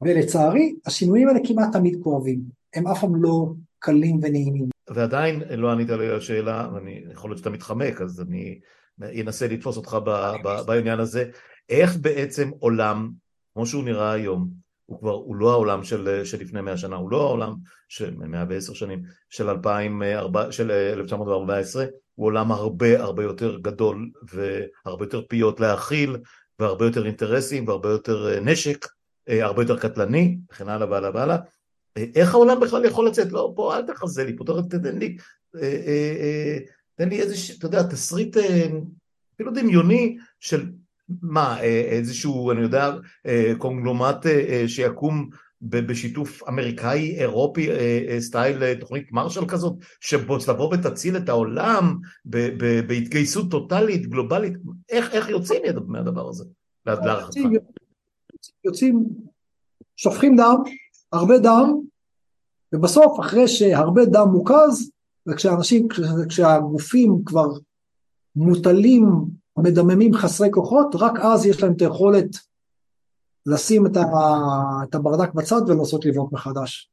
ולצערי 0.03 0.75
השינויים 0.87 1.29
האלה 1.29 1.41
כמעט 1.45 1.73
תמיד 1.73 1.99
כואבים, 2.03 2.41
הם 2.75 2.87
אף 2.87 3.01
פעם 3.01 3.23
לא 3.23 3.53
קלים 3.79 4.17
ונעימים. 4.23 4.69
ועדיין 4.91 5.43
לא 5.51 5.73
ענית 5.73 5.89
לי 5.89 6.07
על 6.07 6.17
השאלה, 6.17 6.71
ואני 6.75 7.05
יכול 7.13 7.31
להיות 7.31 7.39
שאתה 7.39 7.51
מתחמק, 7.51 8.01
אז 8.01 8.21
אני 8.21 8.61
אנסה 9.01 9.49
לתפוס 9.49 9.77
אותך 9.77 9.99
ב, 10.05 10.11
ב, 10.45 10.61
בעניין 10.67 11.01
הזה, 11.01 11.25
איך 11.69 11.97
בעצם 11.97 12.51
עולם, 12.59 13.11
כמו 13.55 13.67
שהוא 13.67 13.85
נראה 13.85 14.13
היום, 14.13 14.49
הוא 14.87 15.01
כבר, 15.01 15.13
הוא 15.13 15.37
לא 15.37 15.53
העולם 15.53 15.85
של, 15.85 16.21
של 16.25 16.41
לפני 16.41 16.61
מאה 16.61 16.77
שנה, 16.77 16.97
הוא 16.97 17.11
לא 17.11 17.21
העולם 17.21 17.55
של 17.89 18.15
מאה 18.17 18.45
ועשר 18.49 18.75
שנים, 18.75 19.03
של, 19.31 19.49
2000, 19.49 20.03
של 20.51 20.71
1914, 20.71 21.85
הוא 22.15 22.27
עולם 22.27 22.53
הרבה 22.53 23.01
הרבה 23.01 23.23
יותר 23.23 23.59
גדול 23.59 24.11
והרבה 24.33 25.05
יותר 25.05 25.23
פיות 25.29 25.61
להאכיל 25.61 26.17
והרבה 26.59 26.85
יותר 26.85 27.07
אינטרסים 27.07 27.69
והרבה 27.69 27.89
יותר 27.89 28.35
אה, 28.35 28.41
נשק, 28.41 28.87
אה, 29.29 29.45
הרבה 29.45 29.63
יותר 29.63 29.79
קטלני, 29.79 30.39
וכן 30.53 30.69
הלאה 30.69 30.91
והלאה 30.91 31.11
והלאה. 31.15 31.37
אה, 31.97 32.05
איך 32.15 32.35
העולם 32.35 32.61
בכלל 32.61 32.85
יכול 32.85 33.07
לצאת? 33.07 33.33
לא, 33.33 33.53
בוא 33.55 33.75
אל 33.75 33.87
תחזה 33.87 34.25
לי, 34.25 34.37
פה 34.37 34.45
תן 34.71 34.99
לי, 34.99 35.17
תן 36.95 37.09
לי 37.09 37.21
איזה, 37.21 37.35
אתה 37.59 37.67
יודע, 37.67 37.83
תסריט 37.83 38.37
אפילו 39.35 39.51
דמיוני 39.55 40.17
של 40.41 40.71
מה, 41.23 41.61
אה, 41.61 41.81
איזשהו, 41.91 42.51
אני 42.51 42.61
יודע, 42.61 42.91
אה, 43.27 43.53
קונגלומט 43.59 44.27
אה, 44.27 44.65
שיקום 44.67 45.29
בשיתוף 45.61 46.49
אמריקאי, 46.49 47.19
אירופי, 47.19 47.69
סטייל 48.19 48.75
תוכנית 48.75 49.13
מרשל 49.13 49.47
כזאת, 49.47 49.75
שבו 50.01 50.39
תבוא 50.39 50.75
ותציל 50.75 51.17
את 51.17 51.29
העולם 51.29 51.99
בהתגייסות 52.87 53.51
טוטאלית, 53.51 54.07
גלובלית, 54.07 54.53
איך, 54.89 55.15
איך 55.15 55.29
יוצאים 55.29 55.63
מהדבר 55.87 56.29
הזה, 56.29 56.45
להערכתך? 56.87 57.41
יוצאים, 58.65 59.05
שופכים 59.97 60.37
דם, 60.37 60.57
הרבה 61.13 61.39
דם, 61.39 61.75
ובסוף 62.75 63.21
אחרי 63.21 63.49
שהרבה 63.49 64.05
דם 64.05 64.29
מוקז, 64.33 64.92
וכשאנשים, 65.29 65.89
כשהגופים 66.29 67.23
כבר 67.27 67.47
מוטלים 68.37 69.07
המדממים 69.57 70.15
חסרי 70.15 70.49
כוחות, 70.51 70.95
רק 70.95 71.21
אז 71.21 71.47
יש 71.47 71.63
להם 71.63 71.73
את 71.73 71.83
היכולת 71.83 72.37
לשים 73.47 73.87
את, 73.87 73.97
ה, 73.97 74.03
את 74.89 74.95
הברדק 74.95 75.35
בצד 75.35 75.61
ולנסות 75.69 76.05
לבנות 76.05 76.33
מחדש. 76.33 76.91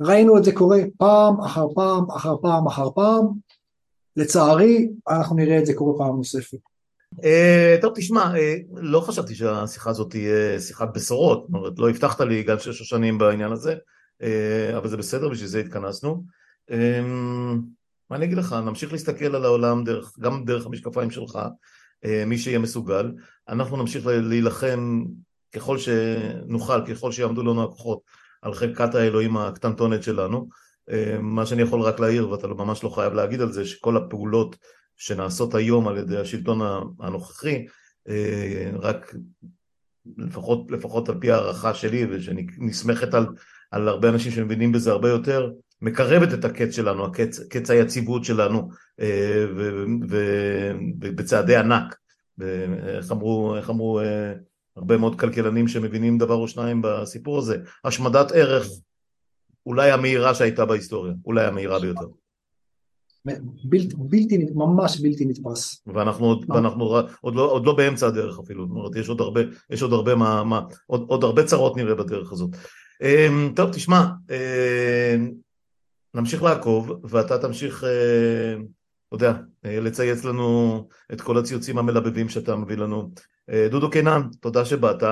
ראינו 0.00 0.38
את 0.38 0.44
זה 0.44 0.52
קורה 0.52 0.78
פעם 0.98 1.40
אחר 1.40 1.66
פעם 1.74 2.10
אחר 2.10 2.36
פעם 2.42 2.66
אחר 2.66 2.90
פעם, 2.90 3.26
לצערי 4.16 4.88
אנחנו 5.08 5.36
נראה 5.36 5.58
את 5.58 5.66
זה 5.66 5.74
קורה 5.74 5.98
פעם 5.98 6.16
נוספת. 6.16 6.58
Uh, 7.14 7.80
טוב 7.80 7.92
תשמע, 7.96 8.32
uh, 8.32 8.36
לא 8.76 9.00
חשבתי 9.00 9.34
שהשיחה 9.34 9.90
הזאת 9.90 10.10
תהיה 10.10 10.60
שיחת 10.60 10.88
בשורות, 10.94 11.44
זאת 11.46 11.54
אומרת 11.54 11.78
לא 11.78 11.90
הבטחת 11.90 12.20
לי 12.20 12.42
גם 12.42 12.58
שש 12.58 12.82
שנים 12.82 13.18
בעניין 13.18 13.52
הזה, 13.52 13.74
uh, 14.22 14.76
אבל 14.76 14.88
זה 14.88 14.96
בסדר, 14.96 15.28
בשביל 15.28 15.48
זה 15.48 15.60
התכנסנו. 15.60 16.24
Uh, 16.70 16.74
מה 18.10 18.16
אני 18.16 18.24
אגיד 18.24 18.38
לך, 18.38 18.52
נמשיך 18.52 18.92
להסתכל 18.92 19.36
על 19.36 19.44
העולם 19.44 19.84
דרך, 19.84 20.18
גם 20.18 20.44
דרך 20.44 20.66
המשקפיים 20.66 21.10
שלך, 21.10 21.38
אה, 22.04 22.24
מי 22.26 22.38
שיהיה 22.38 22.58
מסוגל, 22.58 23.12
אנחנו 23.48 23.76
נמשיך 23.76 24.06
להילחם 24.06 25.04
ככל 25.54 25.78
שנוכל, 25.78 26.86
ככל 26.86 27.12
שיעמדו 27.12 27.42
לנו 27.42 27.64
הכוחות 27.64 28.00
על 28.42 28.54
חלקת 28.54 28.94
האלוהים 28.94 29.36
הקטנטונת 29.36 30.02
שלנו. 30.02 30.48
אה, 30.90 31.18
מה 31.20 31.46
שאני 31.46 31.62
יכול 31.62 31.80
רק 31.80 32.00
להעיר, 32.00 32.30
ואתה 32.30 32.46
לא- 32.46 32.56
ממש 32.56 32.84
לא 32.84 32.88
חייב 32.88 33.12
להגיד 33.12 33.40
על 33.40 33.52
זה, 33.52 33.64
שכל 33.64 33.96
הפעולות 33.96 34.56
שנעשות 34.96 35.54
היום 35.54 35.88
על 35.88 35.98
ידי 35.98 36.18
השלטון 36.18 36.60
הנוכחי, 37.00 37.66
אה, 38.08 38.70
רק 38.74 39.14
לפחות, 40.16 40.70
לפחות 40.70 41.08
על 41.08 41.20
פי 41.20 41.30
הערכה 41.30 41.74
שלי, 41.74 42.06
ושנסמכת 42.10 43.14
על, 43.14 43.26
על 43.70 43.88
הרבה 43.88 44.08
אנשים 44.08 44.32
שמבינים 44.32 44.72
בזה 44.72 44.90
הרבה 44.90 45.08
יותר, 45.08 45.50
מקרבת 45.84 46.34
את 46.34 46.44
הקץ 46.44 46.70
שלנו, 46.70 47.04
הקץ, 47.04 47.40
קץ 47.40 47.70
היציבות 47.70 48.24
שלנו 48.24 48.68
אה, 49.00 49.46
ובצעדי 51.00 51.56
ענק. 51.56 51.96
איך 52.86 53.12
אמרו, 53.12 53.56
איך 53.56 53.70
אמרו 53.70 54.00
אה, 54.00 54.32
הרבה 54.76 54.96
מאוד 54.96 55.20
כלכלנים 55.20 55.68
שמבינים 55.68 56.18
דבר 56.18 56.34
או 56.34 56.48
שניים 56.48 56.82
בסיפור 56.82 57.38
הזה, 57.38 57.56
השמדת 57.84 58.32
ערך 58.32 58.66
אולי 59.66 59.90
המהירה 59.90 60.34
שהייתה 60.34 60.64
בהיסטוריה, 60.64 61.12
אולי 61.24 61.46
המהירה 61.46 61.80
ביותר. 61.80 62.06
בלתי, 63.64 63.94
בלתי, 63.98 64.46
ממש 64.54 65.00
בלתי 65.00 65.24
נתפס. 65.24 65.82
ואנחנו, 65.86 66.26
עוד, 66.26 66.50
ואנחנו 66.50 66.96
עוד, 67.20 67.34
לא, 67.34 67.50
עוד 67.50 67.66
לא 67.66 67.76
באמצע 67.76 68.06
הדרך 68.06 68.38
אפילו, 68.38 68.66
זאת 68.66 68.76
אומרת, 68.76 68.96
יש 68.96 69.08
עוד 69.08 69.20
הרבה, 69.20 69.40
יש 69.70 69.82
עוד 69.82 69.92
הרבה, 69.92 70.14
מה, 70.14 70.44
מה, 70.44 70.60
עוד, 70.86 71.04
עוד 71.08 71.24
הרבה 71.24 71.44
צרות 71.44 71.76
נראה 71.76 71.94
בדרך 71.94 72.32
הזאת. 72.32 72.50
אה, 73.02 73.28
טוב, 73.56 73.72
תשמע, 73.72 74.04
נמשיך 76.14 76.42
לעקוב 76.42 76.92
ואתה 77.04 77.38
תמשיך 77.38 77.84
אה, 77.84 78.54
יודע, 79.12 79.32
לצייץ 79.64 80.24
לנו 80.24 80.88
את 81.12 81.20
כל 81.20 81.38
הציוצים 81.38 81.78
המלבבים 81.78 82.28
שאתה 82.28 82.56
מביא 82.56 82.76
לנו. 82.76 83.10
דודו 83.70 83.90
קינן, 83.90 84.22
תודה 84.40 84.64
שבאת, 84.64 85.02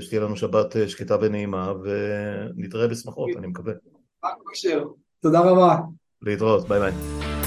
שתהיה 0.00 0.20
לנו 0.20 0.36
שבת 0.36 0.76
שקטה 0.88 1.16
ונעימה, 1.20 1.72
ונתראה 1.82 2.88
בשמחות, 2.88 3.30
אני 3.38 3.46
מקווה. 3.46 3.72
תודה 5.20 5.40
רבה. 5.40 5.76
להתראות, 6.22 6.68
ביי 6.68 6.80
ביי. 6.80 7.37